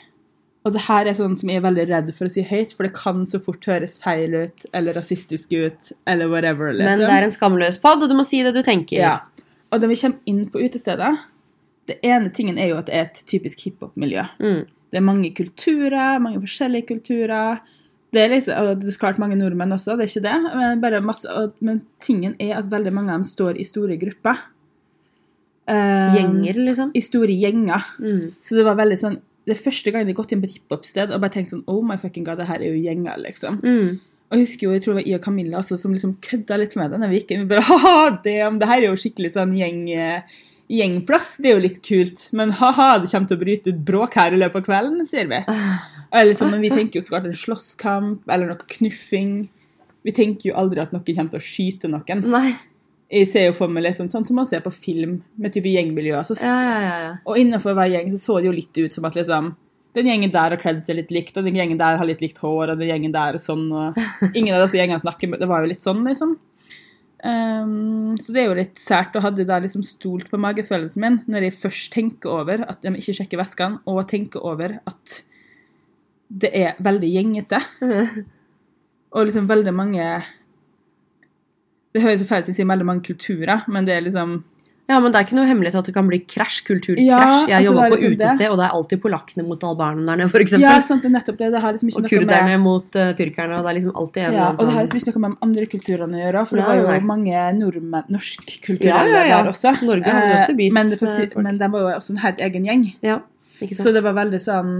Og 0.62 0.74
det 0.74 0.82
her 0.82 1.06
er 1.08 1.14
sånn 1.16 1.38
som 1.40 1.48
jeg 1.48 1.56
er 1.56 1.62
veldig 1.64 1.86
redd 1.88 2.10
for 2.14 2.26
å 2.26 2.30
si 2.30 2.42
høyt, 2.44 2.74
for 2.76 2.82
det 2.84 2.92
kan 2.92 3.22
så 3.24 3.38
fort 3.42 3.64
høres 3.64 3.94
feil 3.98 4.34
ut, 4.34 4.66
eller 4.74 4.92
rasistisk 4.92 5.52
ut, 5.56 5.86
eller 6.06 6.28
whatever. 6.28 6.68
Liksom. 6.74 6.84
Men 6.84 6.98
det 7.00 7.08
er 7.08 7.22
en 7.24 7.30
skamløs 7.32 7.78
pod, 7.80 8.02
og 8.02 8.08
du 8.10 8.14
må 8.14 8.22
si 8.28 8.42
det 8.42 8.52
du 8.52 8.60
tenker. 8.62 8.98
Ja. 9.00 9.20
Og 9.72 9.80
når 9.80 9.88
vi 9.88 9.96
kommer 9.96 10.18
inn 10.26 10.42
på 10.52 10.60
utestedet, 10.60 11.16
det 11.86 11.96
ene 12.04 12.28
tingen 12.28 12.58
er 12.58 12.68
jo 12.68 12.76
at 12.76 12.86
det 12.90 12.94
er 12.94 13.06
et 13.08 13.22
typisk 13.24 13.58
hiphop-miljø. 13.64 14.26
Mm. 14.38 14.66
Det 14.90 14.98
er 14.98 15.06
mange 15.06 15.30
kulturer, 15.34 16.18
mange 16.22 16.40
forskjellige 16.42 16.88
kulturer. 16.88 17.60
Det 18.10 18.24
er 18.24 18.32
liksom, 18.32 18.58
og 18.58 18.80
det 18.82 18.90
er 18.90 18.98
klart 18.98 19.20
mange 19.22 19.38
nordmenn 19.38 19.76
også, 19.76 19.94
det 19.98 20.08
er 20.08 20.10
ikke 20.10 20.24
det. 20.26 20.38
Men, 20.82 21.04
masse, 21.06 21.44
men 21.62 21.82
tingen 22.02 22.34
er 22.42 22.56
at 22.58 22.70
veldig 22.70 22.92
mange 22.94 23.12
av 23.12 23.20
dem 23.20 23.28
står 23.28 23.60
i 23.60 23.66
store 23.66 23.98
grupper. 24.00 24.40
Um, 25.70 26.16
Gjenger, 26.16 26.62
liksom. 26.66 26.90
I 26.98 27.02
store 27.04 27.34
gjenger. 27.38 27.90
Mm. 28.02 28.30
Så 28.42 28.58
det 28.58 28.64
var 28.66 28.78
veldig 28.80 28.96
sånn 28.98 29.18
Det 29.46 29.52
er 29.54 29.60
første 29.60 29.92
gang 29.92 30.02
jeg 30.02 30.10
har 30.10 30.16
gått 30.18 30.32
inn 30.34 30.40
på 30.42 30.48
et 30.48 30.54
hiphop-sted 30.56 31.12
og 31.14 31.20
bare 31.22 31.32
tenkt 31.36 31.52
sånn 31.52 31.62
Oh 31.70 31.78
my 31.86 31.94
fucking 32.00 32.26
god, 32.26 32.40
det 32.42 32.48
her 32.48 32.64
er 32.64 32.74
jo 32.74 32.80
gjenger, 32.82 33.20
liksom. 33.22 33.60
Mm. 33.62 34.00
Og 34.30 34.38
jeg 34.38 34.46
husker 34.46 34.66
jo, 34.66 34.74
jeg 34.74 34.82
tror 34.84 34.92
det 34.92 35.00
var 35.00 35.08
jeg 35.10 35.18
og 35.18 35.24
Camilla 35.24 35.58
også, 35.58 35.78
som 35.80 35.94
liksom 35.94 36.12
kødda 36.22 36.58
litt 36.60 36.74
med 36.78 36.92
det 36.92 37.00
når 37.02 37.10
vi 37.10 37.20
gikk 37.20 37.32
inn. 37.34 37.46
Vi 37.46 37.56
bare, 37.56 38.02
damn, 38.26 38.58
det 38.60 38.68
her 38.70 38.82
er 38.82 38.88
jo 38.88 38.98
skikkelig 39.00 39.32
sånn 39.34 39.54
gjeng, 39.58 39.80
eh, 39.94 40.36
gjengplass. 40.70 41.36
Det 41.42 41.50
er 41.50 41.56
jo 41.58 41.64
litt 41.64 41.80
kult. 41.84 42.26
Men 42.36 42.54
ha-ha, 42.60 42.90
det 43.02 43.10
kommer 43.10 43.30
til 43.30 43.38
å 43.38 43.42
bryte 43.44 43.74
ut 43.74 43.84
bråk 43.86 44.16
her 44.20 44.36
i 44.36 44.40
løpet 44.40 44.62
av 44.62 44.66
kvelden, 44.68 45.06
sier 45.08 45.30
vi. 45.30 45.42
Eller 46.14 46.32
liksom, 46.32 46.50
men 46.54 46.64
vi 46.64 46.72
tenker 46.72 46.98
jo 46.98 47.06
så 47.06 47.14
klart 47.14 47.28
en 47.30 47.36
slåsskamp 47.38 48.32
eller 48.34 48.48
noe 48.50 48.70
knuffing. 48.72 49.34
Vi 50.02 50.14
tenker 50.16 50.48
jo 50.48 50.56
aldri 50.58 50.82
at 50.82 50.90
noen 50.90 51.04
kommer 51.06 51.36
til 51.36 51.38
å 51.38 51.44
skyte 51.44 51.90
noen. 51.92 52.24
Nei. 52.32 52.48
Jeg 53.10 53.28
ser 53.30 53.44
jo 53.48 53.54
for 53.54 53.70
meg 53.70 53.84
liksom 53.84 54.08
sånn 54.10 54.26
som 54.26 54.38
man 54.38 54.46
ser 54.46 54.62
på 54.64 54.72
film 54.74 55.20
med 55.38 55.54
type 55.54 55.70
gjengmiljøer. 55.70 56.26
Så, 56.26 56.34
Ja, 56.42 56.56
ja, 56.66 56.76
ja. 56.82 56.96
ja. 57.04 57.12
Og 57.26 57.38
innenfor 57.38 57.78
hver 57.78 57.90
gjeng 57.90 58.10
så 58.14 58.20
så 58.22 58.38
det 58.40 58.50
jo 58.50 58.56
litt 58.58 58.82
ut 58.82 58.94
som 58.94 59.06
at 59.06 59.18
liksom 59.18 59.52
den 59.98 60.06
gjengen 60.06 60.30
der 60.34 60.54
har 60.54 60.60
kledd 60.62 60.82
seg 60.84 61.00
litt 61.00 61.10
likt, 61.14 61.38
og 61.38 61.46
den 61.46 61.56
gjengen 61.58 61.78
der 61.78 61.98
har 61.98 62.06
litt 62.06 62.22
likt 62.22 62.38
hår, 62.38 62.72
og 62.72 62.78
den 62.78 62.90
gjengen 62.92 63.14
der 63.14 63.34
er 63.34 63.42
sånn, 63.42 63.64
og 63.74 63.98
ingen 64.38 64.54
av 64.54 64.62
disse 64.62 64.78
gjengene 64.78 65.02
snakker 65.02 65.32
med 65.32 65.42
Det 65.42 65.50
var 65.50 65.64
jo 65.64 65.70
litt 65.72 65.86
sånn, 65.86 66.04
liksom. 66.06 66.36
Ehm, 67.26 68.16
så 68.16 68.32
det 68.32 68.42
er 68.42 68.48
jo 68.48 68.56
litt 68.56 68.80
sært, 68.80 69.16
og 69.16 69.24
hadde 69.24 69.42
det 69.42 69.50
da 69.50 69.58
liksom 69.60 69.84
stolt 69.84 70.30
på 70.30 70.40
magefølelsen 70.40 71.04
min 71.04 71.18
når 71.30 71.48
jeg 71.48 71.58
først 71.60 71.92
tenker 71.92 72.32
over 72.32 72.64
at 72.64 72.80
de 72.84 72.94
ikke 72.96 73.16
sjekker 73.18 73.40
veskene, 73.40 73.80
og 73.84 74.06
tenker 74.10 74.44
over 74.46 74.78
at 74.88 75.20
det 76.30 76.52
er 76.54 76.78
veldig 76.80 77.10
gjengete, 77.10 77.60
og 79.14 79.26
liksom 79.26 79.48
veldig 79.50 79.72
mange 79.74 80.04
Det 81.90 82.04
høres 82.04 82.20
jo 82.22 82.28
feil 82.28 82.44
ut 82.46 82.52
å 82.52 82.54
si 82.54 82.62
veldig 82.62 82.86
mange 82.86 83.02
kulturer, 83.02 83.64
men 83.66 83.86
det 83.86 83.96
er 83.96 84.04
liksom 84.04 84.36
Ja, 84.90 84.98
men 84.98 85.12
det 85.14 85.20
er 85.20 85.26
ikke 85.28 85.36
noe 85.38 85.46
hemmelighet 85.46 85.78
at 85.78 85.86
det 85.86 85.94
kan 85.94 86.08
bli 86.10 86.18
krasj, 86.26 86.64
kulturkrasj. 86.66 87.06
Ja, 87.06 87.26
jeg 87.52 87.68
jobba 87.68 87.86
på 87.86 87.94
liksom 87.94 88.10
det. 88.10 88.18
utested, 88.18 88.46
og 88.50 88.58
det 88.58 88.66
er 88.66 88.76
alltid 88.76 89.02
polakkene 89.04 89.44
mot 89.46 89.66
albanerne, 89.68 90.26
eksempel. 90.42 90.66
Ja, 90.66 90.76
sant, 90.84 91.04
det 91.04 91.10
er 91.12 91.14
nettopp 91.14 91.38
det. 91.38 91.50
Det 91.54 91.62
har 91.62 91.76
liksom 91.76 91.92
ikke 91.92 92.00
og 92.00 92.06
noe 92.06 92.10
med 92.10 92.26
kurderne 92.26 92.56
mot 92.64 92.98
uh, 92.98 93.12
tyrkerne, 93.20 93.58
og 93.60 93.66
det 93.66 93.72
er 93.72 93.78
liksom 93.78 93.94
alltid 94.02 94.26
en 94.26 94.38
Ja, 94.40 94.48
og 94.50 94.64
det 94.64 94.74
har 94.74 94.86
liksom 94.88 95.00
ikke 95.00 95.14
noe 95.14 95.24
med 95.24 95.36
de 95.36 95.46
andre 95.48 95.68
kulturene 95.76 96.18
å 96.18 96.24
gjøre, 96.24 96.44
for 96.50 96.60
det 96.60 96.66
var 96.68 96.80
jo 96.80 96.88
nei. 96.90 97.00
mange 97.12 97.44
nordmenn, 97.60 98.10
norskkulturelle 98.16 99.14
Ja, 99.14 99.24
ja, 99.30 99.40
der 99.40 99.52
også. 99.54 99.76
Norge 99.86 100.16
har 100.16 100.26
jo 100.26 100.34
også 100.40 100.50
Eh, 100.50 100.56
bit 100.56 100.72
men, 100.72 100.90
det, 100.90 101.36
men 101.36 101.58
de 101.58 101.70
var 101.72 101.84
jo 101.84 101.94
også 101.94 102.14
en 102.14 102.22
helt 102.24 102.42
egen 102.44 102.66
gjeng, 102.66 102.84
sånn 102.98 103.06
Ja, 103.06 103.20
ikke 103.60 103.76
sant? 103.76 103.86
så 103.86 103.94
det 103.94 104.02
var 104.04 104.16
veldig 104.18 104.42
sånn 104.42 104.74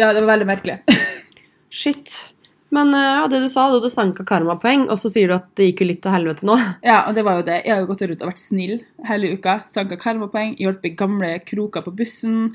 Ja, 0.00 0.12
det 0.12 0.22
var 0.22 0.32
veldig 0.34 0.48
merkelig. 0.48 0.80
Shit. 1.80 2.32
Men 2.74 2.94
uh, 2.94 3.20
ja, 3.20 3.28
det 3.30 3.42
du 3.42 3.48
sa, 3.50 3.66
da 3.72 3.80
du 3.82 3.90
sanka 3.90 4.24
karmapoeng, 4.26 4.86
og 4.90 4.98
så 5.00 5.10
sier 5.12 5.30
du 5.30 5.36
at 5.36 5.48
det 5.58 5.70
gikk 5.70 5.84
jo 5.84 5.90
litt 5.90 6.02
til 6.04 6.14
helvete 6.14 6.46
nå. 6.46 6.58
ja, 6.90 7.04
og 7.08 7.16
det 7.18 7.24
var 7.26 7.40
jo 7.40 7.46
det. 7.48 7.62
Jeg 7.66 7.74
har 7.74 7.82
jo 7.82 7.88
gått 7.90 8.04
rundt 8.06 8.22
og 8.22 8.30
vært 8.30 8.42
snill 8.42 8.76
hele 9.08 9.32
uka. 9.34 9.60
Sanka 9.68 9.98
karmapoeng, 10.00 10.54
hjulpet 10.60 10.98
gamle 10.98 11.34
kroker 11.46 11.86
på 11.86 11.94
bussen. 12.02 12.52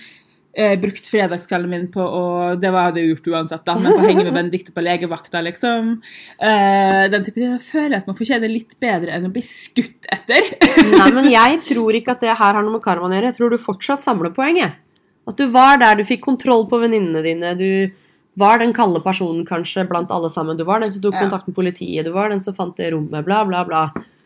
Eh, 0.56 0.78
brukt 0.80 1.10
fredagskvelden 1.12 1.68
min 1.68 1.88
på 1.92 2.00
å 2.00 2.28
Det 2.56 2.70
var 2.72 2.94
det 2.96 3.02
gjort 3.04 3.26
uansett, 3.28 3.66
da, 3.68 3.74
men 3.76 3.92
på 3.92 4.00
å 4.00 4.06
henge 4.06 4.24
med 4.24 4.36
Benedicte 4.38 4.72
på 4.72 4.84
legevakta, 4.86 5.42
liksom. 5.44 5.98
Eh, 6.40 7.02
den 7.12 7.26
type. 7.28 7.44
Jeg 7.44 7.60
føler 7.66 7.98
at 8.00 8.08
man 8.08 8.16
fortjener 8.16 8.52
litt 8.52 8.78
bedre 8.80 9.18
enn 9.18 9.28
å 9.28 9.34
bli 9.36 9.44
skutt 9.44 10.08
etter. 10.16 10.48
Nei, 10.96 11.10
men 11.12 11.28
jeg 11.34 11.60
tror 11.68 12.00
ikke 12.00 12.16
at 12.16 12.24
det 12.24 12.32
her 12.32 12.56
har 12.56 12.64
noe 12.64 12.78
med 12.78 12.86
karmaen 12.86 13.12
å 13.12 13.20
gjøre. 13.20 13.34
Jeg 13.34 13.40
tror 13.42 13.52
du 13.52 13.60
fortsatt 13.60 14.06
samler 14.06 14.32
poeng. 14.36 14.62
jeg. 14.64 14.72
At 15.28 15.42
du 15.42 15.50
var 15.52 15.82
der, 15.82 16.00
du 16.00 16.08
fikk 16.08 16.24
kontroll 16.24 16.70
på 16.72 16.80
venninnene 16.80 17.26
dine. 17.26 17.52
Du 17.60 17.70
var 18.36 18.60
den 18.60 18.74
kalde 18.76 19.00
personen 19.04 19.46
kanskje 19.48 19.86
blant 19.88 20.12
alle 20.12 20.30
sammen. 20.30 20.58
Du 20.58 20.64
var 20.68 20.80
den 20.84 20.92
som 20.92 21.02
tok 21.02 21.16
kontakt 21.20 21.48
med 21.48 21.56
politiet. 21.56 22.06
Du 22.06 22.12
var 22.12 22.30
den 22.30 22.42
som 22.44 22.56
fant 22.56 22.76
det 22.78 22.92
rommet. 22.92 23.26
Bla, 23.26 23.46
bla, 23.48 23.64
bla. 23.68 23.86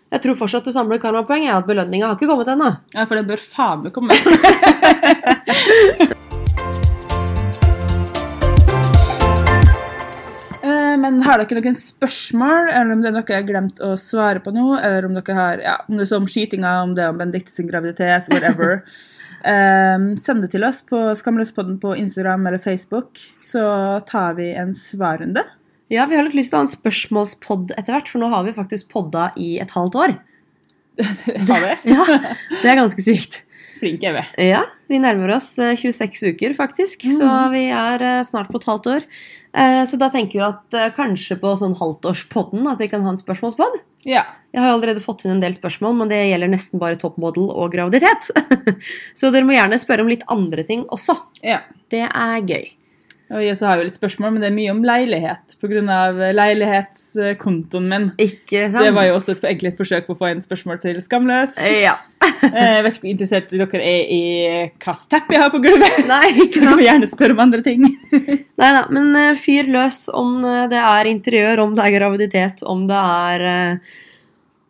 Jeg 0.10 0.24
tror 0.24 0.40
fortsatt 0.40 0.66
du 0.66 0.74
samler 0.74 1.02
karmapoeng. 1.02 1.46
At 1.54 1.68
belønninga 1.70 2.10
har 2.10 2.18
ikke 2.18 2.32
kommet 2.32 2.50
ennå. 2.50 2.72
Ja, 2.96 3.06
for 3.06 3.20
det 3.20 3.28
bør 3.30 3.44
faen 3.44 3.86
meg 3.86 3.94
komme. 3.94 4.18
Eh, 10.60 10.96
Men 11.00 11.22
har 11.24 11.40
dere 11.40 11.62
noen 11.62 11.78
spørsmål, 11.78 12.68
eller 12.74 12.92
om 12.92 13.02
det 13.04 13.10
er 13.10 13.14
noe 13.16 13.24
jeg 13.24 13.38
har 13.42 13.46
glemt 13.48 13.78
å 13.80 13.94
svare 14.00 14.42
på 14.44 14.52
nå, 14.52 14.74
eller 14.76 15.06
om 15.08 15.14
dere 15.16 15.36
har, 15.38 15.62
ja, 15.64 15.76
om 15.88 15.96
det 15.98 16.10
er 16.10 16.18
om 16.18 16.28
skytinga, 16.30 16.74
om 16.84 16.92
det 16.98 17.06
er 17.06 17.14
om 17.14 17.22
Benedicte 17.22 17.64
graviditet, 17.64 18.28
whatever, 18.34 18.82
eh, 19.44 20.08
send 20.22 20.46
det 20.46 20.52
til 20.54 20.66
oss 20.68 20.82
på 20.88 21.02
Skamløspodden 21.20 21.80
på 21.82 21.96
Instagram 22.00 22.48
eller 22.50 22.62
Facebook, 22.64 23.20
så 23.42 23.64
tar 24.10 24.38
vi 24.40 24.52
en 24.58 24.74
svarrunde. 24.76 25.46
Ja, 25.90 26.06
vi 26.06 26.20
har 26.20 26.28
litt 26.28 26.38
lyst 26.38 26.54
til 26.54 26.60
å 26.60 26.62
ha 26.62 26.68
en 26.68 26.72
spørsmålspod 26.72 27.72
etter 27.74 27.96
hvert, 27.96 28.10
for 28.12 28.22
nå 28.22 28.30
har 28.30 28.44
vi 28.46 28.54
faktisk 28.54 28.92
podda 28.94 29.32
i 29.42 29.56
et 29.64 29.72
halvt 29.74 29.98
år. 29.98 30.18
Har 31.48 31.62
vi? 31.64 31.76
Ja, 31.88 32.04
Det 32.60 32.68
er 32.68 32.76
ganske 32.76 33.04
sykt. 33.06 33.38
Flink 33.80 34.04
er 34.04 34.16
vi. 34.18 34.24
Ja, 34.50 34.66
vi 34.92 35.00
nærmer 35.02 35.36
oss 35.38 35.54
eh, 35.60 35.76
26 35.80 36.34
uker, 36.36 36.54
faktisk. 36.58 37.06
Så 37.16 37.28
vi 37.54 37.66
er 37.72 38.02
eh, 38.04 38.24
snart 38.28 38.50
på 38.52 38.60
et 38.60 38.68
halvt 38.68 38.90
år. 38.96 39.06
Eh, 39.56 39.84
Så 39.90 39.98
da 40.02 40.10
tenker 40.14 40.40
vi 40.40 40.46
at 40.46 40.76
eh, 40.78 40.90
kanskje 40.98 41.38
på 41.42 41.54
sånn 41.58 41.78
halvtårspodden 41.80 42.68
at 42.70 42.82
vi 42.84 42.90
kan 42.92 43.06
ha 43.06 43.14
en 43.16 43.22
spørsmålspod. 43.22 43.80
Ja. 44.08 44.26
Jeg 44.54 44.64
har 44.64 44.72
allerede 44.74 45.02
fått 45.04 45.24
inn 45.26 45.36
en 45.38 45.42
del 45.44 45.54
spørsmål, 45.54 45.96
men 46.00 46.10
det 46.12 46.20
gjelder 46.30 46.50
nesten 46.52 46.80
bare 46.82 46.98
toppmodell 47.00 47.50
og 47.52 47.72
graviditet. 47.74 48.30
Så 49.20 49.30
dere 49.34 49.46
må 49.48 49.54
gjerne 49.56 49.78
spørre 49.82 50.04
om 50.06 50.10
litt 50.12 50.26
andre 50.32 50.64
ting 50.68 50.86
også. 50.90 51.18
ja. 51.46 51.62
Det 51.90 52.04
er 52.06 52.44
gøy. 52.46 52.68
Og 53.30 53.44
jeg 53.46 53.60
har 53.62 53.78
jo 53.78 53.86
litt 53.86 53.94
spørsmål, 53.94 54.32
men 54.34 54.42
det 54.42 54.48
er 54.50 54.56
mye 54.56 54.72
om 54.74 54.80
leilighet, 54.82 55.54
på 55.62 55.68
grunn 55.70 55.90
av 55.94 56.18
leilighetskontoen 56.34 57.86
min. 57.92 58.08
Ikke 58.18 58.64
sant? 58.72 58.82
Det 58.88 58.94
var 58.96 59.06
jo 59.06 59.20
også 59.20 59.36
et, 59.36 59.44
egentlig 59.52 59.70
et 59.74 59.78
forsøk 59.78 60.08
på 60.08 60.16
å 60.16 60.18
få 60.18 60.32
inn 60.34 60.42
spørsmål 60.42 60.80
til 60.86 61.02
Skamløs. 61.06 61.60
Ja. 61.82 61.98
Eh, 62.40 62.56
Jeg 62.56 62.84
vet 62.86 62.96
ikke 62.96 63.04
hvor 63.04 63.10
interessert 63.12 63.52
dere 63.52 63.80
er 63.84 64.10
i 64.16 64.20
hvilket 64.80 65.02
teppe 65.12 65.34
jeg 65.36 65.42
har 65.42 65.50
på 65.52 65.60
gulvet. 65.64 65.98
Nei, 66.10 66.30
ikke 66.46 66.46
sant? 66.46 66.54
Så 66.56 66.62
du 66.64 66.68
må 66.80 66.84
gjerne 66.86 67.10
spørre 67.12 67.36
om 67.36 67.42
andre 67.44 67.60
ting. 67.66 67.84
Nei 68.14 68.70
da, 68.76 68.84
men 68.96 69.10
eh, 69.20 69.32
fyr 69.40 69.68
løs 69.72 70.02
om 70.16 70.38
eh, 70.48 70.66
det 70.72 70.80
er 70.80 71.10
interiør, 71.12 71.64
om 71.66 71.76
det 71.78 71.86
er 71.86 71.96
graviditet, 71.98 72.64
om 72.68 72.86
det 72.90 73.00
er 73.00 73.46
å, 73.50 73.58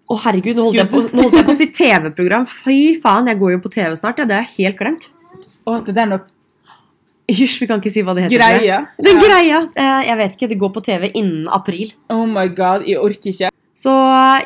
Å, 0.10 0.18
herregud, 0.26 0.58
nå 0.58 0.68
holdt, 0.68 0.90
på, 0.90 1.04
nå 1.14 1.26
holdt 1.28 1.38
jeg 1.40 1.48
på 1.48 1.54
å 1.54 1.60
si 1.60 1.70
TV-program. 1.80 2.48
Fy 2.50 2.78
faen, 3.02 3.30
jeg 3.30 3.40
går 3.42 3.56
jo 3.56 3.62
på 3.66 3.74
TV 3.76 3.94
snart. 4.00 4.22
Ja, 4.22 4.26
det 4.30 4.40
har 4.40 4.48
jeg 4.48 4.70
helt 4.70 4.80
glemt. 4.82 5.10
Å, 5.70 5.80
det 5.86 5.94
er 5.96 6.10
noe 6.10 6.26
Hysj, 7.30 7.60
vi 7.62 7.68
kan 7.70 7.80
ikke 7.82 7.92
si 7.94 8.02
hva 8.06 8.16
det 8.18 8.26
heter. 8.28 8.40
Greia. 8.42 8.58
Det. 8.60 8.66
Ja. 8.68 8.80
Den 9.06 9.22
greia! 9.22 9.62
Eh, 9.76 10.02
Jeg 10.10 10.18
vet 10.18 10.36
ikke, 10.38 10.50
det 10.52 10.60
går 10.62 10.74
på 10.76 10.84
TV 10.86 11.10
innen 11.14 11.48
april. 11.54 11.94
Oh 12.10 12.26
my 12.28 12.48
god, 12.58 12.86
jeg 12.90 12.98
orker 13.02 13.32
ikke. 13.34 13.52
Så 13.80 13.92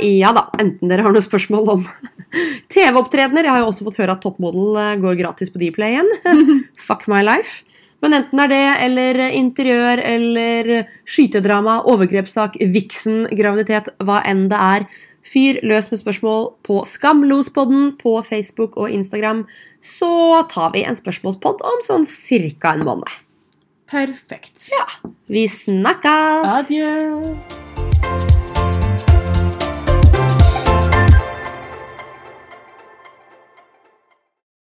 ja 0.05 0.29
da, 0.35 0.43
enten 0.61 0.91
dere 0.91 1.01
har 1.01 1.13
noen 1.15 1.23
spørsmål 1.25 1.69
om 1.73 1.85
TV-opptredener 2.73 3.47
Jeg 3.47 3.53
har 3.55 3.63
jo 3.63 3.69
også 3.71 3.87
fått 3.87 3.97
høre 4.01 4.13
at 4.13 4.21
Toppmodell 4.21 4.75
eh, 4.77 4.91
går 5.01 5.17
gratis 5.21 5.49
på 5.53 5.61
Dplay 5.61 5.95
igjen. 5.95 6.11
Fuck 6.87 7.07
my 7.11 7.23
life. 7.25 7.63
Men 8.03 8.17
enten 8.19 8.41
er 8.43 8.51
det, 8.51 8.63
eller 8.83 9.19
interiør, 9.31 10.01
eller 10.03 10.69
skytedrama, 11.07 11.79
overgrepssak, 11.87 12.57
viksen, 12.75 13.29
graviditet, 13.31 13.87
hva 14.03 14.19
enn 14.27 14.49
det 14.51 14.59
er. 14.59 14.85
Fyr 15.23 15.61
løs 15.63 15.87
med 15.87 16.01
spørsmål 16.01 16.49
på 16.67 16.81
Skamlospodden 16.89 17.93
på 18.01 18.17
Facebook 18.27 18.75
og 18.75 18.91
Instagram. 18.91 19.45
Så 19.83 20.43
tar 20.49 20.71
vi 20.71 20.85
en 20.87 20.95
spørsmålspod 20.95 21.59
om 21.67 21.81
sånn 21.83 22.05
cirka 22.07 22.71
en 22.77 22.85
måned. 22.87 23.17
Perfekt. 23.91 24.69
Ja. 24.71 24.87
Vi 25.27 25.43
snakkes! 25.51 26.71
Adjø. 26.71 28.31